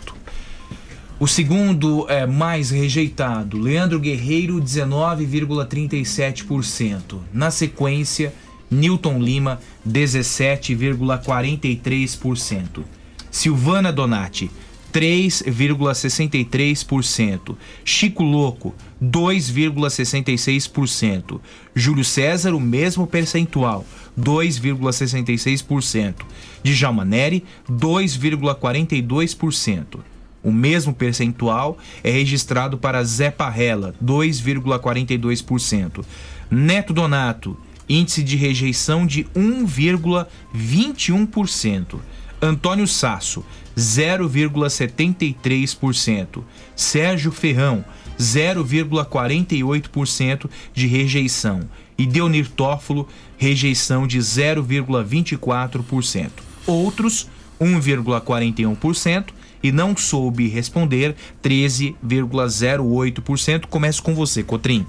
[1.17, 7.21] O segundo é mais rejeitado, Leandro Guerreiro, 19,37%.
[7.31, 8.33] Na sequência,
[8.69, 12.83] Newton Lima, 17,43%.
[13.31, 14.51] Silvana Donati,
[14.93, 17.55] 3,63%.
[17.85, 21.39] Chico Louco, 2,66%.
[21.75, 23.85] Júlio César, o mesmo percentual,
[24.17, 26.15] 2,66%.
[26.63, 29.99] Djalma Neri, 2,42%.
[30.43, 36.03] O mesmo percentual é registrado para Zé Parrela, 2,42%.
[36.49, 37.57] Neto Donato,
[37.89, 41.99] índice de rejeição de 1,21%.
[42.41, 43.45] Antônio Sasso,
[43.75, 46.41] 0,73%.
[46.75, 47.85] Sérgio Ferrão,
[48.17, 51.69] 0,48% de rejeição.
[51.97, 53.07] E Deonir Tófolo,
[53.37, 56.29] rejeição de 0,24%.
[56.65, 57.27] Outros,
[57.59, 59.25] 1,41%.
[59.63, 63.65] E não soube responder, 13,08%.
[63.65, 64.85] Começo com você, Cotrim.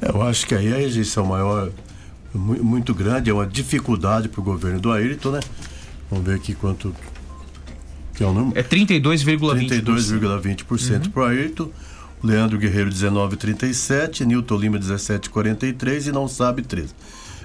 [0.00, 1.70] Eu acho que aí a rejeição maior,
[2.34, 5.40] mu- muito grande, é uma dificuldade para o governo do Ayrton, né?
[6.10, 6.94] Vamos ver aqui quanto
[8.14, 8.58] que é o número.
[8.58, 9.82] É 32,20%.
[9.82, 11.70] 32,20% para o Ayrton.
[12.22, 16.94] Leandro Guerreiro 19,37, Newton Lima 17,43 e não sabe 13.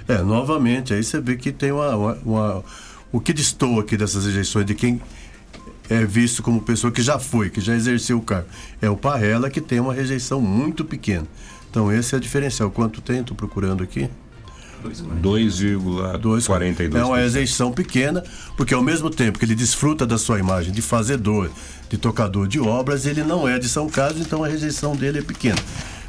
[0.08, 2.64] É, novamente, aí você vê que tem uma, uma- uma-
[3.12, 5.00] o que destoa aqui dessas rejeições de quem
[5.88, 8.48] é visto como pessoa que já foi, que já exerceu o cargo.
[8.80, 11.26] É o Parrela que tem uma rejeição muito pequena.
[11.70, 12.70] Então esse é o diferencial.
[12.70, 13.20] Quanto tem?
[13.20, 14.08] Estou procurando aqui.
[15.22, 16.94] 2,42%.
[16.94, 18.24] É uma rejeição pequena,
[18.56, 21.50] porque ao mesmo tempo que ele desfruta da sua imagem de fazedor,
[21.88, 25.22] de tocador de obras, ele não é de São Carlos, então a rejeição dele é
[25.22, 25.58] pequena.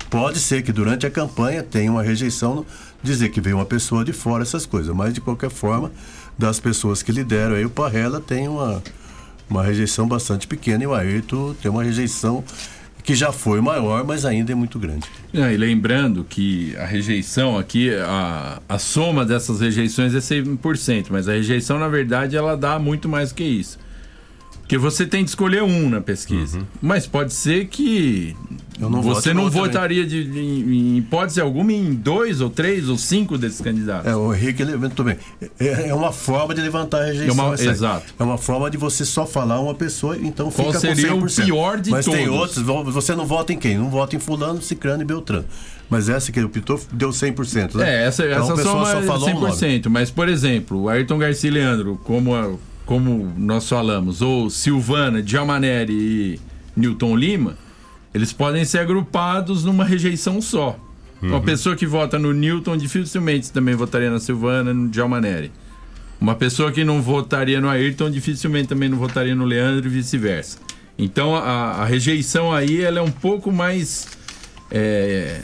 [0.10, 2.66] Pode ser que durante a campanha tenha uma rejeição,
[3.02, 5.92] dizer que veio uma pessoa de fora, essas coisas, mas de qualquer forma,
[6.38, 8.84] das pessoas que lideram aí, o Parrela tem uma,
[9.50, 12.44] uma rejeição bastante pequena e o Ayrton tem uma rejeição
[13.04, 15.08] que já foi maior, mas ainda é muito grande.
[15.34, 21.28] É, e lembrando que a rejeição aqui, a, a soma dessas rejeições é 100%, mas
[21.28, 23.80] a rejeição, na verdade, ela dá muito mais que isso.
[24.72, 26.60] Porque você tem que escolher um na pesquisa.
[26.82, 28.34] Mas pode ser que
[28.80, 32.88] Eu não você não outro votaria de, de- em hipótese alguma em dois ou três
[32.88, 34.10] ou cinco desses candidatos.
[34.10, 35.18] É, o Henrique levantou bem.
[35.60, 37.28] É, é uma forma de levantar a rejeição.
[37.28, 37.70] É uma- essa aí.
[37.70, 38.14] exato.
[38.18, 41.26] É uma forma de você só falar uma pessoa, então Qual fica seria com o
[41.26, 41.44] 100%.
[41.46, 42.40] pior de Mas tem todos?
[42.40, 43.78] outros, vo- você não vota em quem?
[43.78, 45.44] Não vota em fulano, cicrano e beltrano.
[45.90, 47.90] Mas essa que ele optou deu 100%, né?
[48.04, 49.54] É, essa, então, essa a pessoa soma só é falou um nome.
[49.54, 49.90] 100%.
[49.90, 52.54] Mas, por exemplo, o Ayrton Garcia e Leandro, como, a-
[52.86, 56.40] como nós falamos, ou Silvana, Djalmaneri e
[56.76, 57.58] Newton Lima,
[58.14, 60.78] eles podem ser agrupados numa rejeição só.
[61.22, 61.42] Uma Uhum.
[61.42, 65.52] pessoa que vota no Newton dificilmente também votaria na Silvana, no Djalmaneri.
[66.20, 70.58] Uma pessoa que não votaria no Ayrton dificilmente também não votaria no Leandro e vice-versa.
[70.98, 71.42] Então a,
[71.82, 74.08] a rejeição aí ela é um pouco mais
[74.70, 75.42] é,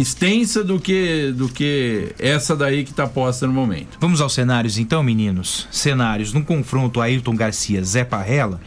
[0.00, 3.96] extensa do que, do que essa daí que está posta no momento.
[4.00, 5.66] Vamos aos cenários então, meninos?
[5.70, 6.32] Cenários.
[6.32, 8.60] No confronto Ayrton Garcia-Zé Parrela,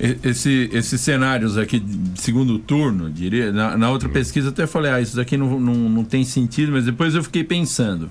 [0.00, 5.00] Esse, esses cenários aqui de segundo turno, diria, na, na outra pesquisa até falei, ah,
[5.00, 8.08] isso daqui não, não, não tem sentido, mas depois eu fiquei pensando.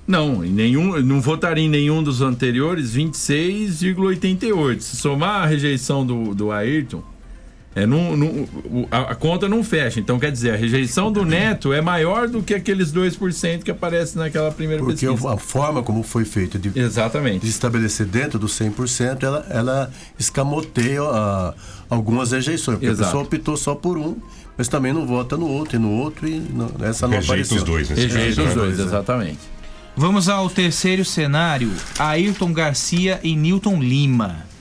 [0.06, 4.82] Não, em nenhum, não votaria em nenhum dos anteriores 26,88.
[4.84, 7.02] Se somar a rejeição do, do Ayrton,
[7.76, 8.48] é, não, não-
[8.92, 10.00] a, a conta não fecha.
[10.00, 14.22] Então, quer dizer, a rejeição do Neto é maior do que aqueles 2% que aparecem
[14.22, 15.34] naquela primeira Porque pesquisa.
[15.34, 17.40] a forma como foi feito de, Exatamente.
[17.44, 21.54] de estabelecer dentro do 100%, ela, ela escamoteia ah,
[21.90, 22.78] algumas rejeições.
[22.78, 23.04] Porque Exato.
[23.04, 24.18] a pessoa optou só por um,
[24.58, 27.58] mas também não vota no outro e no outro, e não, essa não Rejeita apareceu.
[27.58, 27.90] os dois?
[27.90, 29.40] Rejeita os dois, exatamente.
[29.96, 34.52] Vamos ao terceiro cenário: Ayrton Garcia e Newton Lima.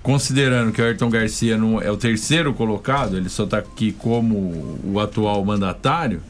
[0.02, 4.80] Considerando que o Ayrton Garcia não é o terceiro colocado, ele só está aqui como
[4.84, 6.22] o atual mandatário,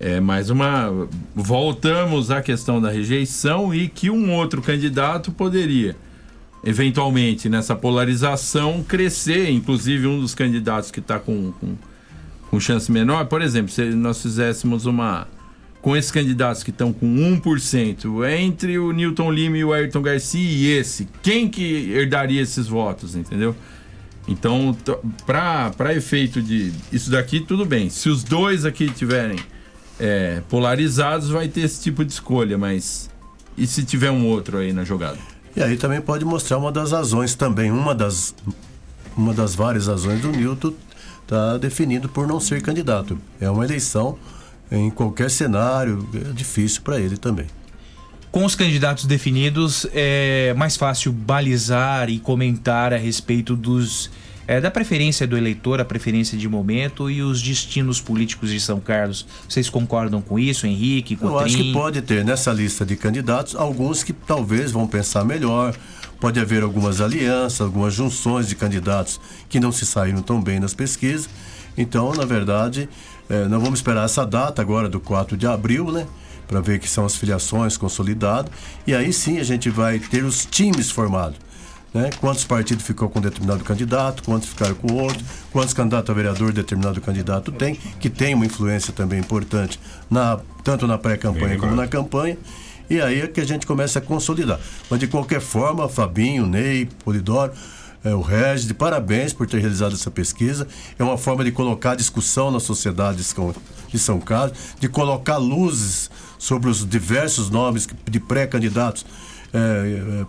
[0.00, 1.08] é mais uma.
[1.34, 5.96] Voltamos à questão da rejeição e que um outro candidato poderia,
[6.64, 9.50] eventualmente, nessa polarização, crescer.
[9.50, 11.74] Inclusive, um dos candidatos que está com, com,
[12.50, 15.28] com chance menor, por exemplo, se nós fizéssemos uma.
[15.84, 20.40] Com esses candidatos que estão com 1%, entre o Newton Lima e o Ayrton Garcia
[20.40, 23.54] e esse, quem que herdaria esses votos, entendeu?
[24.26, 24.74] Então,
[25.26, 27.90] para efeito de isso daqui, tudo bem.
[27.90, 29.38] Se os dois aqui tiverem
[30.00, 33.10] é, polarizados, vai ter esse tipo de escolha, mas
[33.56, 35.18] e se tiver um outro aí na jogada?
[35.54, 38.34] E aí também pode mostrar uma das razões também, uma das,
[39.14, 40.72] uma das várias razões do Newton
[41.22, 43.18] está definido por não ser candidato.
[43.38, 44.18] É uma eleição
[44.70, 47.46] em qualquer cenário, é difícil para ele também.
[48.30, 54.10] Com os candidatos definidos, é mais fácil balizar e comentar a respeito dos
[54.46, 58.78] é, da preferência do eleitor, a preferência de momento e os destinos políticos de São
[58.78, 59.26] Carlos.
[59.48, 61.32] Vocês concordam com isso, Henrique, Cotrim?
[61.32, 65.74] Eu acho que pode ter nessa lista de candidatos alguns que talvez vão pensar melhor.
[66.20, 70.74] Pode haver algumas alianças, algumas junções de candidatos que não se saíram tão bem nas
[70.74, 71.28] pesquisas.
[71.76, 72.88] Então, na verdade,
[73.48, 76.06] não vamos esperar essa data agora do 4 de abril, né?
[76.46, 78.52] Para ver que são as filiações consolidadas.
[78.86, 81.38] E aí sim a gente vai ter os times formados.
[81.94, 82.10] Né?
[82.20, 87.00] Quantos partidos ficou com determinado candidato, quantos ficaram com outro, quantos candidatos a vereador determinado
[87.00, 89.78] candidato tem, que tem uma influência também importante,
[90.10, 92.36] na, tanto na pré-campanha como na campanha.
[92.90, 94.58] E aí é que a gente começa a consolidar.
[94.90, 97.52] Mas de qualquer forma, Fabinho, Ney, Polidoro,
[98.04, 100.68] é, o Regis, de parabéns por ter realizado essa pesquisa.
[100.98, 106.68] É uma forma de colocar discussão na sociedade de São- Carlos, de colocar luzes sobre
[106.68, 109.06] os diversos nomes de pré-candidatos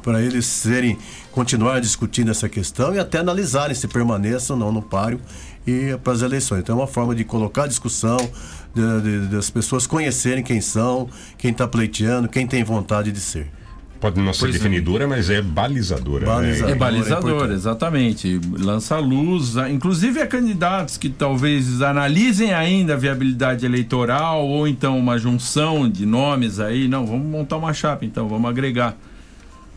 [0.03, 0.97] para eles serem
[1.31, 5.19] continuar discutindo essa questão e até analisarem se permaneçam ou não no páreo
[5.65, 6.59] e para as eleições.
[6.59, 8.17] Então é uma forma de colocar discussão,
[8.73, 13.51] de- de- das pessoas conhecerem quem são, quem está pleiteando, quem tem vontade de ser.
[14.05, 14.57] Pode não ser Pois é.
[14.59, 16.27] definidora, mas é balizadora.
[16.27, 16.67] Balizadora.
[16.67, 16.71] né?
[16.71, 17.53] É balizador, importante.
[17.55, 18.41] exatamente.
[18.59, 25.17] Lança luz, inclusive a candidatos que talvez analisem ainda a viabilidade eleitoral ou então uma
[25.17, 26.87] junção de nomes aí.
[26.87, 28.95] Não, vamos montar uma chapa então, vamos agregar.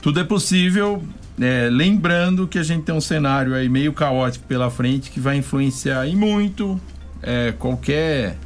[0.03, 1.03] Tudo é possível,
[1.41, 5.39] é, lembrando que a gente tem um cenário aí meio caótico pela frente que vai
[5.39, 6.79] influenciar e muito
[7.23, 8.37] é, qualquer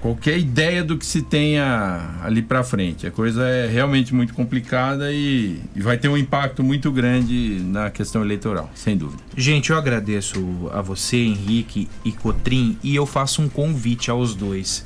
[0.00, 3.06] qualquer ideia do que se tenha ali pra frente.
[3.06, 7.90] A coisa é realmente muito complicada e, e vai ter um impacto muito grande na
[7.90, 9.22] questão eleitoral, sem dúvida.
[9.36, 14.84] Gente, eu agradeço a você, Henrique e Cotrim, e eu faço um convite aos dois.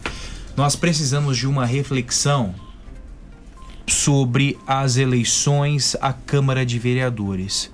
[0.57, 2.55] Nós precisamos de uma reflexão
[3.87, 7.71] sobre as eleições à Câmara de Vereadores.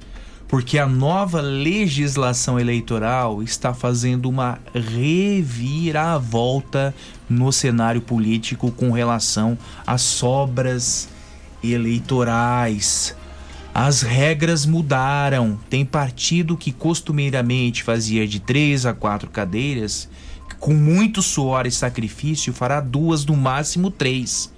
[0.50, 6.12] Porque a nova legislação eleitoral está fazendo uma reviravolta
[7.28, 9.56] no cenário político com relação
[9.86, 11.08] às sobras
[11.62, 13.14] eleitorais.
[13.72, 15.56] As regras mudaram.
[15.70, 20.08] Tem partido que costumeiramente fazia de três a quatro cadeiras,
[20.58, 24.52] com muito suor e sacrifício, fará duas, no máximo três.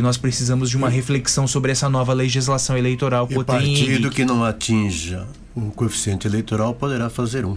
[0.00, 4.42] E nós precisamos de uma reflexão sobre essa nova legislação eleitoral E partido que não
[4.42, 7.54] atinja o coeficiente eleitoral poderá fazer um.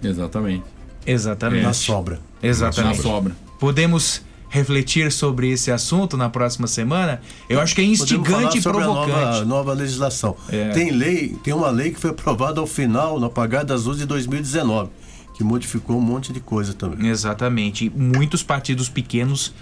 [0.00, 0.62] Exatamente.
[1.04, 1.64] Exatamente.
[1.64, 2.20] Na sobra.
[2.40, 2.98] Exatamente.
[2.98, 3.36] Na sobra.
[3.58, 7.20] Podemos refletir sobre esse assunto na próxima semana?
[7.48, 9.18] Eu acho que é instigante e sobre a provocante.
[9.18, 10.36] nova, nova legislação.
[10.48, 10.68] É.
[10.68, 14.06] Tem lei, tem uma lei que foi aprovada ao final, no apagar das luzes de
[14.06, 14.90] 2019,
[15.36, 17.08] que modificou um monte de coisa também.
[17.08, 17.90] Exatamente.
[17.90, 19.52] Muitos partidos pequenos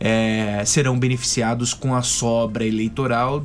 [0.00, 3.38] é, serão beneficiados com a sobra eleitoral,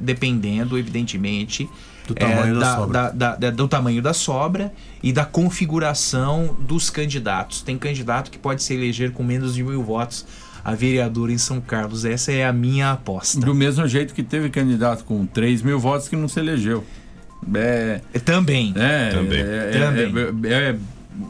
[0.00, 1.68] dependendo, evidentemente,
[2.06, 2.92] Do tamanho é, da sobra.
[3.02, 4.72] da- da- da- do tamanho da sobra
[5.02, 7.60] e da configuração dos candidatos.
[7.62, 10.24] Tem candidato que pode se eleger com menos de mil votos
[10.64, 12.04] a vereador em São Carlos.
[12.04, 13.40] Essa é a minha aposta.
[13.40, 16.84] Do mesmo jeito que teve candidato com 3 mil votos que não se elegeu.
[17.54, 18.72] É, também.
[18.76, 19.40] É, Também.
[19.40, 20.12] é- Também.
[20.50, 20.76] é- é-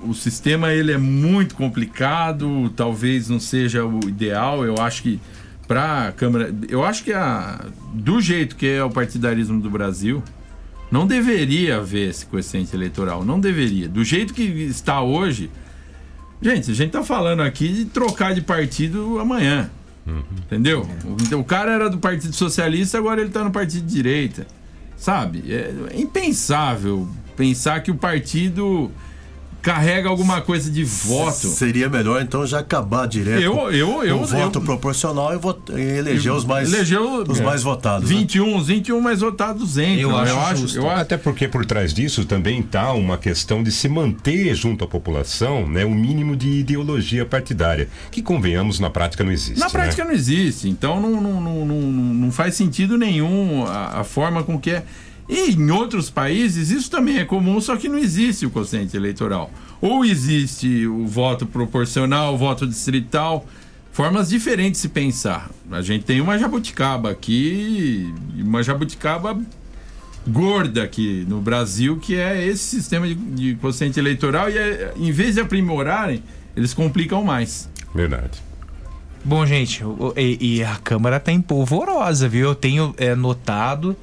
[0.04, 4.64] o sistema ele é muito complicado, talvez não seja o ideal.
[4.64, 5.20] Eu acho que
[5.66, 10.22] para a Câmara, eu acho que a, do jeito que é o partidarismo do Brasil,
[10.90, 13.88] não deveria haver esse coeficiente eleitoral, não deveria.
[13.88, 15.50] Do jeito que está hoje,
[16.40, 19.70] gente, a gente tá falando aqui de trocar de partido amanhã.
[20.46, 20.88] Entendeu?
[21.22, 24.46] Então, o cara era do Partido Socialista, agora ele tá no Partido de Direita.
[24.96, 25.44] Sabe?
[25.52, 27.06] É é impensável
[27.36, 28.90] pensar que o partido
[29.60, 31.48] carrega alguma coisa de voto.
[31.48, 35.38] Seria melhor então já acabar direto Eu- com eu- eu- o voto eu- proporcional e,
[35.38, 38.08] vot- e eleger os mais, Elegeu, os é, mais votados.
[38.08, 38.16] né?
[38.16, 39.98] 21, os 21 mais votados entram.
[40.10, 43.88] Eu, acho, eu acho Até porque por trás disso também está uma questão de se
[43.88, 49.32] manter junto à população né, um mínimo de ideologia partidária, que convenhamos na prática não
[49.32, 49.58] existe.
[49.60, 50.10] Na prática né?
[50.10, 54.58] não existe, então não, não, não, não, não faz sentido nenhum a, a forma com
[54.58, 54.84] que é.
[55.28, 59.50] E em outros países isso também é comum, só que não existe o quociente eleitoral.
[59.80, 63.46] Ou existe o voto proporcional, o voto distrital,
[63.92, 65.50] formas diferentes de se pensar.
[65.70, 69.38] A gente tem uma jabuticaba aqui, uma jabuticaba
[70.26, 75.10] gorda aqui no Brasil, que é esse sistema de, de quociente eleitoral, e é, em
[75.10, 76.22] vez de aprimorarem,
[76.56, 77.68] eles complicam mais.
[77.94, 78.42] Verdade.
[79.24, 79.82] Bom, gente,
[80.16, 82.48] e, e a Câmara tá empolvorosa, viu?
[82.48, 83.96] Eu tenho é, notado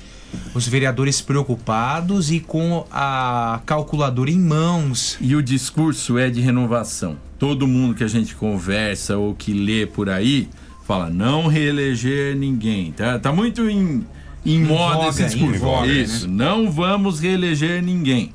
[0.54, 5.18] os vereadores preocupados e com a calculadora em mãos.
[5.20, 7.18] E o discurso é de renovação.
[7.38, 10.48] Todo mundo que a gente conversa ou que lê por aí
[10.86, 12.92] fala não reeleger ninguém.
[12.92, 14.06] Tá, tá muito em,
[14.46, 15.60] em, Em moda voga, esse discurso.
[15.60, 18.32] voga, Isso, não vamos reeleger ninguém.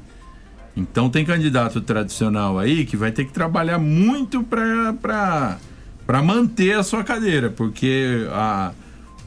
[0.77, 5.59] Então tem candidato tradicional aí que vai ter que trabalhar muito para
[6.22, 8.72] manter a sua cadeira, porque a,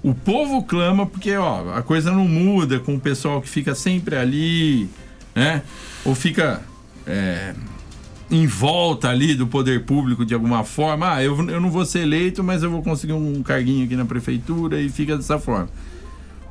[0.04, 4.16] o povo clama porque ó, a coisa não muda com o pessoal que fica sempre
[4.16, 4.90] ali,
[5.34, 5.62] né?
[6.04, 6.62] Ou fica
[7.08, 7.54] é,
[8.30, 11.14] em volta ali do poder público de alguma forma.
[11.16, 14.06] Ah, eu, eu não vou ser eleito, mas eu vou conseguir um carguinho aqui na
[14.06, 15.70] prefeitura e fica dessa forma.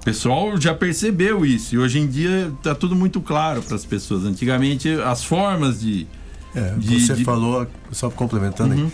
[0.01, 3.85] O pessoal já percebeu isso e hoje em dia tá tudo muito claro para as
[3.85, 4.25] pessoas.
[4.25, 6.07] Antigamente as formas de,
[6.55, 8.85] É, de- você de- falou, só complementando Uhum.
[8.87, 8.93] aí,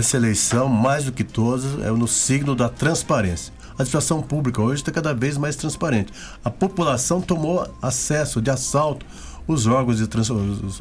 [0.00, 3.52] essa eleição, mais do que todas, é no signo da transparência.
[3.76, 6.12] A administração pública hoje está cada vez mais transparente.
[6.44, 9.04] A população tomou acesso de assalto
[9.46, 10.30] os órgãos de trans,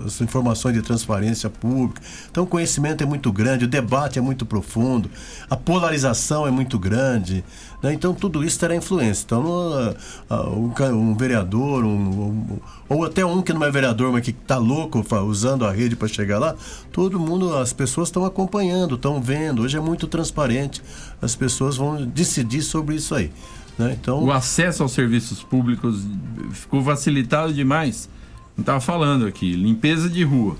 [0.05, 2.01] as informações de transparência pública.
[2.31, 5.09] Então o conhecimento é muito grande, o debate é muito profundo,
[5.49, 7.43] a polarização é muito grande.
[7.81, 7.93] né?
[7.93, 9.23] Então tudo isso terá influência.
[9.25, 9.95] Então no-
[10.29, 14.57] ah, um, vereador, um- um- ou até um que não é vereador, mas que está
[14.57, 16.55] louco usando a rede para chegar lá,
[16.93, 19.63] todo mundo, as pessoas estão acompanhando, estão vendo.
[19.63, 20.81] Hoje é muito transparente.
[21.21, 23.29] As pessoas vão decidir sobre isso aí.
[23.77, 23.97] né?
[23.99, 26.05] Então O acesso aos serviços públicos
[26.51, 28.07] ficou facilitado demais.
[28.55, 30.55] Não estava falando aqui, limpeza de rua.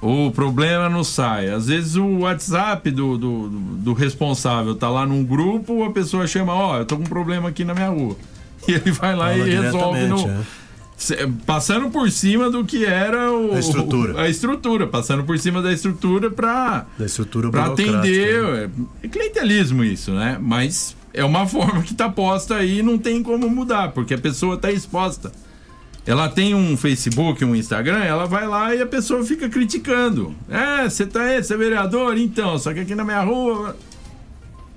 [0.00, 1.48] O problema não sai.
[1.48, 6.52] Às vezes o WhatsApp do, do, do responsável tá lá num grupo, a pessoa chama,
[6.52, 8.16] ó, eu tô com um problema aqui na minha rua.
[8.68, 11.26] E ele vai lá Fala e resolve no, é.
[11.44, 14.20] Passando por cima do que era o, A estrutura.
[14.20, 16.86] a estrutura, passando por cima da estrutura para
[17.66, 18.40] atender.
[18.40, 18.70] né?
[19.02, 20.38] É clientelismo isso, né?
[20.40, 24.18] Mas é uma forma que tá posta aí e não tem como mudar, porque a
[24.18, 25.32] pessoa tá exposta.
[26.04, 30.34] Ela tem um Facebook, um Instagram, ela vai lá e a pessoa fica criticando.
[30.48, 32.18] É, você tá aí, você é vereador?
[32.18, 33.76] Então, só que aqui na minha rua.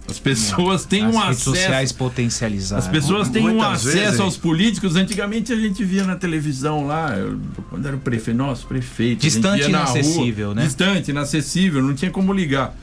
[0.07, 1.49] As pessoas têm As um redes acesso.
[1.49, 2.85] sociais potencializadas.
[2.85, 4.95] As pessoas têm um Muitas acesso vezes, aos políticos.
[4.95, 7.39] Antigamente a gente via na televisão lá, eu-
[7.71, 9.21] quando era o prefeito, nosso prefeito.
[9.21, 10.63] Distante e na rua, inacessível, né?
[10.63, 12.75] Distante, inacessível, não tinha como ligar.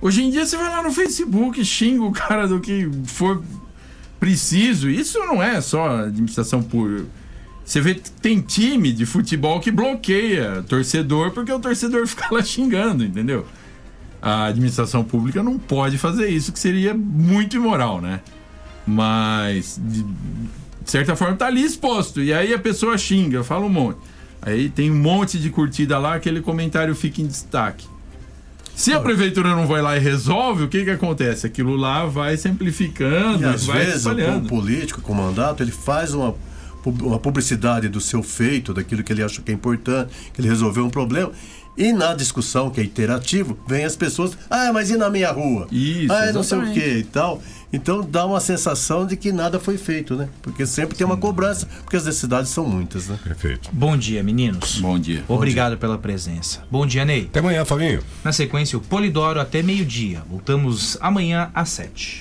[0.00, 3.40] Hoje em dia você vai lá no Facebook, xinga o cara do que for
[4.18, 4.90] preciso.
[4.90, 7.06] Isso não é só administração pública.
[7.68, 13.04] Você vê tem time de futebol que bloqueia torcedor porque o torcedor fica lá xingando,
[13.04, 13.44] entendeu?
[14.22, 18.20] A administração pública não pode fazer isso, que seria muito imoral, né?
[18.86, 20.02] Mas, de,
[20.86, 22.22] certa forma, tá ali exposto.
[22.22, 23.98] E aí a pessoa xinga, fala um monte.
[24.40, 27.86] Aí tem um monte de curtida lá, aquele comentário fica em destaque.
[28.74, 31.46] Se a prefeitura não vai lá e resolve, o que que acontece?
[31.46, 36.14] Aquilo lá vai se amplificando, E às vai vezes o político com mandato, ele faz
[36.14, 36.34] uma,
[36.90, 40.84] uma publicidade do seu feito, daquilo que ele acha que é importante, que ele resolveu
[40.84, 41.32] um problema.
[41.78, 45.68] E na discussão, que é interativo, vem as pessoas, ah, mas e na minha rua?
[45.70, 47.40] Isso, ah, não sei o que e tal.
[47.72, 50.28] Então dá uma sensação de que nada foi feito, né?
[50.42, 53.16] Porque sempre tem uma cobrança, porque as necessidades são muitas, né?
[53.22, 53.70] Perfeito.
[53.72, 54.80] Bom dia, meninos.
[54.80, 55.22] Bom dia.
[55.28, 56.64] Obrigado pela presença.
[56.68, 57.28] Bom dia, Ney.
[57.30, 58.02] Até amanhã, Fabinho.
[58.24, 60.24] Na sequência, o Polidoro até meio-dia.
[60.28, 62.18] Voltamos amanhã às sete.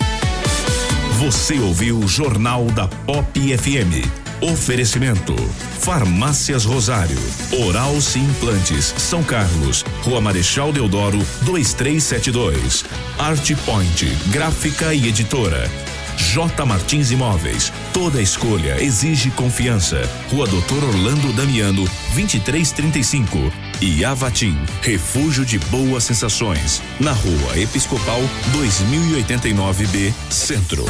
[1.17, 4.26] Você ouviu o Jornal da Pop FM.
[4.41, 5.35] Oferecimento:
[5.79, 7.17] Farmácias Rosário,
[7.65, 12.85] Oral Sim Implantes, São Carlos, Rua Marechal Deodoro, 2372.
[13.17, 15.69] Art Point, Gráfica e Editora.
[16.17, 17.71] J Martins Imóveis.
[17.93, 20.01] Toda escolha exige confiança.
[20.29, 23.37] Rua Doutor Orlando Damiano, 2335.
[23.79, 26.81] E Avatim, refúgio de boas sensações.
[26.99, 28.21] Na Rua Episcopal
[28.53, 30.85] 2089B, Centro.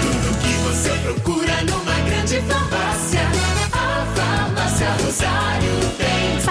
[0.00, 1.77] Tudo que você procura numa